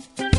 Thank. 0.00 0.29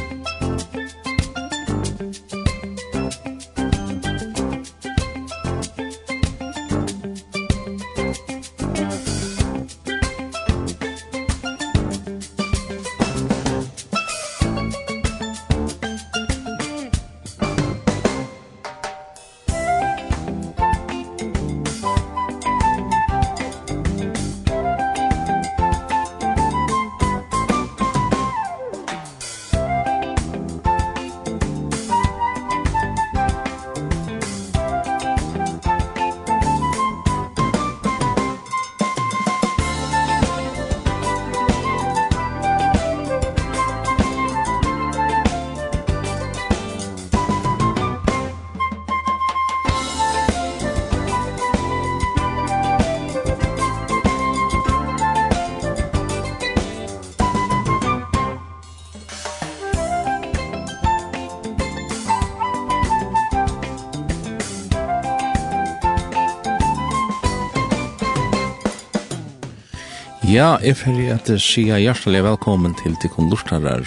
Ja, 70.31 70.53
jeg 70.63 70.77
fyrir 70.79 71.09
at 71.11 71.27
sia 71.43 71.75
hjertelig 71.81 72.21
velkommen 72.23 72.71
til 72.79 72.93
til 73.01 73.11
konlurtarar 73.11 73.83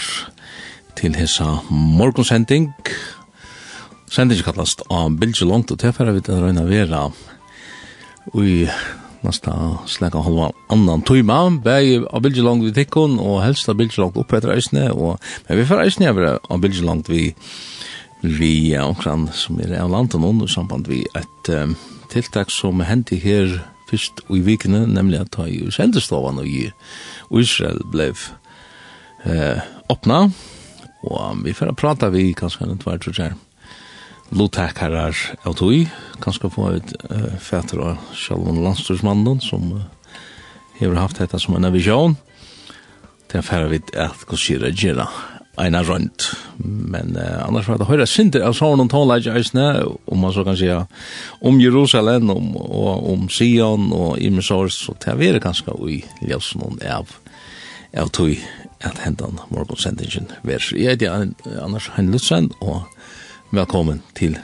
til 0.99 1.15
hessa 1.17 1.47
morgonsending. 1.73 2.67
Sending 4.13 4.43
kallast 4.45 4.83
av 4.93 5.17
Bilge 5.17 5.49
Longt, 5.49 5.73
og 5.73 5.81
tilfæra 5.81 6.13
vi 6.13 6.21
til 6.21 6.43
Røyna 6.43 6.67
Vera 6.69 7.07
ui 8.37 8.69
nasta 9.25 9.57
slega 9.89 10.21
halva 10.21 10.51
annan 10.69 11.07
tøyma, 11.09 11.49
bæg 11.65 12.11
av 12.13 12.21
Bilge 12.29 12.45
Longt 12.45 12.69
vi 12.69 12.77
tikkun, 12.77 13.17
og 13.17 13.41
helst 13.47 13.73
av 13.73 13.81
Bilge 13.81 14.03
Longt 14.03 14.21
oppretter 14.21 14.53
eisne, 14.53 14.91
og 14.93 15.17
men 15.49 15.63
vi 15.63 15.69
får 15.71 15.87
eisne 15.87 16.13
av 16.13 16.21
av 16.29 16.61
Bilge 16.61 16.85
Longt 16.85 17.09
vi 17.09 17.31
vi 18.21 18.77
okran 18.77 19.31
som 19.33 19.65
er 19.65 19.79
av 19.81 19.89
landet 19.97 20.21
noen, 20.21 20.45
i 20.45 20.53
samband 20.53 20.93
vi 20.93 21.07
et 21.17 21.55
um, 21.57 21.73
tiltak 22.13 22.53
som 22.53 22.85
hendi 22.85 23.17
her 23.17 23.63
fyrst 23.95 24.25
i 24.35 24.43
vikene, 24.45 24.85
nemlig 24.91 25.23
at 25.23 25.33
ta 25.35 25.47
i 25.49 25.63
Seldestovan 25.75 26.43
og 26.43 26.51
i 26.51 26.67
Israel 27.41 27.81
ble 27.91 28.11
eh, 29.25 29.65
åpna, 29.93 30.27
og 31.05 31.43
vi 31.45 31.55
får 31.57 31.75
prata 31.79 32.11
vi 32.13 32.33
kanskje 32.37 32.67
en 32.67 32.81
tvær 32.81 33.03
tror 33.03 33.21
jeg 33.21 33.35
lottakarar 34.35 35.15
av 35.45 35.57
tog, 35.59 35.85
kanskje 36.25 36.51
få 36.51 36.71
et 36.79 36.95
uh, 37.11 37.35
fætter 37.39 37.83
av 37.85 38.15
Sjalvon 38.17 38.63
Landstorsmannen 38.65 39.43
som 39.45 39.69
uh, 39.77 39.85
har 40.81 40.97
haft 40.99 41.21
dette 41.21 41.39
som 41.39 41.55
en 41.59 41.69
avisjon, 41.69 42.17
til 43.31 43.41
å 43.41 43.47
fære 43.47 43.71
vidt 43.71 43.95
at 44.01 44.25
hva 44.27 44.39
sier 44.41 44.65
å 44.65 44.73
gjerne 44.73 45.07
eina 45.57 45.83
rönt. 45.83 46.31
Men 46.57 47.17
uh, 47.17 47.49
annars 47.49 47.69
var 47.69 47.79
det 47.79 47.85
höra 47.85 48.07
sinter 48.07 48.41
av 48.41 48.53
sånn 48.53 48.81
och 48.81 48.91
talar 48.91 49.19
i 49.19 49.83
om 50.05 50.19
man 50.19 50.33
så 50.33 50.45
kan 50.45 50.57
säga 50.57 50.87
om 51.41 51.61
Jerusalem 51.61 52.31
om 52.31 52.57
og 52.57 53.13
om 53.13 53.29
Sion 53.29 53.93
och 53.93 54.19
Imsors 54.19 54.87
så 54.87 54.95
det 55.05 55.29
är 55.29 55.41
ganska 55.41 55.73
oj 55.75 56.05
ljus 56.21 56.55
någon 56.55 56.79
av 56.91 57.09
av 57.97 58.09
tog 58.09 58.39
at 58.81 58.99
hendan 58.99 59.41
morgon 59.49 59.77
sändningen. 59.77 60.27
Vär 60.43 60.59
så 60.59 60.77
är 60.77 60.97
det 60.97 61.09
annars 61.63 61.89
Handelsen 61.89 62.51
och 62.59 62.83
välkommen 63.51 64.01
till. 64.15 64.39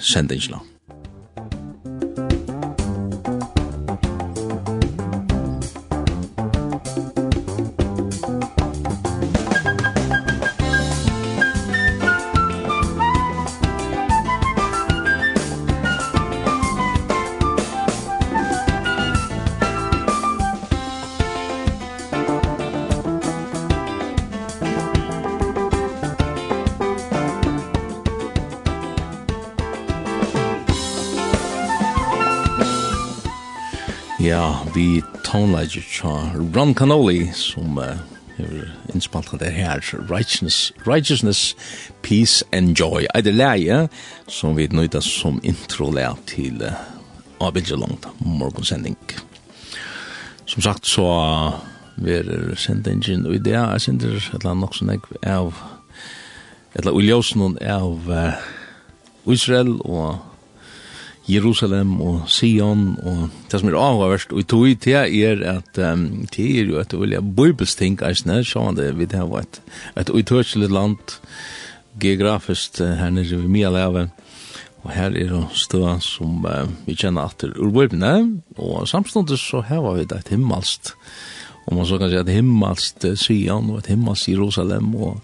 Ja, 34.20 34.66
vi 34.74 35.02
tonelager 35.24 35.80
tja 35.80 36.10
Ron 36.54 36.74
Canoli, 36.74 37.30
som 37.32 37.78
hever 38.36 38.66
uh, 38.66 38.94
innspalt 38.94 39.32
det 39.40 39.48
her, 39.56 39.80
Righteousness, 40.10 40.72
Righteousness, 40.86 41.56
Peace 42.02 42.44
and 42.52 42.76
Joy. 42.76 43.06
Er 43.14 43.24
det 43.24 43.32
leie 43.34 43.88
som 44.28 44.58
vi 44.58 44.68
nøyda 44.68 45.00
som 45.00 45.40
intro-leie 45.40 46.12
til 46.28 46.60
uh, 46.60 46.76
Abidja 47.40 47.80
Longt, 47.80 48.10
morgonsending. 48.20 48.98
Som 50.44 50.62
sagt, 50.62 50.86
så 50.86 51.08
verer 51.96 52.54
sendingen, 52.60 53.24
og 53.26 53.40
det 53.44 53.56
er 53.56 53.78
sender 53.78 54.18
et 54.20 54.34
eller 54.34 54.50
annet 54.50 54.66
nok 54.66 54.76
som 54.76 54.90
jeg 54.92 55.00
av, 55.24 55.54
et 56.76 56.84
eller 56.84 56.92
annet 56.92 57.62
av 57.64 58.10
uh, 58.12 58.36
Israel 59.32 59.78
og 59.80 60.29
Jerusalem 61.30 61.94
og 62.02 62.28
Sion 62.30 62.96
og 63.06 63.28
det 63.50 63.60
som 63.60 63.70
er 63.70 63.78
avhverst 63.78 64.32
og 64.34 64.42
i 64.42 64.46
tog 64.48 64.66
til 64.82 64.96
er 64.98 65.44
at 65.46 65.78
um, 65.78 66.26
det 66.34 66.46
er 66.46 66.70
jo 66.72 66.80
et 66.80 66.94
veldig 66.96 67.22
bibelsting 67.36 68.00
eisne, 68.06 68.40
sånn 68.46 68.78
det 68.78 68.92
vi 68.98 69.08
det 69.10 69.22
var 69.30 69.46
et, 69.46 69.60
et 70.00 70.10
utørselig 70.10 70.70
land 70.72 71.18
geografisk 72.00 72.80
her 72.80 73.12
nere 73.14 73.42
ved 73.42 73.50
mye 73.52 73.72
leve 73.74 74.06
og 74.80 74.92
her 74.96 75.12
er 75.12 75.34
det 75.34 75.42
stå 75.60 75.82
som 76.04 76.46
uh, 76.48 76.66
vi 76.86 76.96
kjenner 76.96 77.30
at 77.30 77.42
det 77.42 77.52
er 77.52 77.74
bibelene 77.74 78.40
og 78.56 78.88
samståndet 78.90 79.40
så 79.40 79.62
her 79.66 79.84
var 79.84 80.00
vi 80.00 80.08
det 80.08 80.24
et 80.24 80.34
himmelst 80.34 80.94
og 81.66 81.76
man 81.76 81.86
så 81.86 82.00
kan 82.00 82.10
si 82.10 82.18
at 82.18 82.32
himmelst 82.32 83.06
Sion 83.20 83.70
og 83.70 83.82
et 83.82 83.92
himmelst 83.92 84.30
Jerusalem 84.30 84.94
og 84.96 85.20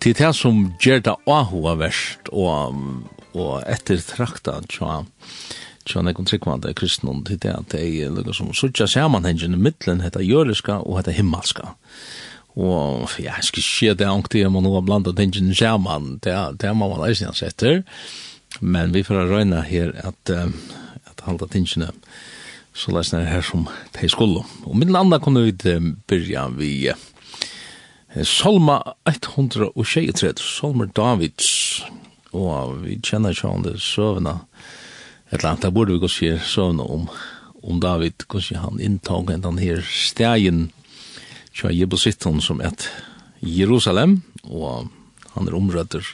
til 0.00 0.16
det 0.16 0.34
som 0.36 0.66
gjør 0.84 1.00
det 1.04 1.16
avhverst 1.32 2.28
og 2.32 2.80
og 3.34 3.64
etter 3.70 4.00
trakta 4.02 4.60
tja 4.70 5.02
tja 5.84 6.02
nekon 6.04 6.28
tryggvande 6.28 6.70
i 6.72 6.76
kristnum 6.78 7.22
til 7.26 7.40
det 7.42 7.52
at 7.52 7.74
det 7.74 7.82
er 7.84 8.12
lukka 8.14 8.34
som 8.36 8.54
sutja 8.56 8.86
samanhengen 8.88 9.56
i 9.56 9.60
middelen 9.60 10.04
hetta 10.04 10.22
jøliska 10.24 10.80
og 10.82 11.00
heta 11.00 11.14
himmalska 11.16 11.74
og 12.54 13.10
ja, 13.18 13.34
jeg 13.34 13.48
skal 13.48 13.66
skje 13.66 13.96
det 13.98 14.06
ankt 14.06 14.36
om 14.38 14.54
man 14.54 14.64
nå 14.64 14.76
har 14.76 14.86
blanda 14.86 15.12
hengen 15.18 15.54
saman 15.54 16.20
det, 16.22 16.32
er 16.32 16.74
man 16.74 16.94
man 16.94 17.08
eisen 17.08 17.28
hans 17.28 17.42
etter 17.42 17.82
men 18.60 18.94
vi 18.94 19.02
får 19.02 19.26
røyna 19.32 19.64
her 19.66 19.90
at 20.06 20.30
um, 20.30 20.54
at 21.10 21.26
halda 21.26 21.50
tingene 21.50 21.90
så 22.74 22.94
leisna 22.94 23.24
her 23.26 23.42
som 23.42 23.66
de 23.98 24.08
skulle 24.08 24.46
og 24.64 24.76
middelen 24.78 25.02
anna 25.02 25.18
kunne 25.18 25.44
vi 25.50 25.80
byrja 26.06 26.48
vi 26.54 26.94
Salma 28.22 28.94
136, 29.10 30.38
Salmer 30.38 30.86
Davids, 30.86 31.82
og 32.34 32.80
vi 32.82 32.98
kjenner 33.02 33.34
ikke 33.34 33.50
om 33.50 33.62
det 33.64 33.78
søvnene, 33.82 34.40
et 35.30 35.38
eller 35.38 35.54
annet, 35.54 35.64
da 35.64 35.70
burde 35.74 35.94
vi 35.94 36.02
gå 36.02 36.10
se 36.10 36.32
søvnene 36.42 36.84
om, 36.84 37.08
om 37.62 37.80
David, 37.80 38.26
hvordan 38.28 38.60
han 38.62 38.80
inntog 38.82 39.30
en 39.30 39.44
den 39.44 39.58
her 39.62 39.82
stegen, 39.86 40.68
tja 41.54 41.70
Jebusitton 41.72 42.42
som 42.42 42.60
et 42.60 42.88
Jerusalem, 43.40 44.20
og 44.44 44.90
han 45.34 45.48
er 45.48 45.56
omrødder. 45.56 46.04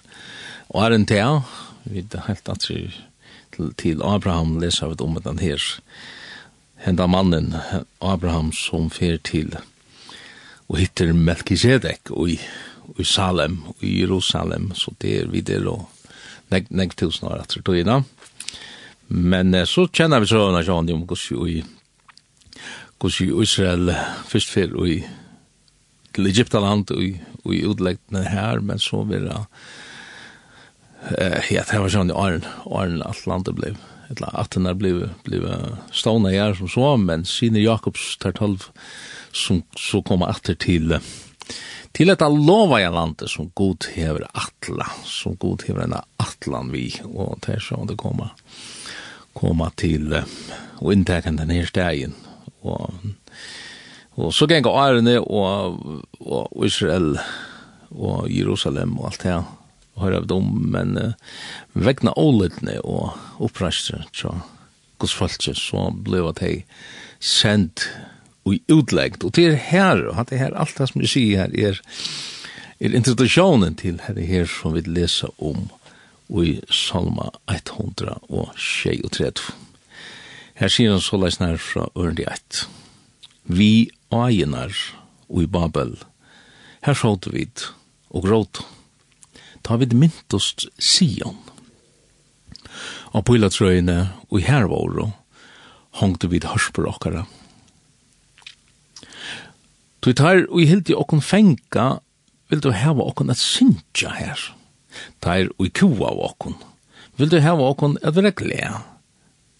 og 0.69 0.84
er 0.84 0.94
en 0.94 1.06
tea, 1.06 1.43
vi 1.84 2.05
er 2.12 2.26
helt 2.28 2.49
at 2.49 2.69
vi 2.69 2.90
til, 3.52 3.73
til 3.75 4.02
Abraham 4.02 4.58
leser 4.61 4.88
vi 4.88 5.02
om 5.02 5.19
den 5.25 5.38
her, 5.38 5.58
henda 6.76 7.06
mannen 7.06 7.55
Abraham 8.00 8.52
som 8.52 8.90
fer 8.90 9.19
til 9.25 9.56
og 10.70 10.78
hittar 10.78 11.11
Melkisedek 11.12 12.12
og 12.14 12.31
i, 12.31 12.37
i 12.99 13.05
Salem, 13.05 13.58
og 13.73 13.82
i 13.82 14.00
Jerusalem, 14.00 14.70
så 14.75 14.94
det 15.02 15.16
er 15.19 15.32
videre 15.32 15.73
og 15.73 15.88
nek, 16.50 16.70
nek 16.70 16.97
tusen 16.99 17.29
år 17.31 17.43
etter 17.44 17.64
togina. 17.64 18.00
Men 19.08 19.55
eh, 19.55 19.69
så 19.69 19.87
kjenner 19.88 20.23
vi 20.23 20.31
så 20.31 20.38
søvnene 20.38 20.67
sånn 20.67 20.93
om 20.94 21.06
hvordan 21.06 21.47
vi 21.47 21.62
i 23.25 23.31
Israel 23.43 23.94
først 24.29 24.52
før 24.52 24.76
i 24.87 25.00
til 26.11 26.26
Egyptaland 26.26 26.91
og 26.91 27.55
i 27.55 27.62
utleggene 27.67 28.25
her, 28.26 28.61
men 28.61 28.81
så 28.82 29.05
vil 29.06 29.29
det 29.31 29.38
eh, 31.17 31.52
ja, 31.55 31.62
det 31.64 31.79
var 31.79 31.93
sånn 31.93 32.11
i 32.11 32.17
åren, 32.19 32.44
åren 32.67 33.02
at 33.06 33.26
landet 33.31 33.56
ble 33.58 33.75
eller 34.11 34.35
at 34.35 34.56
den 34.56 34.67
er 34.67 34.75
ble, 34.75 35.06
ble 35.23 35.38
stående 35.94 36.32
her 36.35 36.56
som 36.58 36.70
så, 36.70 36.97
men 36.99 37.23
sine 37.29 37.62
Jakobs 37.62 38.17
tar 38.19 38.35
tolv 38.35 38.67
som 39.31 39.62
så 39.79 40.00
kom 40.02 40.25
etter 40.26 40.58
til 40.58 40.97
til 41.96 42.10
dette 42.10 42.28
lova 42.31 42.81
jeg 42.81 42.94
landet 42.94 43.31
som 43.32 43.50
god 43.58 43.88
hever 43.94 44.26
atla, 44.31 44.87
som 45.04 45.37
god 45.40 45.66
hever 45.66 45.84
en 45.84 45.98
atlan 46.22 46.70
vi, 46.75 46.88
og 47.04 47.40
det 47.44 47.56
er 47.56 47.64
sånn 47.64 47.90
det 47.90 47.98
kommer, 48.00 48.34
kommer 49.37 49.72
til 49.81 50.14
og 50.14 50.92
inntekken 50.94 51.40
den 51.40 51.52
her 51.54 51.69
stegen, 51.69 52.14
og, 52.62 52.94
og 54.16 54.34
så 54.34 54.48
gjenga 54.50 54.72
ærene 54.84 55.19
og, 55.20 55.81
og 56.20 56.66
Israel 56.66 57.14
og 57.90 58.31
Jerusalem 58.31 58.96
og 58.98 59.10
alt 59.10 59.25
det 59.25 59.32
her, 59.32 59.48
høyre 60.00 60.22
av 60.22 60.28
dem, 60.31 60.50
men 60.72 60.96
uh, 60.96 61.12
vegna 61.75 62.14
ålitne 62.19 62.78
og 62.87 63.42
oppreistre, 63.42 64.04
så, 64.16 64.32
gos 65.00 65.14
folk, 65.16 65.42
så 65.42 65.88
ble 66.06 66.22
det 66.38 66.54
sendt, 67.20 67.88
i 68.55 68.62
utleggt, 68.73 69.25
og 69.25 69.31
det 69.37 69.47
er 69.49 69.56
her, 69.70 69.97
og 70.11 70.29
det 70.29 70.35
er 70.37 70.44
her, 70.47 70.58
alt 70.58 70.79
det 70.79 70.88
som 70.91 71.02
jeg 71.02 71.12
sier 71.12 71.35
her, 71.44 71.50
er, 71.70 71.76
er 72.81 72.97
introduksjonen 72.97 73.75
til 73.81 73.97
her, 74.06 74.17
her 74.20 74.47
som 74.50 74.70
vi 74.75 74.81
leser 74.87 75.31
om 75.38 75.58
i 76.31 76.61
Salma 76.70 77.29
136. 77.50 79.52
Her 80.61 80.70
sier 80.70 80.91
han 80.94 81.02
så 81.02 81.17
leis 81.19 81.41
nær 81.41 81.56
fra 81.58 81.88
Ørndi 81.99 82.25
1. 82.29 82.69
Vi 83.50 83.91
aginar 84.14 84.70
og 85.31 85.43
i 85.43 85.50
Babel, 85.50 85.97
her 86.87 86.94
sjåte 86.94 87.31
vi 87.35 87.49
og 88.11 88.26
gråt. 88.26 88.62
Ta 89.62 89.76
vid 89.76 89.94
myntost 89.94 90.67
Sion. 90.79 91.37
Og 93.12 93.25
på 93.26 93.37
illa 93.37 93.50
trøyene 93.50 93.99
og 94.31 94.41
i 94.41 94.47
hervåro, 94.47 95.11
hongte 96.00 96.31
vid 96.31 96.47
hørspråkere. 96.49 97.26
Og 97.26 97.39
Du 100.00 100.12
tar 100.17 100.47
og 100.49 100.62
hildi 100.64 100.94
okkun 100.97 101.20
fenga, 101.20 102.00
vil 102.49 102.62
du 102.64 102.70
hava 102.73 103.05
okkun 103.11 103.32
at 103.32 103.41
syntja 103.41 104.14
her. 104.17 104.41
Tar 105.20 105.50
og 105.58 105.69
kua 105.76 106.08
av 106.14 106.23
okkun, 106.31 106.56
vil 107.20 107.29
du 107.31 107.37
hava 107.44 107.69
okkun 107.69 107.99
at 108.00 108.17
vera 108.17 108.32
glea. 108.32 108.81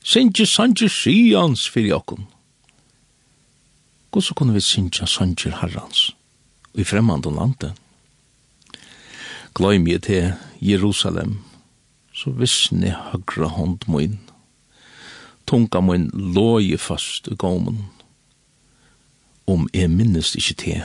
Sinja 0.01 0.47
sanja 0.49 0.89
syans 0.89 1.67
fyrir 1.69 1.99
okkun. 1.99 2.25
Gås 4.11 4.31
så 4.31 4.35
kunne 4.35 4.57
vi 4.57 4.65
sinja 4.65 5.07
sanja 5.07 5.53
herrans, 5.61 6.11
og 6.73 6.81
i 6.81 6.85
og 6.89 7.33
lande. 7.37 7.75
Gløym 9.55 9.87
jeg 9.87 10.03
til 10.03 10.33
Jerusalem, 10.61 11.39
så 12.15 12.31
visne 12.31 12.97
høgra 13.13 13.47
hånd 13.47 13.87
moin. 13.87 14.21
Tunga 15.47 15.81
moin 15.81 16.11
loje 16.15 16.79
fast 16.79 17.29
i 17.29 17.35
gommen 17.35 17.91
om 19.51 19.67
jeg 19.75 19.91
minnes 19.91 20.35
ikkje 20.39 20.57
te, 20.63 20.77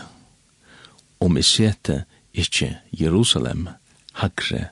om 1.21 1.37
jeg 1.37 1.47
sete 1.47 1.99
ikkje 2.35 2.71
Jerusalem 2.97 3.67
hagre 4.21 4.69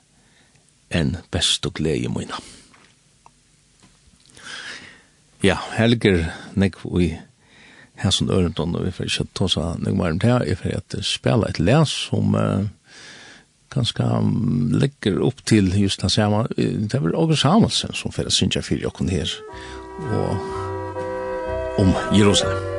enn 0.94 1.18
best 1.34 1.66
og 1.68 1.78
glede 1.80 2.12
mine. 2.14 2.38
Ja, 5.44 5.58
helger 5.76 6.24
nek 6.56 6.78
nekv 6.80 7.02
i 7.04 7.10
hæsson 8.00 8.32
ørentånd, 8.32 8.78
og 8.78 8.86
vi 8.88 8.94
får 8.96 9.10
ikke 9.10 9.28
ta 9.38 9.50
seg 9.52 9.84
nekv 9.84 10.00
varmt 10.00 10.26
her, 10.28 10.46
jeg 10.48 10.62
får 10.62 10.78
at 10.80 10.98
spela 11.06 11.50
et 11.50 11.60
les 11.60 11.98
som 12.08 12.38
uh, 12.38 12.66
ganske 13.74 14.10
legger 14.80 15.22
opp 15.26 15.44
til 15.50 15.74
just 15.78 16.02
den 16.02 16.14
samme, 16.14 16.46
det 16.58 16.94
er 16.94 17.04
vel 17.04 17.18
Åge 17.18 17.38
Samuelsen 17.38 17.94
som 17.94 18.14
får 18.14 18.32
synge 18.32 18.64
fyrir 18.64 18.88
jokken 18.88 19.10
her, 19.10 19.30
og 20.14 20.38
om 21.82 21.92
Jerusalem. 22.16 22.73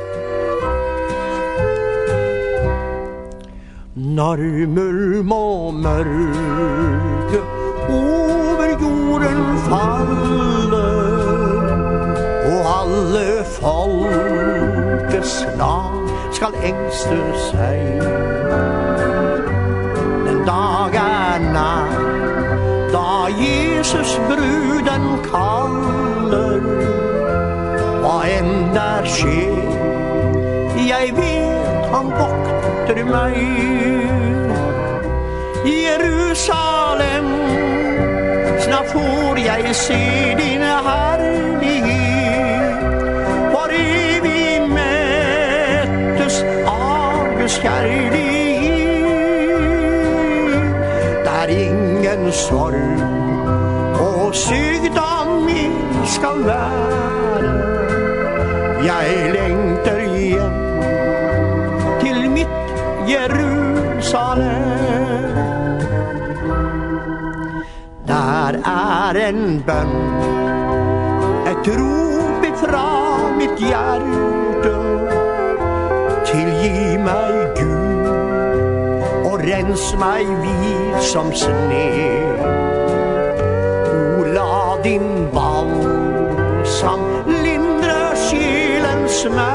Normer 3.97 5.23
må 5.23 5.71
mørke 5.71 7.39
over 7.89 8.65
jorden 8.81 9.57
falle 9.67 10.87
Og 12.49 12.65
alle 12.79 13.45
folkes 13.45 15.47
lag 15.57 15.95
skal 16.35 16.57
engste 16.71 17.19
seg. 17.45 18.03
Den 20.27 20.43
dag 20.43 20.99
er 21.03 21.47
nær 21.55 21.95
da 22.91 23.07
Jesus 23.39 24.17
bruden 24.27 25.07
kaller 25.29 26.67
Hva 28.03 28.19
enn 28.27 28.75
der 28.75 29.07
skjer, 29.07 29.63
jeg 30.83 31.15
vet 31.15 31.91
han 31.95 32.11
vokter 32.11 32.54
för 32.95 33.03
mig. 33.03 33.65
Jerusalem 35.65 37.25
Snart 38.59 38.87
får 38.87 39.39
jag 39.39 39.75
se 39.75 40.35
din 40.37 40.61
härlighet 40.61 41.95
Var 43.53 43.69
är 43.69 44.21
vi 44.21 44.59
möttes 44.67 46.43
av 46.65 47.39
Guds 47.39 47.61
kärlighet 47.61 48.15
Där 51.25 51.47
ingen 51.47 52.31
sorg 52.31 53.03
och 53.99 54.35
sygdom 54.35 55.49
skall 56.05 56.43
vara 56.43 56.95
Jag 58.85 59.05
är 59.05 59.44
Jerusalem. 63.07 64.65
Där 68.07 68.59
är 68.65 69.15
en 69.15 69.63
bön 69.65 70.23
Ett 71.47 71.67
rop 71.67 72.45
ifrån 72.45 73.37
mitt 73.37 73.59
hjärta. 73.59 74.77
Tillgi 76.25 76.97
mig 76.97 77.53
Gud 77.57 78.07
Och 79.25 79.39
rens 79.39 79.95
mig 79.99 80.25
vid 80.25 81.01
som 81.01 81.33
sne. 81.33 82.21
O 84.17 84.23
la 84.23 84.77
din 84.83 85.29
balsam 85.33 86.99
Lindra 87.43 88.15
själens 88.15 89.25
mörk 89.25 89.54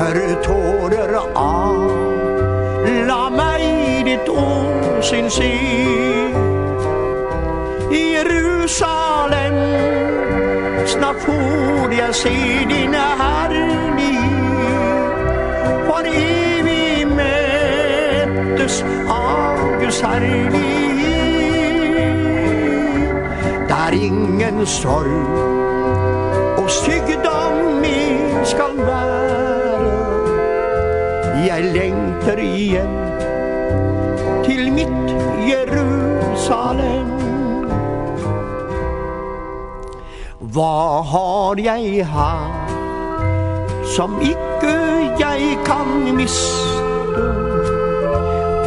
tørre 0.00 0.34
tårer 0.44 1.12
av. 1.36 1.90
La 3.08 3.28
meg 3.28 4.04
ditt 4.08 4.28
åsyn 4.32 5.28
se. 5.30 5.50
Jerusalem 7.90 9.58
Snart 10.90 11.20
får 11.24 11.92
jeg 11.98 12.14
se 12.14 12.36
din 12.70 12.94
herlighet. 13.20 14.22
For 15.88 16.02
evig 16.08 17.06
møttes 17.12 18.80
av 19.08 19.60
Guds 19.82 20.00
herlighet. 20.00 20.70
Der 23.68 23.90
ingen 24.00 24.66
sorg 24.66 25.12
og 26.58 26.70
sykdom 26.70 27.54
min 27.84 28.44
skal 28.44 28.74
være. 28.78 29.39
Jeg 31.46 31.64
lengter 31.64 32.36
igjen 32.36 32.96
Til 34.44 34.72
mitt 34.72 35.12
Jerusalem. 35.48 37.08
Hva 40.40 41.00
har 41.12 41.62
jeg 41.64 42.04
her 42.12 42.68
Som 43.96 44.18
ikke 44.20 44.76
jeg 45.20 45.56
kan 45.64 46.14
miste? 46.16 47.24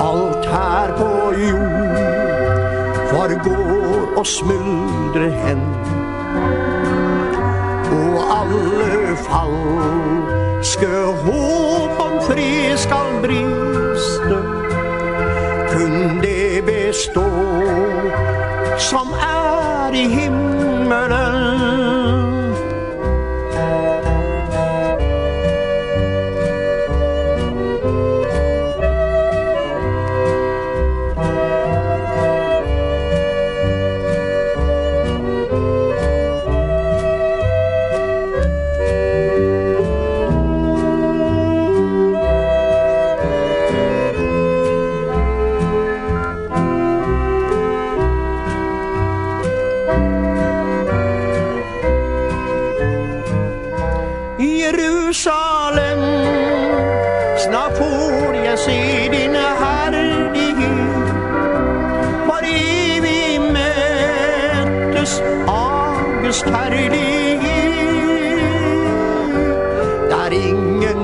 Alt 0.01 0.45
her 0.55 0.97
på 0.97 1.11
jord 1.43 1.83
Forgår 3.13 4.17
og 4.17 4.25
smuldrer 4.25 5.29
hen. 5.45 5.61
Og 7.93 8.15
alle 8.39 9.15
falske 9.27 10.87
håp 11.25 11.92
fri 12.33 12.77
skal 12.77 13.21
briste. 13.21 14.37
Kun 15.73 16.21
det 16.21 16.65
bestå 16.65 17.29
som 18.77 19.13
er 19.13 19.93
i 19.93 20.05
himmelen. 20.09 21.63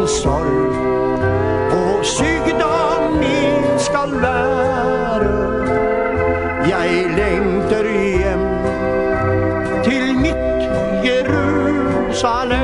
sorg. 0.10 0.74
Og 1.72 2.06
sykdom 2.06 3.20
min 3.22 3.80
skal 3.80 4.12
være. 4.24 5.50
Jeg 6.70 6.90
lengter 7.18 7.86
hjem 8.22 8.46
Til 9.86 10.16
mitt 10.16 10.62
Jerusalem. 11.06 12.60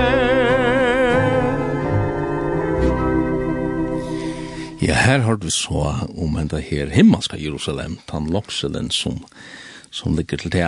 Ja, 4.82 4.94
her 4.94 5.20
har 5.26 5.36
du 5.42 5.50
så 5.50 5.96
om 6.18 6.36
enda 6.38 6.60
her 6.62 6.92
himmelska 6.94 7.38
Jerusalem, 7.38 7.98
tan 8.10 8.28
Lokselen 8.30 8.92
som, 8.92 9.24
som 9.90 10.16
ligger 10.18 10.38
til 10.38 10.52
det. 10.54 10.68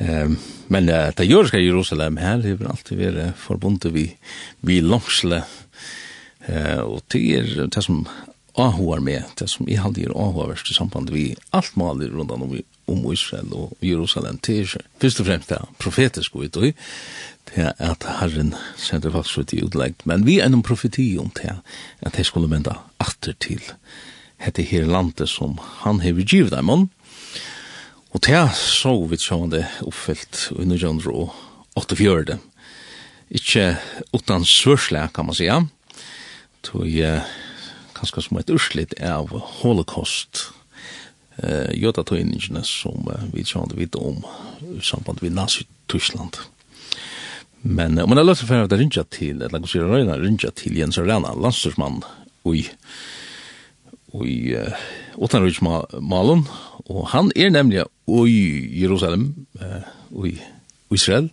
Um, 0.00 0.38
men 0.66 0.88
uh, 0.90 1.12
det 1.14 1.28
jødiske 1.30 1.60
Jerusalem 1.62 2.16
her 2.18 2.42
har 2.42 2.64
alltid 2.66 2.98
vært 2.98 3.36
forbundet 3.38 3.94
vi, 3.94 4.08
vi 4.66 4.80
Lokselen 4.82 5.46
Eh, 6.48 6.80
og 6.80 7.02
det 7.12 7.24
er 7.38 7.66
det 7.66 7.84
som 7.84 8.04
avhoar 8.54 9.00
med, 9.02 9.22
det 9.38 9.48
som 9.50 9.68
i 9.68 9.78
halde 9.80 10.04
er 10.04 10.14
avhoverst 10.14 10.70
i 10.70 10.76
samband 10.76 11.10
vi 11.10 11.32
alt 11.56 11.74
maler 11.76 12.12
rundt 12.14 12.30
om, 12.34 12.44
om 12.86 13.12
Israel 13.12 13.50
og 13.52 13.72
Jerusalem, 13.82 14.38
det 14.46 14.60
er 14.60 14.74
først 15.02 15.20
og 15.20 15.26
fremst 15.26 15.50
det 15.50 15.58
profetiske 15.82 16.38
ut, 16.38 16.56
og 16.56 16.62
det 17.50 17.64
er 17.64 17.72
at 17.82 18.06
Herren 18.20 18.54
sender 18.78 19.10
faktisk 19.10 19.38
ut 19.38 19.56
i 19.56 19.62
utleggt, 19.64 20.06
men 20.06 20.26
vi 20.26 20.38
er 20.38 20.52
noen 20.52 20.62
profeti 20.66 21.16
om 21.18 21.32
det, 21.40 21.56
at 22.00 22.14
det 22.16 22.26
skulle 22.28 22.50
vende 22.50 22.76
atter 23.02 23.34
til 23.42 23.62
hette 24.38 24.62
her 24.62 24.86
landet 24.86 25.30
som 25.30 25.58
han 25.82 26.02
hever 26.04 26.22
givet 26.22 26.54
dem 26.54 26.70
om, 26.70 26.88
og 28.14 28.22
det 28.22 28.36
er 28.38 28.52
så 28.54 28.94
vidt 29.02 29.18
vi 29.18 29.26
sjående 29.26 29.64
oppfyllt 29.82 30.52
under 30.54 30.78
1948, 30.78 32.38
ikke 33.34 33.72
utan 34.14 34.44
svørsle, 34.46 35.08
kan 35.14 35.26
man 35.26 35.34
sige, 35.34 35.64
tog 36.64 36.88
jeg 36.88 37.22
kanskje 37.94 38.24
som 38.26 38.40
et 38.40 38.50
urslit 38.50 38.94
av 39.04 39.30
holocaust 39.60 40.48
eh, 41.38 41.70
jota 41.76 42.02
jødatøyningene 42.02 42.64
som 42.66 43.06
eh, 43.12 43.28
vi 43.34 43.46
kjent 43.46 43.76
vidt 43.78 43.96
om 44.00 44.24
i 44.74 44.82
samband 44.82 45.22
med 45.22 45.36
Nazi-Tyskland. 45.36 46.40
Men 47.64 47.98
om 47.98 48.10
man 48.10 48.20
har 48.20 48.26
løst 48.26 48.44
for 48.44 48.60
at 48.60 48.72
rinja 48.76 49.06
til, 49.08 49.40
eller 49.40 49.60
kanskje 49.62 49.86
røyna 49.86 50.18
rinja 50.20 50.50
til 50.52 50.76
Jens 50.76 50.98
Arena, 51.00 51.32
landstyrsmann 51.32 52.02
i 52.52 52.66
i 54.22 54.54
uh, 54.54 56.02
Malen, 56.02 56.44
og 56.86 57.08
han 57.10 57.32
er 57.34 57.50
nemlig 57.50 57.82
i 58.06 58.80
Jerusalem, 58.82 59.46
uh, 59.58 60.26
i 60.26 60.38
Israel. 60.90 61.30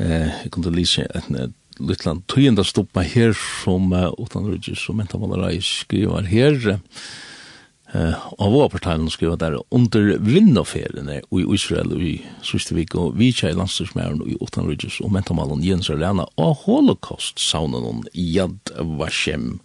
Uh, 0.00 0.26
jeg 0.42 0.50
kunne 0.50 0.74
lise 0.74 1.06
en 1.14 1.54
lytland 1.78 2.26
tøyenda 2.30 2.64
stoppa 2.66 3.04
her 3.06 3.34
som 3.36 3.92
uh, 3.92 4.10
utanrydges 4.18 4.86
og 4.90 4.98
mentamalarai 5.00 5.58
skriver 5.64 6.28
her 6.30 6.56
uh, 6.74 8.16
av 8.38 8.52
våpartalen 8.52 9.08
skriver 9.12 9.38
der 9.40 9.58
under 9.74 10.16
vinnaferene 10.22 11.20
i 11.22 11.44
Israel 11.54 11.94
i 11.98 12.16
siste 12.46 12.76
vik 12.76 12.96
og 12.98 13.16
vi 13.20 13.30
kjei 13.32 13.54
landstyrsmæren 13.56 14.24
i 14.26 14.36
utanrydges 14.40 15.00
og 15.04 15.14
mentamalen 15.14 15.64
Jens 15.64 15.90
Arena 15.94 16.28
og 16.36 16.64
holocaust 16.66 17.40
saunen 17.42 18.04
Yad 18.14 18.74
Vashem 18.98 19.58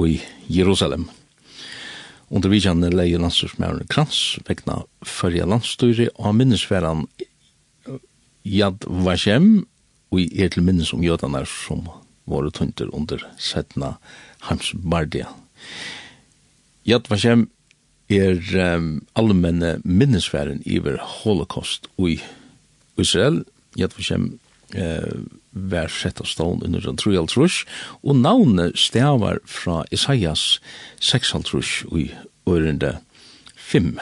i 0.00 0.20
Jerusalem. 0.48 1.08
Under 2.32 2.48
vi 2.48 2.56
vidjande 2.56 2.88
leie 2.94 3.18
landstyrsmæren 3.20 3.84
Krans 3.92 4.38
vekna 4.48 4.82
fyrja 5.04 5.44
landstyri 5.44 6.08
og 6.16 6.32
minnesveran 6.38 7.04
Yad 8.48 8.86
Vashem 8.88 9.66
og 10.12 10.20
i 10.20 10.28
er 10.44 10.52
til 10.52 10.64
minnes 10.66 10.92
om 10.92 11.02
jødene 11.04 11.42
som 11.48 11.86
var 12.28 12.50
tunter 12.54 12.90
under 12.92 13.24
setna 13.38 13.96
Hamsbardia. 14.46 15.26
Yad 16.86 17.08
Vashem 17.08 17.48
er 18.10 18.76
um, 18.76 19.06
allmenne 19.16 19.80
minnesfæren 19.84 20.62
iver 20.66 20.98
holocaust 21.00 21.88
i 21.98 22.20
Israel. 22.98 23.44
Yad 23.78 23.96
Vashem 23.96 24.38
eh, 24.74 25.22
var 25.52 25.88
sett 25.88 26.20
av 26.20 26.28
stånd 26.28 26.62
under 26.64 26.80
den 26.80 26.96
tru 26.96 27.14
trus, 27.26 27.64
og 28.02 28.16
navnet 28.16 28.78
stavar 28.78 29.38
fra 29.44 29.84
Isaias 29.92 30.60
6 31.00 31.34
trus 31.44 31.84
i 31.92 32.10
ørende 32.48 32.98
5. 33.56 33.98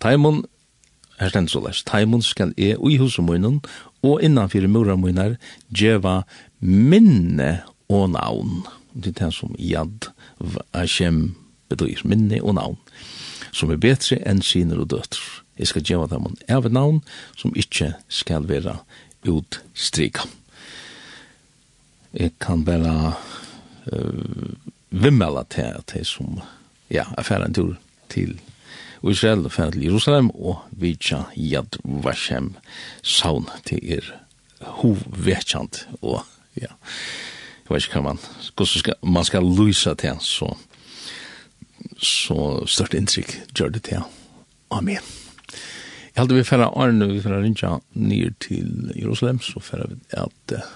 Taimon, 0.00 0.44
her 1.20 1.30
stendt 1.30 1.52
så 1.52 1.62
les, 1.64 1.82
Taimon 1.84 2.22
skal 2.22 2.52
e 2.56 2.74
ui 2.76 2.98
huset 2.98 3.24
og 4.04 4.22
innanfyrir 4.24 4.70
murar 4.70 4.98
munar 5.00 5.38
djeva 5.72 6.22
minne 6.60 7.64
og 7.88 8.10
navn. 8.14 8.62
Det 8.92 9.14
er 9.14 9.24
det 9.24 9.32
som 9.34 9.56
jad 9.58 10.10
vashem 10.38 11.34
betyr, 11.72 12.04
minne 12.04 12.40
og 12.42 12.56
navn, 12.58 12.78
som 13.54 13.72
er 13.72 13.80
betre 13.80 14.20
enn 14.28 14.42
siner 14.44 14.82
og 14.82 14.92
døtter. 14.92 15.22
Jeg 15.58 15.70
skal 15.70 15.84
djeva 15.86 16.08
dem 16.10 16.26
en 16.26 16.38
av 16.50 16.70
navn 16.72 17.02
som 17.38 17.54
ikkje 17.54 17.94
skal 18.10 18.46
vera 18.50 18.80
utstrika. 19.30 20.26
Jeg 22.14 22.34
kan 22.42 22.64
bare 22.66 23.14
uh, 23.90 24.50
vimmela 24.90 25.44
til 25.50 25.74
at 25.80 25.94
jeg 25.96 26.06
som, 26.06 26.38
ja, 26.90 27.06
affæren 27.18 27.54
tur 27.54 27.74
til 28.12 28.36
og 29.04 29.12
Israel 29.12 29.50
fer 29.52 29.70
til 29.74 29.84
Jerusalem 29.84 30.30
og 30.32 30.62
vidja 30.80 31.26
Yad 31.36 31.76
Vashem 31.84 32.54
saun 33.04 33.50
til 33.68 33.82
er 33.98 34.06
hovvetjant 34.80 35.82
og 36.00 36.22
ja, 36.56 36.70
jeg 36.72 37.68
vet 37.68 37.84
ikke 37.84 38.00
hva 38.00 38.14
man, 38.14 38.22
hvordan 38.54 38.80
skal, 38.80 38.96
man 39.02 39.28
skal 39.28 39.50
lysa 39.58 39.92
til 40.00 40.16
så, 40.24 40.48
så 42.00 42.38
størst 42.64 42.96
inntrykk 42.96 43.34
gjør 43.52 43.74
det 43.74 43.82
til. 43.90 44.04
Amen. 44.72 45.02
Jeg 46.14 46.22
halte 46.22 46.38
vi 46.38 46.44
færre 46.46 46.70
Arne, 46.72 47.08
vi 47.10 47.20
færre 47.20 47.42
Rinja 47.42 47.78
nyr 47.94 48.30
til 48.40 48.92
Jerusalem, 48.96 49.40
så 49.42 49.60
færre 49.60 49.90
vi 49.90 49.98
at 50.12 50.54
uh, 50.54 50.70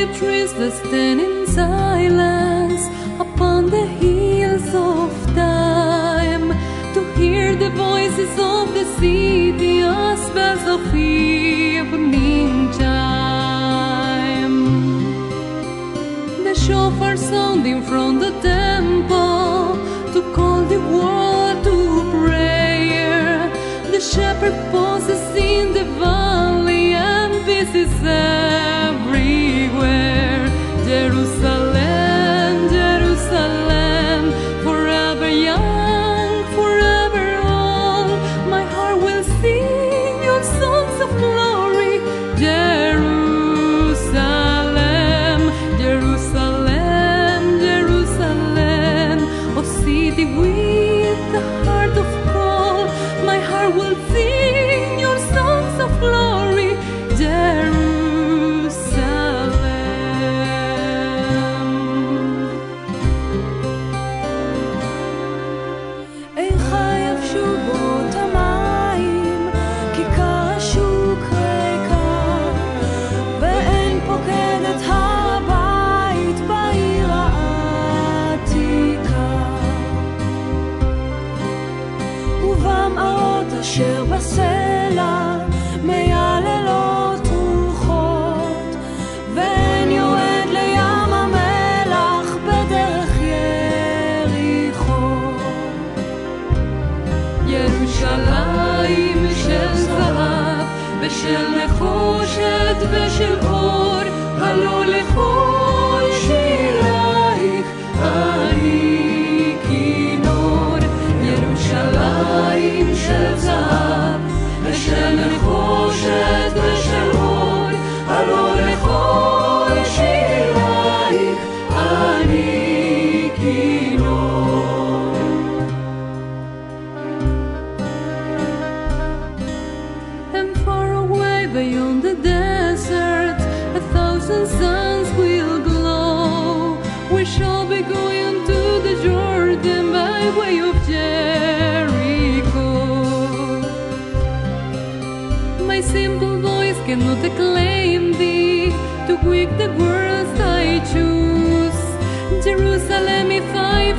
the 0.00 0.14
trees 0.18 0.52
that 0.54 0.72
stand 0.72 1.20
in 1.20 1.46
silence 1.46 2.82
Upon 3.18 3.68
the 3.68 3.86
hills 4.02 4.68
of 4.74 5.10
time 5.34 6.48
To 6.94 7.00
hear 7.18 7.54
the 7.54 7.70
voices 7.70 8.32
of 8.38 8.72
the 8.72 8.84
sea 8.96 9.50
The 9.50 9.80
bells 10.34 10.64
of 10.74 10.94
evening 10.94 12.70
time 12.72 14.56
The 16.46 16.54
shofar 16.54 17.16
sounding 17.16 17.82
from 17.82 18.20
the 18.20 18.32
temple 18.40 19.76
To 20.14 20.20
call 20.34 20.62
the 20.74 20.80
world 20.94 21.58
to 21.64 21.76
prayer. 22.10 23.50
The 23.94 24.00
shepherd 24.00 24.56
pauses 24.72 25.24
in 25.36 25.74
the 25.74 25.84
valley 26.00 26.94
And 26.94 27.34
this 27.44 27.74
is 27.74 27.92
there 28.00 28.79
Jerusalem. 30.90 31.39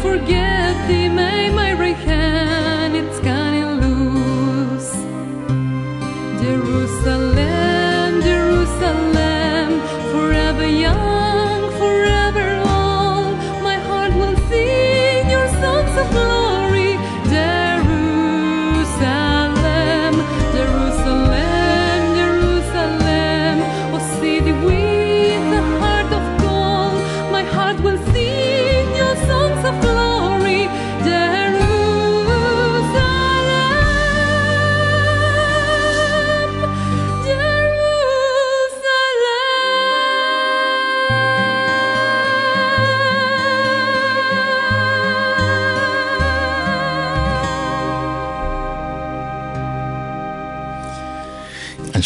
forget 0.01 0.87
thee, 0.87 1.09
man. 1.09 1.40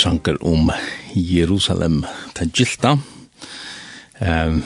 sanger 0.05 0.37
om 0.45 0.69
Jerusalem 1.15 2.03
til 2.37 2.51
Gilda. 2.53 2.97
Um, 4.21 4.59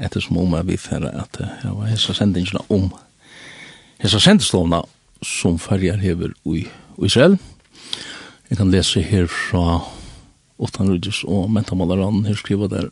etter 0.00 0.20
som 0.20 0.38
om 0.40 0.56
vi 0.68 0.76
fyrir 0.80 1.12
at 1.16 1.38
jeg 1.40 1.72
var 1.76 1.88
hessa 1.88 2.14
sendingina 2.16 2.60
om 2.68 2.90
hessa 4.00 4.20
sendingslåna 4.20 4.82
som 5.24 5.58
farger 5.60 6.00
hever 6.00 6.32
i 6.48 6.66
Israel. 7.04 7.38
Jeg 8.50 8.58
kan 8.58 8.70
lese 8.72 9.02
her 9.02 9.26
fra 9.26 9.80
Åttanrudjus 10.60 11.24
og 11.24 11.50
Mentamalaran, 11.50 12.24
her 12.26 12.36
skriver 12.36 12.68
der 12.68 12.88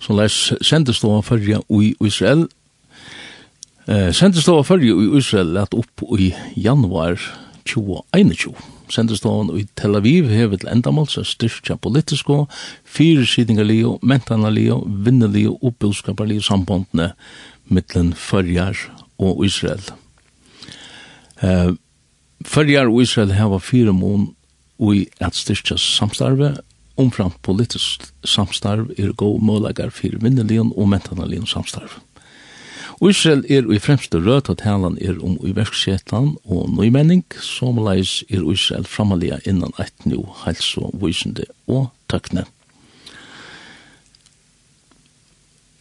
som 0.00 0.18
les 0.18 0.52
sendingslåna 0.62 1.22
farger 1.26 1.62
i 1.74 1.94
Israel. 2.06 2.46
Eh, 3.88 4.12
sendingslåna 4.14 4.62
farger 4.62 4.94
i 4.94 5.10
Israel 5.18 5.54
lett 5.58 5.74
opp 5.74 6.06
i 6.18 6.32
januar 6.56 7.18
2021. 7.68 8.54
Sendestoven 8.92 9.52
i 9.58 9.66
Tel 9.76 9.98
Aviv 9.98 10.30
hever 10.32 10.60
til 10.60 10.70
endamål 10.72 11.08
som 11.12 11.26
styrkja 11.28 11.76
politisko, 11.76 12.46
fyrirsidingarlig 12.88 13.82
og 13.88 14.04
mentanarlig 14.06 14.70
og 14.74 14.86
vinnerlig 15.04 15.46
og 15.50 15.68
oppbudskaparlig 15.70 16.40
sambåndene 16.46 17.12
mittlen 17.68 18.14
Førjar 18.16 18.80
og 19.20 19.44
Israel. 19.46 19.84
Uh, 21.42 21.76
Førjar 22.46 22.88
og 22.88 23.02
Israel 23.02 23.34
heva 23.36 23.60
fire 23.60 23.92
mån 23.92 24.30
i 24.94 25.04
at 25.20 25.36
styrkja 25.36 25.76
samstarve, 25.80 26.54
omframt 26.98 27.38
politisk 27.46 28.08
samstarv 28.26 28.92
er 28.98 29.12
god 29.18 29.42
målagar 29.42 29.90
fyrir 29.94 30.22
vinnerlig 30.22 30.60
og 30.62 30.88
mentanarlig 30.90 31.44
samstarve. 31.50 32.00
Israel 32.98 33.44
er 33.46 33.66
i 33.70 33.78
fremste 33.78 34.18
rød, 34.18 34.50
at 34.50 34.58
talan 34.58 34.98
er 35.00 35.20
om 35.22 35.38
uverksetland 35.38 36.36
og 36.44 36.70
nøymenning, 36.74 37.22
som 37.38 37.78
leis 37.78 38.24
er 38.26 38.42
Israel 38.42 38.86
framalega 38.90 39.38
innan 39.46 39.74
eit 39.78 40.06
nu 40.06 40.24
helse 40.42 40.82
og 40.82 40.96
visende 41.02 41.46
og 41.70 41.92
tøkne. 42.10 42.42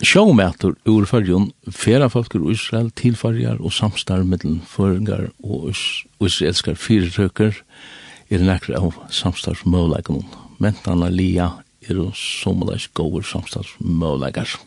Sjåmeter 0.05 0.75
ur 0.85 1.09
fyrjon 1.09 1.49
færa 1.73 2.05
folk 2.13 2.35
ur 2.37 2.51
Israel 2.53 2.91
tilfarjar 2.93 3.57
og 3.65 3.73
samstar 3.73 4.21
middelen 4.21 4.61
føringar 4.61 5.31
og 5.41 5.71
israelskar 6.21 6.77
fyrirtøkker 6.77 7.57
er 8.29 8.45
nekra 8.45 8.77
av 8.77 8.93
samstarsmøvleikon. 9.09 10.21
Mentana 10.61 11.09
lia 11.09 11.49
er 11.89 11.97
og 12.05 12.13
somleis 12.13 12.85
gåur 12.93 13.25
samstarsmøvleikar. 13.25 14.59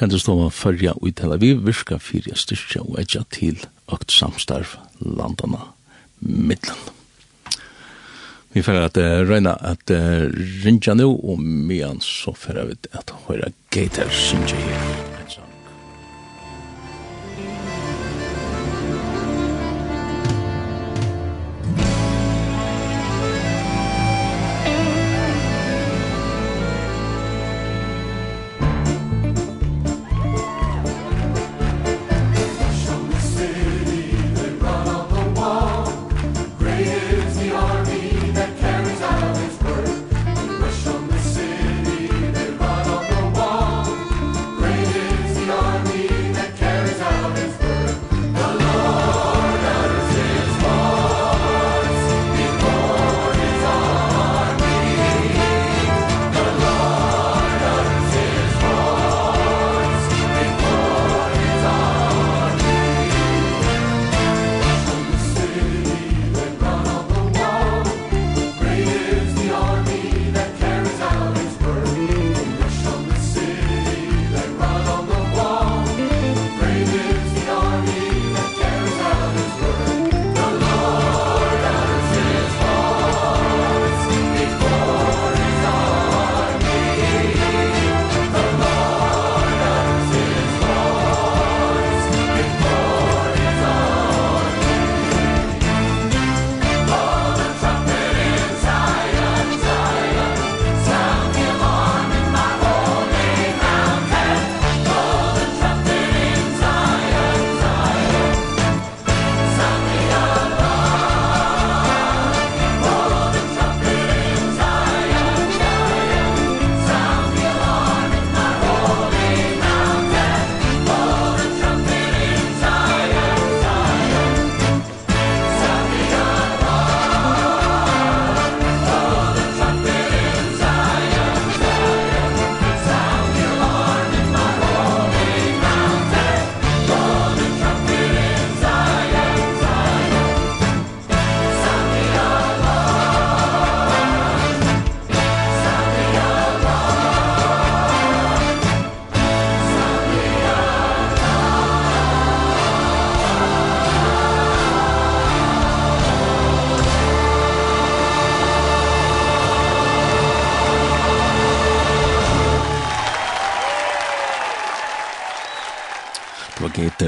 Senderstova 0.00 0.46
fyrja 0.48 0.94
i 1.04 1.10
Tel 1.12 1.34
Aviv 1.34 1.58
virka 1.66 1.98
fyrja 2.00 2.32
styrkja 2.32 2.80
og 2.86 2.96
etja 3.02 3.20
til 3.28 3.58
økt 3.92 4.14
samstarf 4.14 4.78
landana 5.04 5.66
middelen. 6.24 6.88
Vi 8.56 8.64
fyrir 8.64 8.88
at 8.88 8.96
uh, 8.96 9.20
røyna 9.28 9.58
at 9.60 9.92
uh, 9.92 10.24
rinja 10.64 10.96
nu 10.96 11.12
og 11.12 11.44
mian 11.44 12.00
så 12.00 12.32
fyrir 12.32 12.72
vi 12.72 12.80
at 12.96 13.12
høyra 13.28 13.52
Gator 13.68 14.08
Sinja 14.08 14.56
her. 14.56 15.09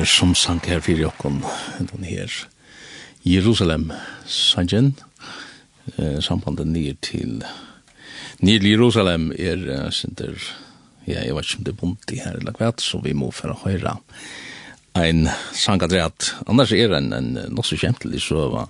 Peter 0.03 0.17
som 0.19 0.33
sank 0.35 0.65
her 0.67 0.81
fyrir 0.83 1.05
jokken, 1.05 1.37
den 1.79 2.03
her 2.03 2.31
Jerusalem 3.23 3.93
sangen, 4.27 4.97
eh, 5.95 6.19
sambandet 6.19 6.67
nir 6.67 6.97
til 6.99 7.45
nir 8.43 8.59
til 8.59 8.67
Jerusalem 8.67 9.29
er 9.39 9.63
uh, 9.63 9.91
sinter, 9.95 10.35
ja, 11.07 11.23
jeg 11.23 11.37
vet 11.37 11.47
ikke 11.47 11.59
om 11.61 11.65
det 11.69 11.73
er 11.73 11.79
bunt 11.79 12.11
i 12.11 12.19
her 12.19 12.35
eller 12.35 12.57
kvart, 12.57 12.83
så 12.83 12.99
vi 12.99 13.13
må 13.15 13.31
for 13.31 13.55
å 13.55 13.61
høyra 13.63 13.95
ein 14.99 15.29
sangadreat, 15.55 16.33
annars 16.51 16.73
er 16.75 16.97
en, 16.99 17.13
en 17.15 17.31
nok 17.37 17.53
nosse 17.55 17.79
kjentlig 17.79 18.25
søva, 18.25 18.67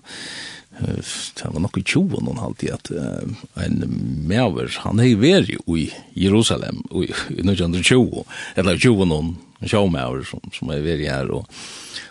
det 0.82 1.48
var 1.48 1.64
nok 1.64 1.78
i 1.80 1.84
tjoen 1.94 2.26
noen 2.26 2.42
halvtid 2.42 2.74
at 2.76 2.92
uh, 2.92 3.48
en 3.64 3.80
mever, 4.28 4.68
han 4.84 5.00
hei 5.00 5.14
veri 5.16 5.56
i 5.64 5.88
Jerusalem 6.26 6.84
i 6.92 7.08
1920, 7.08 8.20
eller 8.60 8.84
tjoen 8.84 9.16
hon 9.16 9.32
en 9.62 9.68
showmaur 9.68 10.24
som, 10.26 10.40
som 10.52 10.70
er 10.74 10.82
veri 10.82 11.06
her, 11.06 11.30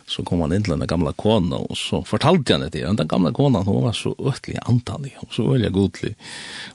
så 0.07 0.23
kom 0.23 0.41
han 0.41 0.53
in 0.53 0.63
till 0.63 0.73
den 0.73 0.87
gamla 0.87 1.13
kona, 1.13 1.55
och 1.55 1.77
så 1.77 2.03
fortalte 2.03 2.53
han 2.53 2.69
det, 2.69 2.85
den 2.85 3.07
gamla 3.07 3.31
kona, 3.31 3.59
hon 3.59 3.83
var 3.83 3.93
så 3.93 4.15
øtlig 4.19 4.57
antalig 4.65 5.17
och 5.19 5.33
så 5.33 5.51
väldigt 5.51 5.73
godlig, 5.73 6.15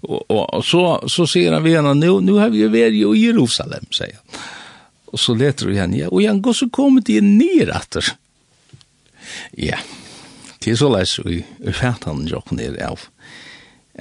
och, 0.00 0.30
och, 0.30 0.64
så, 0.64 1.08
så 1.08 1.26
säger 1.26 1.52
han 1.52 1.62
vi 1.62 1.76
henne, 1.76 1.94
nu, 1.94 2.20
nu 2.20 2.32
har 2.32 2.48
vi 2.48 2.58
ju 2.58 2.68
varit 2.68 2.92
i 2.92 3.20
Jerusalem, 3.26 3.86
säger 3.90 4.14
han, 4.14 4.40
och 5.06 5.20
så 5.20 5.34
letar 5.34 5.66
vi 5.66 5.78
henne, 5.78 5.96
ja, 5.96 6.08
och 6.08 6.22
han 6.22 6.42
går 6.42 6.52
så 6.52 6.68
kommer 6.68 7.00
det 7.00 7.20
ner 7.20 7.70
etter, 7.70 8.04
ja, 9.50 9.78
det 10.58 10.70
är 10.70 10.76
så 10.76 10.88
läs 10.88 11.18
vi 11.18 11.44
fært 11.72 12.04
han 12.04 12.26
jag 12.26 12.52
ner 12.52 12.74
av, 12.82 13.00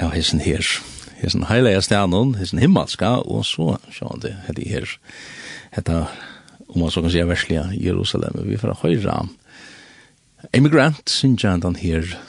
av 0.01 0.13
hessen 0.15 0.39
her, 0.39 0.65
hessen 1.21 1.45
heilige 1.45 1.81
stjernen, 1.85 2.35
hessen 2.39 2.59
himmelska, 2.59 3.17
og 3.21 3.45
så, 3.45 3.77
så 3.93 4.17
det 4.21 4.33
det 4.55 4.67
her, 4.69 4.97
heter 5.71 6.07
om 6.75 6.81
man 6.81 6.91
så 6.91 7.01
kan 7.01 7.11
säga 7.11 7.25
värsliga 7.25 7.73
Jerusalem. 7.73 8.33
Vi 8.43 8.57
får 8.57 8.67
höra 8.67 9.27
Emigrant, 10.51 11.09
synsjöndan 11.09 11.75
här, 11.75 12.19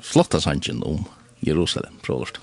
flotta 0.00 0.40
sanchen 0.40 0.82
om 0.82 1.04
Jerusalem, 1.40 1.92
frågårst. 2.02 2.40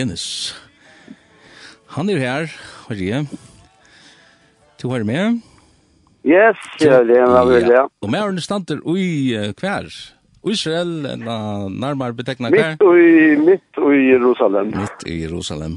Jens. 0.00 0.24
Han 1.92 2.08
er 2.08 2.20
her, 2.22 2.52
hva 2.86 2.94
er 2.96 3.00
det? 3.00 3.40
Du 4.80 4.88
har 4.88 5.04
med? 5.04 5.42
Yes, 6.24 6.60
ja, 6.80 7.00
det 7.04 7.18
er 7.20 7.28
vel 7.48 7.66
det. 7.68 7.82
Og 8.00 8.08
med 8.12 8.20
er 8.20 8.32
det 8.36 8.44
stander 8.44 8.80
ui 8.88 9.36
hver? 9.60 9.90
Israel, 10.48 11.04
eller 11.04 11.68
nærmere 11.68 12.16
betekna 12.16 12.48
hver? 12.48 12.78
Midt 12.80 12.86
i 12.96 13.36
midt 13.44 13.80
ui 13.80 14.06
Jerusalem. 14.08 14.72
Midt 14.72 15.04
i 15.04 15.18
Jerusalem. 15.26 15.76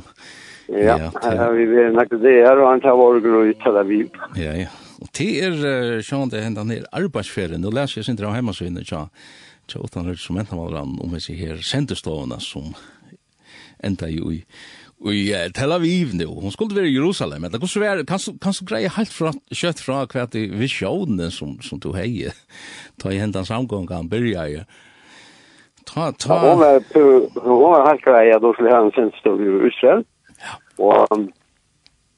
Ja, 0.72 0.96
ja 1.20 1.50
vi 1.52 1.68
vært 1.68 1.98
nok 1.98 2.16
det 2.24 2.38
her, 2.46 2.62
og 2.64 2.70
han 2.70 2.84
tar 2.84 2.96
vår 2.96 3.20
gru 3.26 3.42
i 3.50 3.58
Tel 3.60 3.80
Aviv. 3.82 4.16
Ja, 4.40 4.56
ja. 4.64 4.72
Og 5.04 5.12
til 5.12 5.36
er, 5.44 6.00
sjån, 6.00 6.32
det 6.32 6.46
hendan 6.46 6.72
her 6.72 6.88
arbeidsferien, 6.96 7.60
nå 7.60 7.74
leser 7.76 8.00
jeg 8.00 8.08
sin 8.08 8.20
dra 8.20 8.32
hjemme 8.32 8.56
så 8.56 8.70
inne, 8.70 8.86
tja, 8.88 9.04
tja, 9.68 9.84
utan 9.84 10.08
rett 10.08 10.24
som 10.24 10.40
hentan 10.40 10.64
var 10.64 10.80
om 10.80 11.12
vi 11.12 11.20
ser 11.24 11.40
her 11.42 11.60
sendestovene 11.60 12.40
som 12.40 12.72
enda 13.84 14.10
i 14.10 14.20
i 15.12 15.34
uh, 15.34 15.52
Tel 15.52 15.72
Aviv 15.72 16.14
nu, 16.16 16.28
hon 16.42 16.52
skulle 16.52 16.76
være 16.76 16.88
i 16.88 16.96
Jerusalem, 16.96 17.44
eller 17.44 17.60
hvordan 17.60 17.84
var 17.84 18.00
det, 18.00 18.08
kan 18.08 18.56
du 18.56 18.66
greie 18.70 18.92
helt 18.98 19.14
fra, 19.14 19.34
kjøtt 19.52 19.82
fra 19.84 20.04
hva 20.08 20.26
de 20.32 20.46
visjonene 20.48 21.30
som, 21.32 21.58
som 21.66 21.82
du 21.84 21.92
hei, 21.98 22.30
ta 23.02 23.12
i 23.12 23.20
hendan 23.20 23.48
samgångan, 23.48 24.10
byrja 24.12 24.48
i, 24.48 24.62
ta, 25.90 26.12
ta... 26.12 26.38
Ja, 26.38 26.54
hon 26.54 26.64
var, 26.64 26.80
hon 27.44 27.66
var 27.66 27.90
helt 27.90 28.06
greie, 28.06 28.40
da 28.40 28.54
skulle 28.56 28.76
han 28.76 28.94
sin 28.96 29.12
stod 29.20 29.44
i 29.44 29.50
Israel, 29.68 30.06
ja. 30.40 30.56
og, 30.80 31.28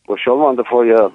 og 0.06 0.58
det 0.60 0.68
får 0.70 0.92
jeg, 0.92 1.10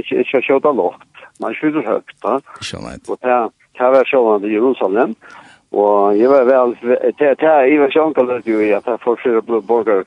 ikke, 0.00 0.22
ikke 0.24 0.44
kjøtta 0.48 0.72
lågt, 0.72 1.26
man 1.44 1.58
skjuter 1.58 1.84
høyt, 1.84 2.16
da. 2.24 2.38
Skjønner 2.64 2.96
jeg. 2.96 3.04
Og 3.12 3.20
det, 3.20 3.42
det 3.76 3.92
var 3.92 4.40
det 4.40 4.48
i 4.48 4.56
Jerusalem, 4.56 5.12
og 5.12 5.45
Og 5.72 6.18
jeg 6.18 6.30
var 6.30 6.44
vel, 6.44 6.76
det 7.18 7.26
er 7.26 7.66
jeg 7.66 7.80
var 7.80 7.90
sjankel 7.90 8.30
at 8.30 8.46
jo, 8.46 8.58
at 8.60 8.86
jeg 8.86 9.02
får 9.04 9.18
flere 9.22 9.42
blå 9.42 9.60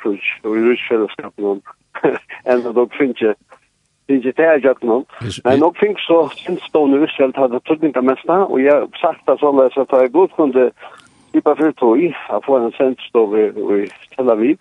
krus, 0.04 0.26
og 0.44 0.58
i 0.58 0.64
rusfellesskapen 0.70 1.46
om, 1.46 1.62
enn 2.50 2.64
at 2.64 2.76
dere 2.76 2.88
finner 2.98 3.16
ikke, 3.16 3.34
finner 4.08 4.26
ikke 4.26 4.38
det 4.38 4.48
jeg 4.48 4.62
gjør 4.64 4.80
noen. 4.84 5.06
Men 5.46 5.60
nok 5.60 5.78
finnes 5.80 6.08
så 6.08 6.22
sinstående 6.38 7.02
rutsfell 7.02 7.34
til 7.34 7.52
det 7.52 7.62
tøtninga 7.68 8.02
mesta, 8.02 8.40
og 8.48 8.64
jeg 8.64 8.88
sagt 9.02 9.28
det 9.28 9.40
sånn 9.44 9.60
at 9.68 9.76
jeg 9.78 10.16
godt 10.16 10.36
kunne 10.40 10.70
slippa 11.32 11.56
fyrt 11.60 11.78
tog, 11.78 12.00
i, 12.00 12.14
jeg 12.14 12.46
får 12.46 12.66
en 12.66 12.78
sinstående 12.80 13.84
i 13.84 13.84
Tel 14.16 14.32
Aviv, 14.32 14.58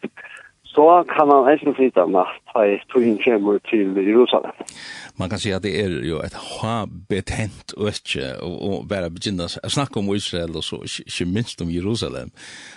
så 0.79 1.05
kan 1.15 1.31
han 1.31 1.49
eisen 1.51 1.75
flytta 1.75 2.05
mest 2.07 2.53
i 2.63 2.77
togin 2.93 3.19
kommer 3.25 3.59
til 3.71 3.97
Jerusalem. 4.09 4.55
Man 5.19 5.29
kan 5.31 5.41
si 5.43 5.51
at 5.51 5.65
det 5.67 5.73
er 5.83 5.95
jo 6.07 6.21
et 6.23 6.37
habetent 6.61 7.75
øtje 7.89 8.29
å 8.47 8.79
bare 8.91 9.11
begynne 9.11 9.49
å 9.49 9.71
snakke 9.75 9.99
om 9.99 10.13
Israel 10.15 10.55
og 10.61 10.63
så 10.63 10.79
ikke 10.87 11.27
minst 11.35 11.65
om 11.65 11.73
Jerusalem. 11.75 12.31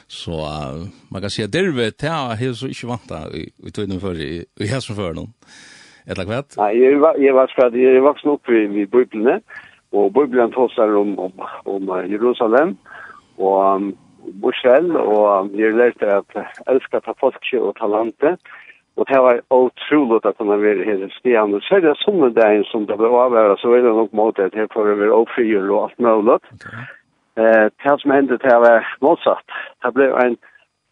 Så 0.10 0.34
uh, 0.34 0.90
man 1.14 1.22
kan 1.22 1.34
si 1.34 1.46
at 1.46 1.54
derve 1.54 1.92
ta 1.94 2.34
er 2.34 2.56
så 2.58 2.72
ikke 2.74 2.90
vant 2.90 3.06
da 3.10 3.22
i, 3.38 3.46
i 3.46 3.74
togin 3.76 4.02
før 4.02 4.18
i, 4.18 4.32
i 4.58 4.72
hessen 4.72 4.98
før 4.98 5.14
noen. 5.20 5.36
Eller 6.10 6.26
hva? 6.26 6.42
Nei, 6.58 6.72
jeg, 6.82 6.98
jeg 7.22 7.38
var 7.38 7.54
skratt, 7.54 7.78
jeg 7.78 8.02
vaksen 8.02 8.34
opp 8.34 8.50
i, 8.50 8.64
i 8.82 8.88
Biblene, 8.90 9.44
og 9.94 10.10
Bibelen 10.16 10.50
tåser 10.56 10.98
om, 10.98 11.14
om, 11.22 11.46
om 11.70 11.94
Jerusalem, 12.10 12.74
og 13.38 13.60
um, 13.62 13.92
bor 14.42 14.56
og 15.02 15.52
vi 15.54 15.64
har 15.64 15.78
lært 15.78 16.04
at 16.04 16.26
jeg 16.36 16.46
elsker 16.68 17.00
ta 17.00 17.14
folke 17.20 17.62
og 17.62 17.76
ta 17.80 17.88
landet. 17.88 18.40
Og 19.00 19.08
det 19.08 19.20
var 19.24 19.40
utrolig 19.50 20.20
at 20.26 20.36
han 20.38 20.52
har 20.52 20.60
vært 20.60 20.86
hele 20.86 21.08
stian. 21.16 21.54
Og 21.56 21.62
så 21.64 21.78
er 21.78 21.86
det 21.86 21.94
sånne 22.04 22.34
dagen 22.36 22.66
som 22.70 22.86
det 22.88 22.98
ble 23.00 23.08
avhøret, 23.08 23.60
så 23.60 23.72
er 23.72 23.86
det 23.86 23.94
nok 23.96 24.14
måte 24.14 24.50
at 24.50 24.58
her 24.58 24.68
får 24.74 24.90
det 24.90 24.98
være 25.00 25.20
oppfyr 25.22 25.70
og 25.70 25.84
alt 25.86 26.00
mulig. 26.00 26.40
Eh, 27.40 27.68
det 27.72 27.96
som 28.02 28.12
hendte, 28.12 28.38
det 28.44 28.58
var 28.66 28.88
motsatt. 29.02 29.56
Det 29.84 29.94
ble 29.96 30.10
en 30.26 30.36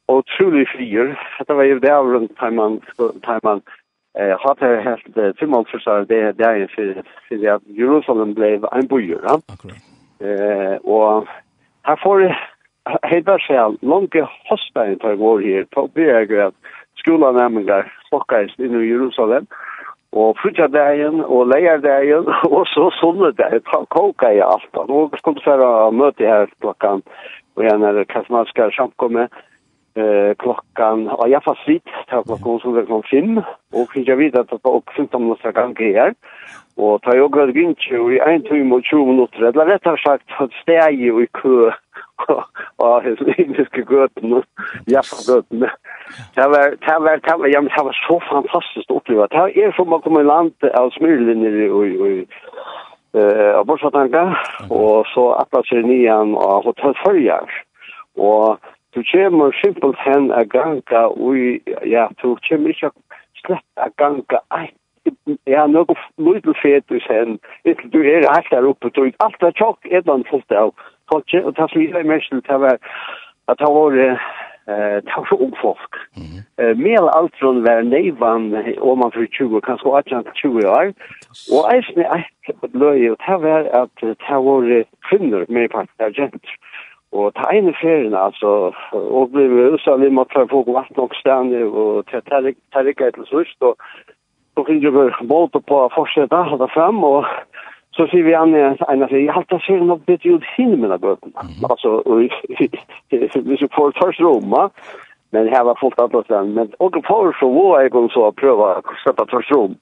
utrolig 0.10 0.66
fyr. 0.72 1.14
Det 1.48 1.58
var 1.60 1.68
jo 1.68 1.80
det 1.84 1.92
av 1.92 2.08
rundt 2.14 2.34
da 2.40 2.50
man, 2.50 2.80
da 2.98 3.38
man 3.44 3.62
eh, 4.18 4.36
hadde 4.46 4.72
helt 4.88 5.18
eh, 5.18 5.36
til 5.40 5.52
måte 5.52 5.76
for 5.76 5.84
seg 5.84 6.08
det 6.10 6.22
det 6.40 6.48
er 6.48 6.72
for, 6.76 7.04
for 7.28 7.48
at 7.56 7.68
Jerusalem 7.82 8.34
ble 8.40 8.56
en 8.72 8.90
byer. 8.90 9.22
Ja? 9.28 9.36
Akkurat. 9.52 9.84
Eh, 10.20 10.76
og 10.84 11.28
her 11.88 12.00
får 12.04 12.26
jeg 12.26 12.40
helt 13.04 13.26
bare 13.26 13.44
sier, 13.46 13.76
langt 13.82 14.16
hostbein 14.50 15.00
for 15.02 15.18
vår 15.20 15.42
her, 15.46 15.66
på 15.76 15.88
bygget 15.96 16.50
at 16.50 16.76
skolen 17.02 17.38
nemmer 17.40 17.90
slokkes 18.10 18.56
inn 18.60 18.78
i 18.80 18.88
Jerusalem, 18.90 19.48
og 20.12 20.38
frutja 20.42 20.68
dagen, 20.74 21.22
og 21.26 21.52
leier 21.52 21.82
dagen, 21.84 22.30
og 22.56 22.66
så 22.74 22.90
sånne 22.98 23.32
der, 23.38 23.60
ta 23.70 23.84
koka 23.94 24.32
i 24.34 24.42
alt. 24.46 24.72
Nå 24.90 25.06
skal 25.20 25.38
du 25.38 25.46
føre 25.46 25.70
møte 25.94 26.26
her 26.26 26.50
klokkan, 26.64 27.06
og 27.56 27.66
igjen 27.66 27.86
er 27.86 28.00
det 28.00 28.10
kasmanske 28.14 28.72
samkomme, 28.78 29.28
eh, 30.00 30.32
klokkan, 30.42 31.08
og 31.14 31.28
jeg 31.30 31.46
fast 31.46 31.68
litt, 31.70 31.98
ta 32.10 32.24
klokkan 32.26 32.62
som 32.64 32.78
det 32.78 32.88
kom 32.90 33.04
finn, 33.10 33.44
og 33.76 33.94
fikk 33.94 34.10
jeg 34.10 34.22
vite 34.24 34.42
at 34.42 34.50
det 34.54 34.62
var 34.64 34.82
15 34.96 35.22
minutter 35.22 35.54
gang 35.54 35.76
her, 35.78 36.16
og 36.80 37.02
ta 37.04 37.14
jo 37.18 37.28
grad 37.30 37.54
gynnskjø 37.54 38.06
i 38.16 38.20
1 38.24 38.48
time 38.48 38.80
og 38.80 38.88
20 38.88 39.14
minutter, 39.14 39.50
eller 39.52 39.74
rett 39.74 39.88
og 39.90 40.00
slett, 40.02 40.26
steg 40.62 41.02
i 41.04 41.28
kø, 41.38 41.70
og 42.84 43.04
hans 43.04 43.22
limiske 43.28 43.84
gøtene, 43.90 44.42
jaffagøtene. 44.92 45.70
Det 46.36 46.48
var, 46.54 46.76
det 46.86 46.96
var, 47.06 47.22
det 47.26 47.36
var, 47.40 47.48
ja, 47.54 47.62
men 47.62 47.72
det 47.76 47.86
var 47.86 47.98
så 48.08 48.18
fantastisk 48.30 48.92
å 48.92 49.00
oppleve. 49.00 49.28
Det 49.34 49.64
er 49.64 49.76
som 49.78 49.94
å 49.94 50.02
komme 50.04 50.24
i 50.24 50.30
land 50.30 50.70
av 50.74 50.92
smyrlinjer 50.98 51.60
i 51.66 51.70
og, 51.70 52.40
av 53.60 53.64
Borsatanka, 53.70 54.26
og 54.70 55.08
så 55.14 55.32
atla 55.40 55.64
seg 55.70 55.88
nian 55.88 56.36
av 56.38 56.68
Hotel 56.70 56.94
Førjar. 57.04 57.50
Og 58.18 58.60
du 58.94 59.04
kommer 59.12 59.56
simpelt 59.62 59.98
hen 60.06 60.32
a 60.34 60.44
ganga 60.50 61.08
ui, 61.16 61.62
ja, 61.86 62.10
du 62.22 62.36
kommer 62.48 62.74
ikke 62.74 62.92
slett 63.42 63.66
a 63.82 63.90
ganga 63.98 64.42
eit 64.58 64.76
ja, 65.50 65.66
noe 65.70 65.96
lydelfetus 66.22 67.06
hen, 67.10 67.38
etter 67.66 67.90
du 67.94 68.00
er 68.04 68.28
helt 68.28 68.52
der 68.52 68.68
oppe, 68.68 68.92
du 68.94 69.08
alt 69.24 69.46
er 69.46 69.56
tjokk, 69.58 69.88
edan 69.90 70.26
fullt 70.30 70.54
av 70.54 70.74
folk 71.12 71.34
og 71.46 71.56
det 71.58 71.70
som 71.72 71.82
jeg 71.82 72.06
mest 72.06 72.30
til, 72.30 72.42
det 72.48 72.60
var 72.66 72.78
at 73.50 73.60
det 73.60 73.72
var 73.78 73.92
eh 74.70 75.02
ta 75.02 75.24
för 75.30 75.42
ung 75.42 75.56
folk. 75.62 75.94
Eh 76.62 76.78
mer 76.78 77.10
altron 77.20 77.64
var 77.64 77.82
neivan 77.82 78.44
om 78.82 79.00
man 79.00 79.12
för 79.12 79.26
20 79.26 79.62
kanske 79.62 79.90
18 79.90 80.24
20 80.34 80.70
år. 80.70 80.94
Och 81.52 81.74
jag 81.74 81.86
snä 81.86 82.26
att 82.62 82.74
löj 82.74 83.12
och 83.12 83.20
ta 83.20 83.38
var 83.38 83.64
att 83.82 84.18
ta 84.28 84.42
var 84.42 84.84
kvinnor 85.10 85.46
med 85.50 85.72
patient. 85.98 86.44
Og 87.12 87.34
ta 87.34 87.52
en 87.52 87.74
färden 87.74 88.14
alltså 88.14 88.74
och 88.92 89.30
blev 89.30 89.78
så 89.78 89.98
vi 89.98 90.10
måste 90.10 90.48
få 90.48 90.64
gå 90.64 90.72
vart 90.72 90.98
och 90.98 91.16
stanna 91.16 91.66
och 91.66 92.06
ta 92.06 92.22
ta 92.22 92.42
ta 92.72 92.84
det 92.84 93.18
og 93.18 93.28
så 94.56 94.64
kunde 94.64 94.86
jag 94.86 94.94
bara 94.94 95.18
båta 95.22 95.60
på 95.60 95.90
fortsätta 95.96 96.36
holde 96.36 96.68
frem, 96.68 97.04
og 97.04 97.26
Så 98.00 98.06
sier 98.08 98.24
vi 98.24 98.32
an, 98.38 98.56
en 98.56 99.04
av 99.04 99.12
sig, 99.12 99.26
jeg 99.26 99.36
halte 99.36 99.60
ser 99.66 99.84
nok 99.84 100.06
bedre 100.08 100.38
ut 100.40 100.46
henne 100.56 100.88
med 100.88 101.02
bøtene. 101.04 101.48
Altså, 101.68 102.00
hvis 103.12 103.64
vi 103.66 103.72
får 103.76 103.98
først 104.00 104.24
va? 104.54 104.70
men 105.32 105.50
her 105.54 105.64
var 105.64 105.78
fullt 105.82 106.00
annet 106.02 106.30
den, 106.30 106.54
men 106.58 106.72
og 106.80 106.96
for 107.08 107.34
så 107.40 107.50
var 107.54 107.82
jeg 107.82 107.92
gong 107.94 108.10
så 108.14 108.30
å 108.30 108.38
prøve 108.42 108.70
å 108.80 108.96
slippe 109.04 109.28
først 109.30 109.52
rom. 109.54 109.76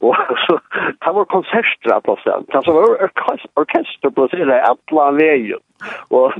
Og 0.00 0.16
så, 0.46 0.56
det 1.04 1.12
var 1.16 1.28
konserter 1.34 1.94
at 1.94 2.08
oss. 2.08 2.24
Det 2.24 2.62
var 2.66 3.04
orkester 3.60 4.14
på 4.16 4.28
siden 4.32 4.54
av 4.56 4.78
alle 4.80 5.10
veien. 5.18 5.66
Og, 6.12 6.34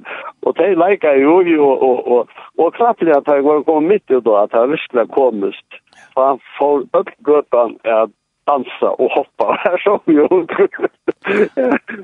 og 0.44 0.56
de 0.58 0.72
leker 0.76 1.20
jo, 1.22 1.36
og, 1.40 1.84
og, 1.88 2.08
og, 2.14 2.40
og 2.58 2.74
klart 2.76 3.00
det 3.00 3.14
at 3.16 3.28
jeg 3.30 3.44
var 3.46 3.62
kommet 3.68 3.94
midt 3.94 4.16
i 4.16 4.20
da, 4.24 4.42
at 4.44 4.56
jeg 4.56 4.72
virkelig 4.74 5.06
kommet. 5.14 5.78
Så 6.10 6.26
han 6.26 6.42
får 6.58 6.88
oppgøtene 7.00 7.94
at 8.00 8.16
dansa 8.46 8.90
och 8.90 9.10
hoppa 9.10 9.56
här 9.64 9.78
som 9.78 10.00
jo. 10.06 10.46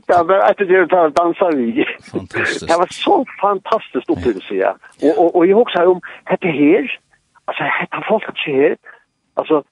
Ja, 0.07 0.25
men 0.25 0.41
att 0.41 0.57
det 0.57 0.65
där 0.65 1.11
dansa 1.11 1.51
vi. 1.51 1.87
Fantastiskt. 2.13 2.69
Det 2.69 2.77
var 2.79 2.87
så 2.91 3.25
fantastiskt 3.41 4.11
upplevelse 4.11 4.55
ja. 4.55 4.77
Och 5.03 5.25
och 5.25 5.37
och 5.37 5.47
jag 5.47 5.59
också 5.61 5.87
om 5.87 6.01
det 6.41 6.49
här. 6.49 6.99
Alltså 7.45 7.65
att 7.91 8.07
folk 8.09 8.29
att 8.29 8.39
se. 8.39 8.77
Alltså 9.35 9.63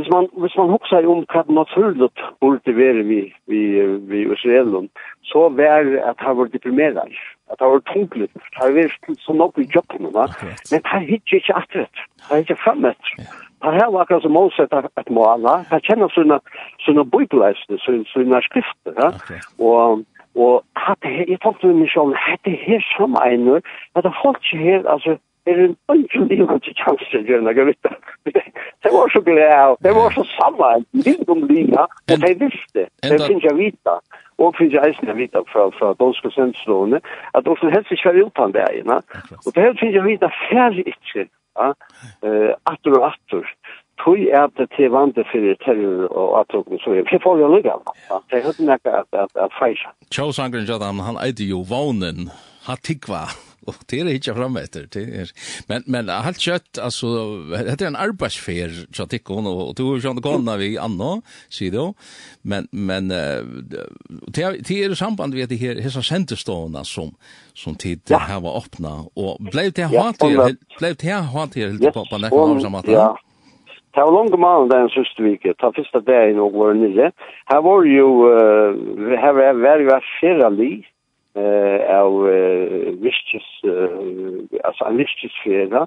Hvis 0.00 0.08
man, 0.12 0.28
hvis 0.42 0.54
man 0.56 0.70
husker 0.72 1.08
om 1.12 1.26
hva 1.28 1.42
naturlig 1.52 2.08
burde 2.40 2.72
være 2.76 3.02
vi, 3.04 3.20
vi, 3.52 3.60
vi 4.08 4.22
Israelen, 4.32 4.88
så 5.28 5.48
var 5.60 5.84
at 6.10 6.24
han 6.24 6.38
var 6.38 6.48
deprimerad 6.54 7.12
at 7.50 7.58
han 7.60 7.70
var 7.74 7.82
tungelig, 7.92 8.28
at 8.34 8.54
han 8.62 8.74
var 8.74 8.88
så 9.26 9.32
nok 9.32 9.58
i 9.58 9.66
jobben, 9.74 10.08
va? 10.14 10.24
men 10.70 10.80
han 10.84 11.02
hittet 11.10 11.32
ikke 11.40 11.56
atret, 11.60 11.96
han 12.30 12.38
ikke 12.38 12.56
fremmet. 12.64 13.02
Han 13.62 13.74
har 13.74 14.00
akkurat 14.00 14.22
som 14.22 14.32
målsett 14.32 14.72
et 14.72 15.10
mål, 15.10 15.48
han 15.72 15.84
kjenner 15.88 16.08
sånne, 16.14 16.38
sånne 16.86 17.04
bøybeleisene, 17.12 17.82
sånne 17.84 18.08
sånne 18.14 18.40
skrifter, 18.48 18.96
va? 19.02 19.10
og 19.58 20.06
Og 20.34 20.62
hatt 20.78 21.02
her, 21.02 21.24
jeg 21.26 21.40
tenkte 21.42 21.72
meg 21.74 21.88
selv, 21.90 22.14
hatt 22.14 22.46
her 22.46 22.84
som 22.94 23.16
egnet, 23.18 23.66
at 23.98 24.06
folk 24.22 24.38
ikke 24.44 24.60
her, 24.62 24.84
altså, 24.86 25.16
Det 25.44 25.50
är 25.50 25.58
en 25.58 25.76
önskan 25.88 26.28
det 26.28 26.42
var 26.42 26.58
till 26.58 26.74
chansen 26.74 27.24
gör 27.26 27.40
några 27.40 27.64
vita. 27.64 27.90
Det 28.82 28.90
var 28.92 29.08
så 29.08 29.20
glad. 29.20 29.76
Det 29.80 29.92
var 29.92 30.10
så 30.10 30.24
samme 30.24 30.56
samma. 30.56 30.84
Det 30.90 31.26
kom 31.26 31.44
liga. 31.44 31.86
Det 32.04 32.16
de 32.16 32.34
visste. 32.34 32.88
Det 33.02 33.26
finns 33.26 33.44
jag 33.44 33.54
vita. 33.54 34.00
finnes 34.58 34.72
jeg 34.72 34.88
eisen 34.88 35.08
jeg 35.08 35.16
vita 35.16 35.40
fra, 35.52 35.68
fra 35.78 35.94
Donske 36.00 36.30
senslonen 36.30 37.00
at 37.34 37.44
de 37.44 37.56
som 37.60 37.72
helst 37.74 37.92
ska 37.98 38.12
vara 38.12 38.26
utan 38.26 38.52
det, 38.52 38.64
Ja. 38.86 39.00
Og 39.46 39.50
det 39.54 39.78
finnes 39.80 39.94
jeg 39.94 40.04
vita 40.04 40.28
färdigt 40.50 40.88
ikke. 40.88 41.28
Ja. 41.60 41.68
Uh, 42.24 42.52
atter 42.72 42.90
og 42.98 43.06
atter. 43.12 43.44
tog 44.04 44.18
er 44.18 44.46
det 44.58 44.68
til 44.76 44.90
vante 44.90 45.24
for 45.30 45.54
terror 45.64 46.06
og 46.20 46.28
attokken, 46.40 46.78
så 46.78 46.94
jeg 46.96 47.20
får 47.22 47.38
jo 47.42 47.50
lykke 47.54 47.72
av 47.72 47.82
det. 47.86 47.94
Jeg 48.32 48.44
hørte 48.46 48.64
meg 48.64 48.80
at 48.84 49.08
at, 49.12 49.30
at 49.44 49.52
feisa. 49.58 49.92
feisja. 50.16 50.72
Jadam 50.72 50.98
han 51.04 51.20
eide 51.26 51.44
jo 51.44 51.60
vånen, 51.72 52.30
ha 52.66 52.76
tikva 52.76 53.26
og 53.66 53.74
det 53.90 54.00
er 54.00 54.08
ikke 54.14 54.34
fram 54.34 54.56
etter. 54.56 54.86
det 54.92 55.32
men 55.68 55.82
men 55.86 56.08
helt 56.08 56.38
kjøtt, 56.38 56.78
altså, 56.78 57.06
det 57.50 57.82
er 57.82 57.86
en 57.88 57.96
arbeidsfer, 57.96 58.70
så 58.92 59.02
att 59.02 59.14
og, 59.14 59.24
går 59.24 59.68
och 59.68 59.74
du 59.74 59.98
John 59.98 60.22
Connor 60.22 60.56
vi 60.56 60.78
anno 60.78 61.22
sido 61.48 61.94
men 62.42 62.68
men 62.72 63.08
det 63.08 64.68
det 64.68 64.84
är 64.84 64.94
samband 64.94 65.34
ved 65.34 65.48
det 65.48 65.56
her, 65.56 65.74
dessa 65.74 66.02
sendestående 66.02 66.84
som 66.84 67.14
som 67.54 67.74
tid 67.74 68.00
ja. 68.08 68.18
här 68.18 68.40
var 68.40 68.56
öppna 68.56 69.04
Og 69.16 69.38
blev 69.52 69.72
det 69.72 69.84
hat 69.84 70.18
blev 70.78 70.94
det 70.94 71.12
hat 71.12 71.54
helt 71.54 71.94
på 71.94 72.04
på 72.10 72.18
nästa 72.18 72.60
samma 72.60 72.82
Ja. 72.86 73.16
Det 73.94 74.00
var 74.00 74.12
langt 74.12 74.38
mann 74.38 74.68
den 74.70 74.88
siste 74.88 75.22
vike, 75.22 75.54
ta 75.58 75.72
første 75.74 76.00
dagen 76.06 76.38
og 76.38 76.54
var 76.54 76.76
nye. 76.78 77.10
Her 77.50 77.60
var 77.66 77.82
jo, 77.84 78.08
her 79.22 79.32
var 79.34 79.82
jo 79.82 79.96
fyrre 80.20 80.50
liv, 80.54 80.84
eh 81.36 81.90
av 81.94 82.26
virkes 83.02 83.48
altså 84.64 84.84
en 84.88 84.98
virkesfjera 84.98 85.86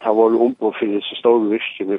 ta 0.00 0.12
var 0.12 0.36
om 0.46 0.54
på 0.54 0.72
fyrir 0.78 1.00
så 1.00 1.14
stor 1.16 1.38
virken 1.48 1.94
i 1.94 1.98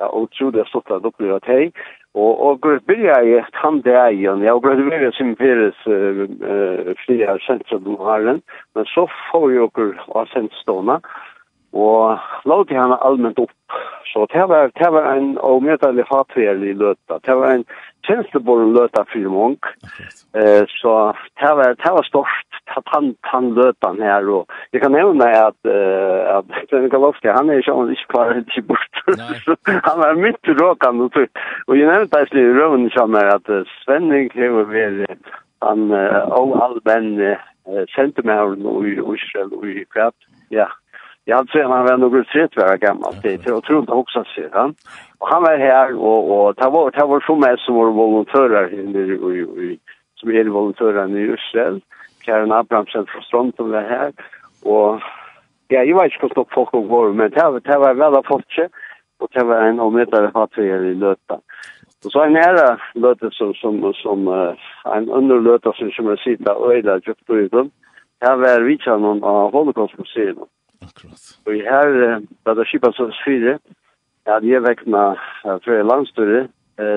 ja 0.00 0.06
og 0.06 0.30
tro 0.32 0.50
det 0.50 0.66
stått 0.68 0.90
at 0.90 1.04
oppleva 1.04 1.36
at 1.36 1.44
hei. 1.46 1.72
Og 2.14 2.40
og 2.46 2.60
byrja 2.86 3.20
i 3.22 3.40
han 3.62 3.82
det 3.82 3.94
er 3.94 4.08
igjen 4.10 4.42
jeg 4.42 4.60
brød 4.62 4.80
vi 4.82 5.10
som 5.12 5.36
fyrir 5.36 5.72
fyrir 5.84 6.28
fyrir 7.06 7.38
fyrir 7.38 7.98
fyrir 7.98 8.40
men 8.74 8.84
så 8.94 9.06
får 9.30 9.48
vi 9.48 9.58
okker 9.58 9.92
av 10.14 10.26
sendstående 10.32 11.00
og 11.72 12.18
låg 12.44 12.70
henne 12.70 12.96
allmänt 12.96 13.38
upp. 13.38 13.50
Så 14.12 14.26
det 14.26 14.46
var, 14.46 14.70
det 14.74 14.90
var 14.90 15.12
en 15.12 15.38
omedelig 15.38 16.04
hatverlig 16.10 16.76
løta. 16.76 17.18
Det 17.26 17.34
var 17.34 17.50
en 17.50 17.64
tjenesteborn 18.06 18.72
løta 18.74 19.04
for 19.12 19.30
mange. 19.30 19.74
Eh, 20.34 20.64
så 20.80 20.94
det 21.40 21.52
var, 21.58 21.74
det 21.82 21.92
var 21.96 22.02
stort, 22.02 22.60
han, 22.86 23.14
han 23.22 23.52
løtan 23.54 24.02
her. 24.02 24.26
Og 24.28 24.46
jeg 24.72 24.82
kan 24.82 24.92
nevne 24.92 25.28
at, 25.30 25.58
uh, 25.66 26.38
at 26.38 26.50
Sven 26.70 26.90
Kalowski, 26.90 27.28
han 27.28 27.50
er 27.50 27.62
ikke 27.62 27.72
om 27.72 27.90
ikke 27.90 28.10
kvar 28.10 28.34
helt 28.34 28.58
i 28.58 28.60
bort. 28.66 29.02
han 29.88 30.02
var 30.02 30.18
mitt 30.18 30.52
råkan. 30.62 31.00
Og, 31.06 31.22
og 31.68 31.78
jeg 31.78 31.86
nevnte 31.86 32.24
det 32.32 32.42
i 32.42 32.56
røven 32.58 32.90
som 32.96 33.14
er 33.14 33.30
at 33.36 33.46
uh, 33.48 33.62
Sven 33.84 34.10
krever 34.34 34.66
vel 34.74 35.04
han 35.62 35.90
uh, 35.92 36.26
og 36.34 36.58
all 36.64 36.78
menn 36.88 37.14
uh, 37.20 37.82
sendte 37.94 38.26
meg 38.26 38.58
i 38.58 38.98
Israel 38.98 39.54
og 39.54 39.66
i 39.70 39.84
Kvart. 39.92 40.18
Ja. 40.50 40.66
Yeah. 40.66 40.78
Jag 41.24 41.36
hade 41.36 41.52
sett 41.52 41.66
han 41.66 41.84
var 41.84 41.96
nog 41.96 42.26
trött 42.26 42.56
var 42.56 42.76
gammal 42.76 43.14
det 43.22 43.46
jag 43.46 43.64
tror 43.64 43.80
inte 43.80 43.92
också 43.92 44.24
så 44.24 44.42
han. 44.52 44.74
Och 45.18 45.28
han 45.28 45.42
var 45.42 45.58
här 45.58 45.96
och 45.96 46.48
och 46.48 46.56
ta 46.56 46.70
var 46.70 46.90
ta 46.90 47.06
var 47.06 47.20
så 47.20 47.36
med 47.36 47.58
som 47.58 47.74
var 47.74 47.90
volontärer 47.90 48.74
i 48.74 48.80
i 49.64 49.78
som 50.14 50.30
är 50.30 50.44
volontärer 50.44 51.16
i 51.16 51.34
Israel. 51.34 51.80
Karen 52.24 52.52
Abrahamsen 52.52 53.06
från 53.06 53.22
Stronton 53.22 53.70
var 53.70 53.82
här 53.82 54.12
och 54.64 55.00
ja, 55.68 55.82
jag 55.84 56.02
vet 56.02 56.12
inte 56.12 56.18
hur 56.20 56.28
stort 56.28 56.52
folk 56.52 56.72
var 56.72 57.12
men 57.12 57.30
det 57.30 57.42
var 57.42 57.60
det 57.60 57.78
var 57.78 57.94
väl 57.94 58.22
folk 58.22 58.58
och 59.18 59.28
det 59.32 59.44
var 59.44 59.62
en 59.62 59.80
omedlare 59.80 60.30
fattigare 60.30 60.86
i 60.88 60.94
Löta. 60.94 61.40
Och 62.04 62.12
så 62.12 62.22
en 62.22 62.32
nära 62.32 62.78
Löta 62.94 63.30
som 63.30 63.54
som 63.54 63.92
som 63.94 64.28
uh, 64.28 64.54
en 64.84 65.10
underlöte 65.10 65.72
som 65.74 65.90
som 65.90 66.16
sitter 66.16 66.54
och 66.56 66.72
är 66.72 66.76
djupt 66.76 67.08
just 67.08 67.26
på 67.26 67.36
utan. 67.36 67.70
Här 68.20 68.36
var 68.36 68.60
vi 68.60 68.78
kan 68.78 69.02
någon 69.02 69.24
av 69.24 69.52
Holocaust 69.52 69.98
museet. 69.98 70.36
Akkurat. 71.00 71.26
Og 71.46 71.52
her, 71.54 72.20
da 72.46 72.54
det 72.54 72.66
skipet 72.68 72.96
som 72.96 73.12
fyre, 73.24 73.58
at 74.28 74.44
jeg 74.44 74.62
vekkene 74.62 75.04
fra 75.64 75.82
landstøret, 75.82 76.50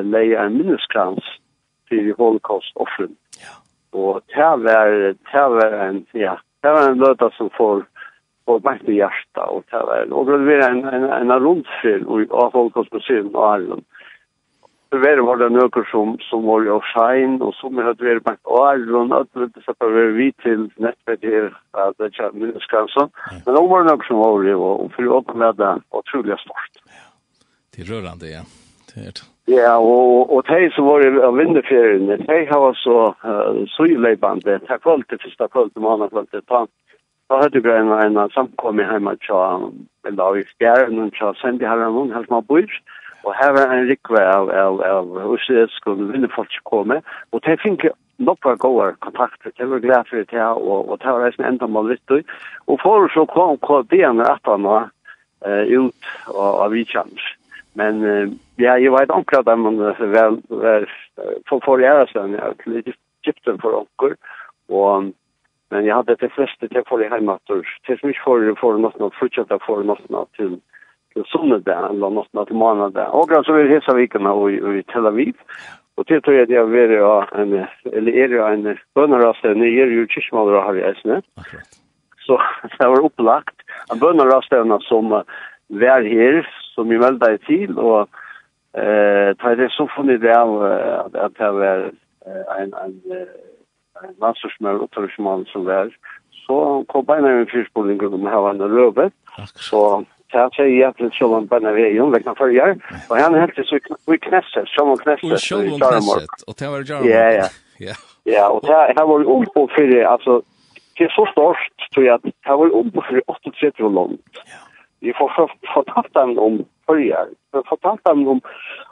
leie 0.03 0.39
en 0.39 0.57
minneskrans 0.57 1.25
til 1.89 2.13
holocaust-offren. 2.19 3.15
Ja. 3.39 3.55
Og 3.93 4.21
det 4.35 4.51
var, 4.65 4.91
det 5.31 5.47
var 5.55 5.75
en, 5.87 6.05
ja, 6.13 6.35
det 6.63 6.71
var 6.71 6.89
en 6.89 6.99
løta 6.99 7.29
som 7.37 7.51
får 7.57 7.83
og 8.51 8.63
makt 8.65 8.89
i 8.91 8.97
hjertet 8.97 9.43
og 9.47 9.63
det 9.71 9.79
var 9.87 10.09
og 10.11 10.27
det 10.27 10.39
var 10.47 10.65
en, 10.67 10.81
en, 10.95 11.05
en 11.15 11.31
rundfyr 11.45 12.01
av 12.03 12.51
holocaust-museum 12.51 13.29
og 13.31 13.45
Arlund 13.53 13.85
det 15.01 15.25
var 15.25 15.37
det 15.41 15.49
nokre 15.53 15.83
som, 15.91 16.15
som 16.29 16.45
var 16.45 16.65
jo 16.67 16.79
sein, 16.93 17.39
og 17.41 17.53
som 17.57 17.77
hadde 17.81 18.05
vært 18.05 18.25
bakt 18.27 18.45
åren, 18.45 19.13
og 19.15 19.27
det 19.33 19.63
så 19.65 19.73
på 19.79 19.89
vei 19.89 20.07
vi 20.17 20.29
til 20.43 20.67
nettvet 20.83 21.25
her, 21.25 21.49
at 21.73 21.97
det 21.97 22.11
er 22.19 22.35
minneskansen. 22.37 23.09
Men 23.31 23.55
det 23.55 23.63
var 23.73 23.89
som 24.07 24.21
var 24.21 24.47
jo, 24.47 24.57
og 24.63 24.91
for 24.95 25.15
åpne 25.19 25.39
med 25.43 25.61
det, 25.61 25.73
og 25.91 26.05
trolig 26.11 26.39
stort. 26.45 26.81
Ja, 26.87 27.05
det 27.75 27.85
er 27.85 27.93
rørende, 27.93 28.33
ja. 28.37 28.43
Det 28.91 29.07
er 29.07 29.15
det. 29.17 29.27
Ja, 29.47 29.73
og, 29.75 30.31
og 30.31 30.45
de 30.47 30.69
som 30.71 30.85
var 30.87 31.03
av 31.27 31.35
vinderferiene, 31.35 32.15
de 32.21 32.37
har 32.47 32.77
så 32.79 32.99
uh, 33.11 33.63
søyleibande, 33.75 34.59
de 34.63 34.77
kvalt 34.85 35.09
til 35.09 35.19
første 35.25 35.49
kvalt, 35.51 35.75
mannen 35.83 36.11
kvalt 36.13 36.31
det 36.31 36.45
pant. 36.47 36.71
Da 37.31 37.41
hadde 37.41 37.59
vi 37.63 37.71
en, 37.71 37.91
en 37.91 38.19
samkomme 38.31 38.85
hjemme 38.87 39.15
til, 39.25 39.67
eller 40.07 40.39
i 40.39 40.45
fjerne, 40.55 41.09
til 41.17 41.35
Sandy 41.41 41.67
Harren, 41.67 42.13
hans 42.15 42.29
man 42.29 42.45
bor, 42.47 42.61
og 42.61 42.71
Og 43.23 43.35
her 43.39 43.51
var 43.55 43.71
en 43.71 43.87
rikve 43.87 44.19
av, 44.19 44.49
av, 44.51 44.81
av 44.83 45.33
usredsk 45.33 45.87
og 45.87 46.01
vinne 46.11 46.29
folk 46.31 46.51
som 46.51 46.65
kom 46.67 46.95
Og 47.31 47.43
det 47.45 47.59
fikk 47.61 47.87
nok 48.23 48.45
var 48.45 48.59
gode 48.61 48.89
kontakter. 48.99 49.51
Det 49.57 49.69
var 49.69 49.79
glad 49.79 50.09
for 50.09 50.17
det 50.17 50.39
her, 50.39 50.59
og, 50.59 50.89
og 50.89 50.99
det 50.99 51.07
var 51.07 51.23
reisende 51.23 51.47
enda 51.47 51.67
mål 51.67 51.93
litt. 51.93 52.33
Og 52.67 52.81
for 52.83 53.07
så 53.13 53.25
kom 53.31 53.57
KD-en 53.63 54.21
rett 54.21 54.51
av 54.51 54.59
nå 54.59 54.81
ut 55.43 56.11
av 56.31 56.61
av 56.63 56.71
Vidkjans. 56.71 57.23
Men 57.75 58.03
ja, 58.61 58.77
jeg 58.77 58.93
vet 58.93 59.11
omkring 59.11 59.41
at 59.41 59.59
man 59.59 59.79
vel, 59.81 60.37
vel, 60.47 60.85
for, 61.49 61.59
for 61.65 61.81
gjøre 61.81 62.05
seg 62.11 62.37
ja, 62.37 62.53
til 62.61 62.79
Egypten 62.83 63.59
for 63.63 63.81
omkring. 63.81 64.19
Og 64.71 65.11
men 65.73 65.87
jeg 65.87 65.95
hadde 65.95 66.15
det 66.21 66.29
fleste 66.35 66.35
flesta 66.35 66.67
till 66.67 66.83
för 66.89 67.09
hemma 67.09 67.39
Til 67.85 67.97
som 67.99 68.09
inte 68.09 68.19
för 68.23 68.55
for 68.55 68.77
något 68.77 68.99
något 68.99 69.15
fruktat 69.15 69.61
för 69.65 69.83
något 69.83 70.09
något 70.09 70.33
till 70.33 70.59
til 71.13 71.25
sunnedag, 71.31 71.89
eller 71.91 72.09
nåttna 72.09 72.45
til 72.45 72.55
månedag. 72.55 73.13
Og 73.13 73.29
så 73.45 73.55
er 73.55 73.71
hessa 73.71 73.95
vikene 73.97 74.29
og 74.29 74.51
i 74.51 74.83
Tel 74.91 75.07
Aviv. 75.07 75.35
Og 75.97 76.07
til 76.07 76.21
tror 76.21 76.33
jeg 76.33 76.49
det 76.49 76.57
er 76.57 76.69
veri 76.71 76.97
av 77.05 77.29
en, 77.37 77.53
eller 77.93 78.17
er 78.17 78.33
jo 78.33 78.45
en 78.47 78.79
bønnerraste, 78.97 79.53
ni 79.53 79.75
er 79.77 79.93
jo 79.93 80.07
kyrkjemaler 80.09 80.65
her 80.65 80.79
i 80.79 80.85
Eisne. 80.89 81.21
Så 82.25 82.39
det 82.79 82.89
var 82.89 83.05
opplagt. 83.05 83.65
En 83.93 84.01
bønnerraste 84.01 84.63
som 84.87 85.13
var 85.13 86.09
her, 86.15 86.41
som 86.73 86.89
vi 86.89 86.97
meldte 86.97 87.37
til, 87.47 87.77
og 87.77 88.09
eh 88.73 89.35
tar 89.37 89.55
det 89.55 89.69
så 89.71 89.85
funnet 89.95 90.21
det 90.21 90.33
av 90.33 90.63
at 91.25 91.33
det 91.37 91.51
var 91.53 91.91
en, 92.57 92.73
en, 92.73 92.93
en 94.03 94.15
landstorsmøl 94.21 94.81
og 94.81 94.89
torsmål 94.91 95.45
som 95.51 95.65
var. 95.65 95.93
Så 96.45 96.83
kom 96.89 97.05
beina 97.05 97.29
i 97.29 97.41
en 97.43 97.51
fyrspolning 97.51 98.01
om 98.03 98.25
her 98.27 98.41
var 98.45 98.55
en 98.55 98.75
røvet. 98.75 99.13
Så 99.55 100.03
han 100.39 100.51
säger 100.51 100.69
egentligen 100.69 101.11
Shalom 101.11 101.45
Banavejon, 101.45 102.11
veckan 102.11 102.35
förrjar. 102.35 102.77
og 103.09 103.17
han 103.17 103.33
hette 103.33 103.63
så 103.63 103.75
i 104.13 104.17
Knesset, 104.17 104.67
Shalom 104.67 104.97
Knesset. 104.97 105.31
Och 105.31 105.39
Shalom 105.39 105.79
Knesset, 105.79 106.29
og 106.47 106.53
det 106.59 106.67
var 106.67 106.79
Jarmark. 106.89 107.09
Ja, 107.09 107.31
ja. 107.31 107.47
Ja, 107.77 107.95
ja 108.23 108.45
og 108.47 108.61
det 108.61 108.95
her 108.97 109.05
var 109.05 109.19
ju 109.19 109.25
uppe 109.25 109.73
för, 109.75 110.03
alltså, 110.13 110.41
det 110.97 111.03
er 111.05 111.09
så 111.09 111.25
stort, 111.31 111.77
tror 111.93 112.05
jeg, 112.05 112.13
att 112.13 112.23
det 112.23 112.55
var 112.59 112.65
ju 112.65 112.71
uppe 112.71 113.01
för 113.01 113.21
38 113.51 113.83
land. 113.89 114.19
Vi 114.99 115.13
får 115.13 115.49
fortalt 115.73 116.13
dem 116.13 116.39
om 116.39 116.65
förrjar. 116.85 117.27
Vi 117.29 117.35
får 117.51 117.63
fortalt 117.69 118.03
dem 118.05 118.27
om, 118.27 118.41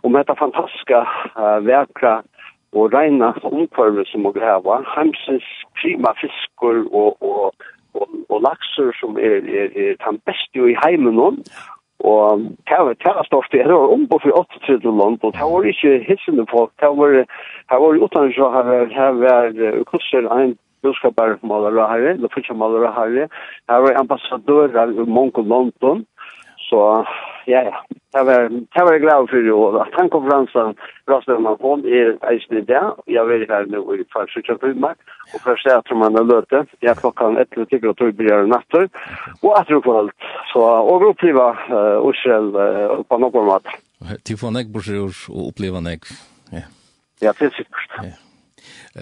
om 0.03 0.13
detta 0.13 0.35
fantastiska, 0.35 0.99
uh, 1.37 1.59
verkra 1.65 2.21
og 2.73 2.93
rena 2.93 3.33
omkvarver 3.43 4.05
som 4.07 4.23
må 4.25 4.31
har. 4.39 4.83
Hemsens 4.95 5.47
prima 5.81 6.13
fiskor 6.21 6.85
og, 6.91 7.17
og 7.19 7.53
og, 7.93 8.07
og 8.29 8.41
lakser 8.47 8.91
som 8.99 9.17
er, 9.17 9.41
er, 9.59 9.69
er 9.83 9.99
den 10.05 10.19
beste 10.25 10.65
i 10.71 10.77
heimen 10.85 11.15
nå, 11.19 11.29
og 12.03 12.39
det 12.69 12.77
var 12.79 12.93
det 12.93 13.13
var 13.15 13.23
stort 13.23 13.51
det 13.51 13.67
var 13.67 13.93
om 13.93 14.07
på 14.07 14.19
för 14.19 14.31
80 14.39 14.83
land 14.83 15.19
og 15.21 15.33
det 15.33 15.45
var 15.51 15.63
ikke 15.63 16.05
hissande 16.07 16.45
folk 16.51 16.71
det 16.79 16.89
var 16.97 17.09
det 17.69 17.77
var 17.83 17.93
utan 18.05 18.33
så 18.33 18.49
her, 18.55 18.85
her 18.97 19.11
var 19.11 19.83
kurser 19.91 20.23
en 20.39 20.57
budskapare 20.83 21.37
malare 21.41 21.87
här 21.87 21.99
eller 21.99 22.27
fiskmalare 22.27 22.87
här 22.87 23.27
her 23.67 23.81
var 23.81 23.99
ambassadører 23.99 24.91
i 24.91 25.05
Monko 25.05 25.41
London 25.41 26.05
Så 26.71 27.05
ja, 27.45 27.61
ja. 27.63 27.85
Det 28.11 28.23
var, 28.23 28.49
det 28.49 28.83
var 28.83 28.97
glad 28.97 29.29
för 29.29 29.37
det 29.37 29.53
och 29.53 29.81
att 29.81 29.93
han 29.93 30.09
kom 30.09 30.29
fram 30.29 30.47
som 30.47 30.75
Rastnämman 31.07 31.57
kom 31.57 31.79
i 31.85 32.17
eisen 32.21 32.57
i 32.57 32.61
det. 32.61 32.91
Jag 33.05 33.25
var 33.25 33.45
här 33.53 33.65
nu 33.65 33.79
i 34.01 34.03
Falsutja 34.13 34.57
Pumar 34.57 34.95
och 35.35 35.41
för 35.41 35.55
sig 35.55 35.71
att 35.71 35.97
man 35.97 36.15
har 36.15 36.23
löte. 36.23 36.65
Jag 36.79 36.97
klockan 36.97 37.37
ett 37.37 37.53
eller 37.53 37.65
tio 37.65 37.89
och 37.89 37.97
tog 37.97 38.13
blir 38.15 38.47
natter 38.47 38.89
och 39.41 39.59
att 39.59 39.67
det 39.67 39.73
var 39.73 40.11
Så 40.53 40.61
och 40.89 41.01
vi 41.01 41.05
uppleva 41.05 41.47
uh, 41.51 42.09
Ursel 42.09 42.55
uh, 42.55 43.03
på 43.03 43.17
någon 43.17 43.45
mat. 43.45 43.65
Till 44.23 44.37
få 44.37 44.51
näck 44.51 44.67
bror 44.67 45.11
och 45.29 45.49
uppleva 45.49 45.79
näck. 45.79 46.03
Ja. 46.51 46.61
Ja, 47.19 47.33
det 47.39 47.45
är 47.45 47.49
sikkert. 47.49 47.91
Ja. 47.97 49.01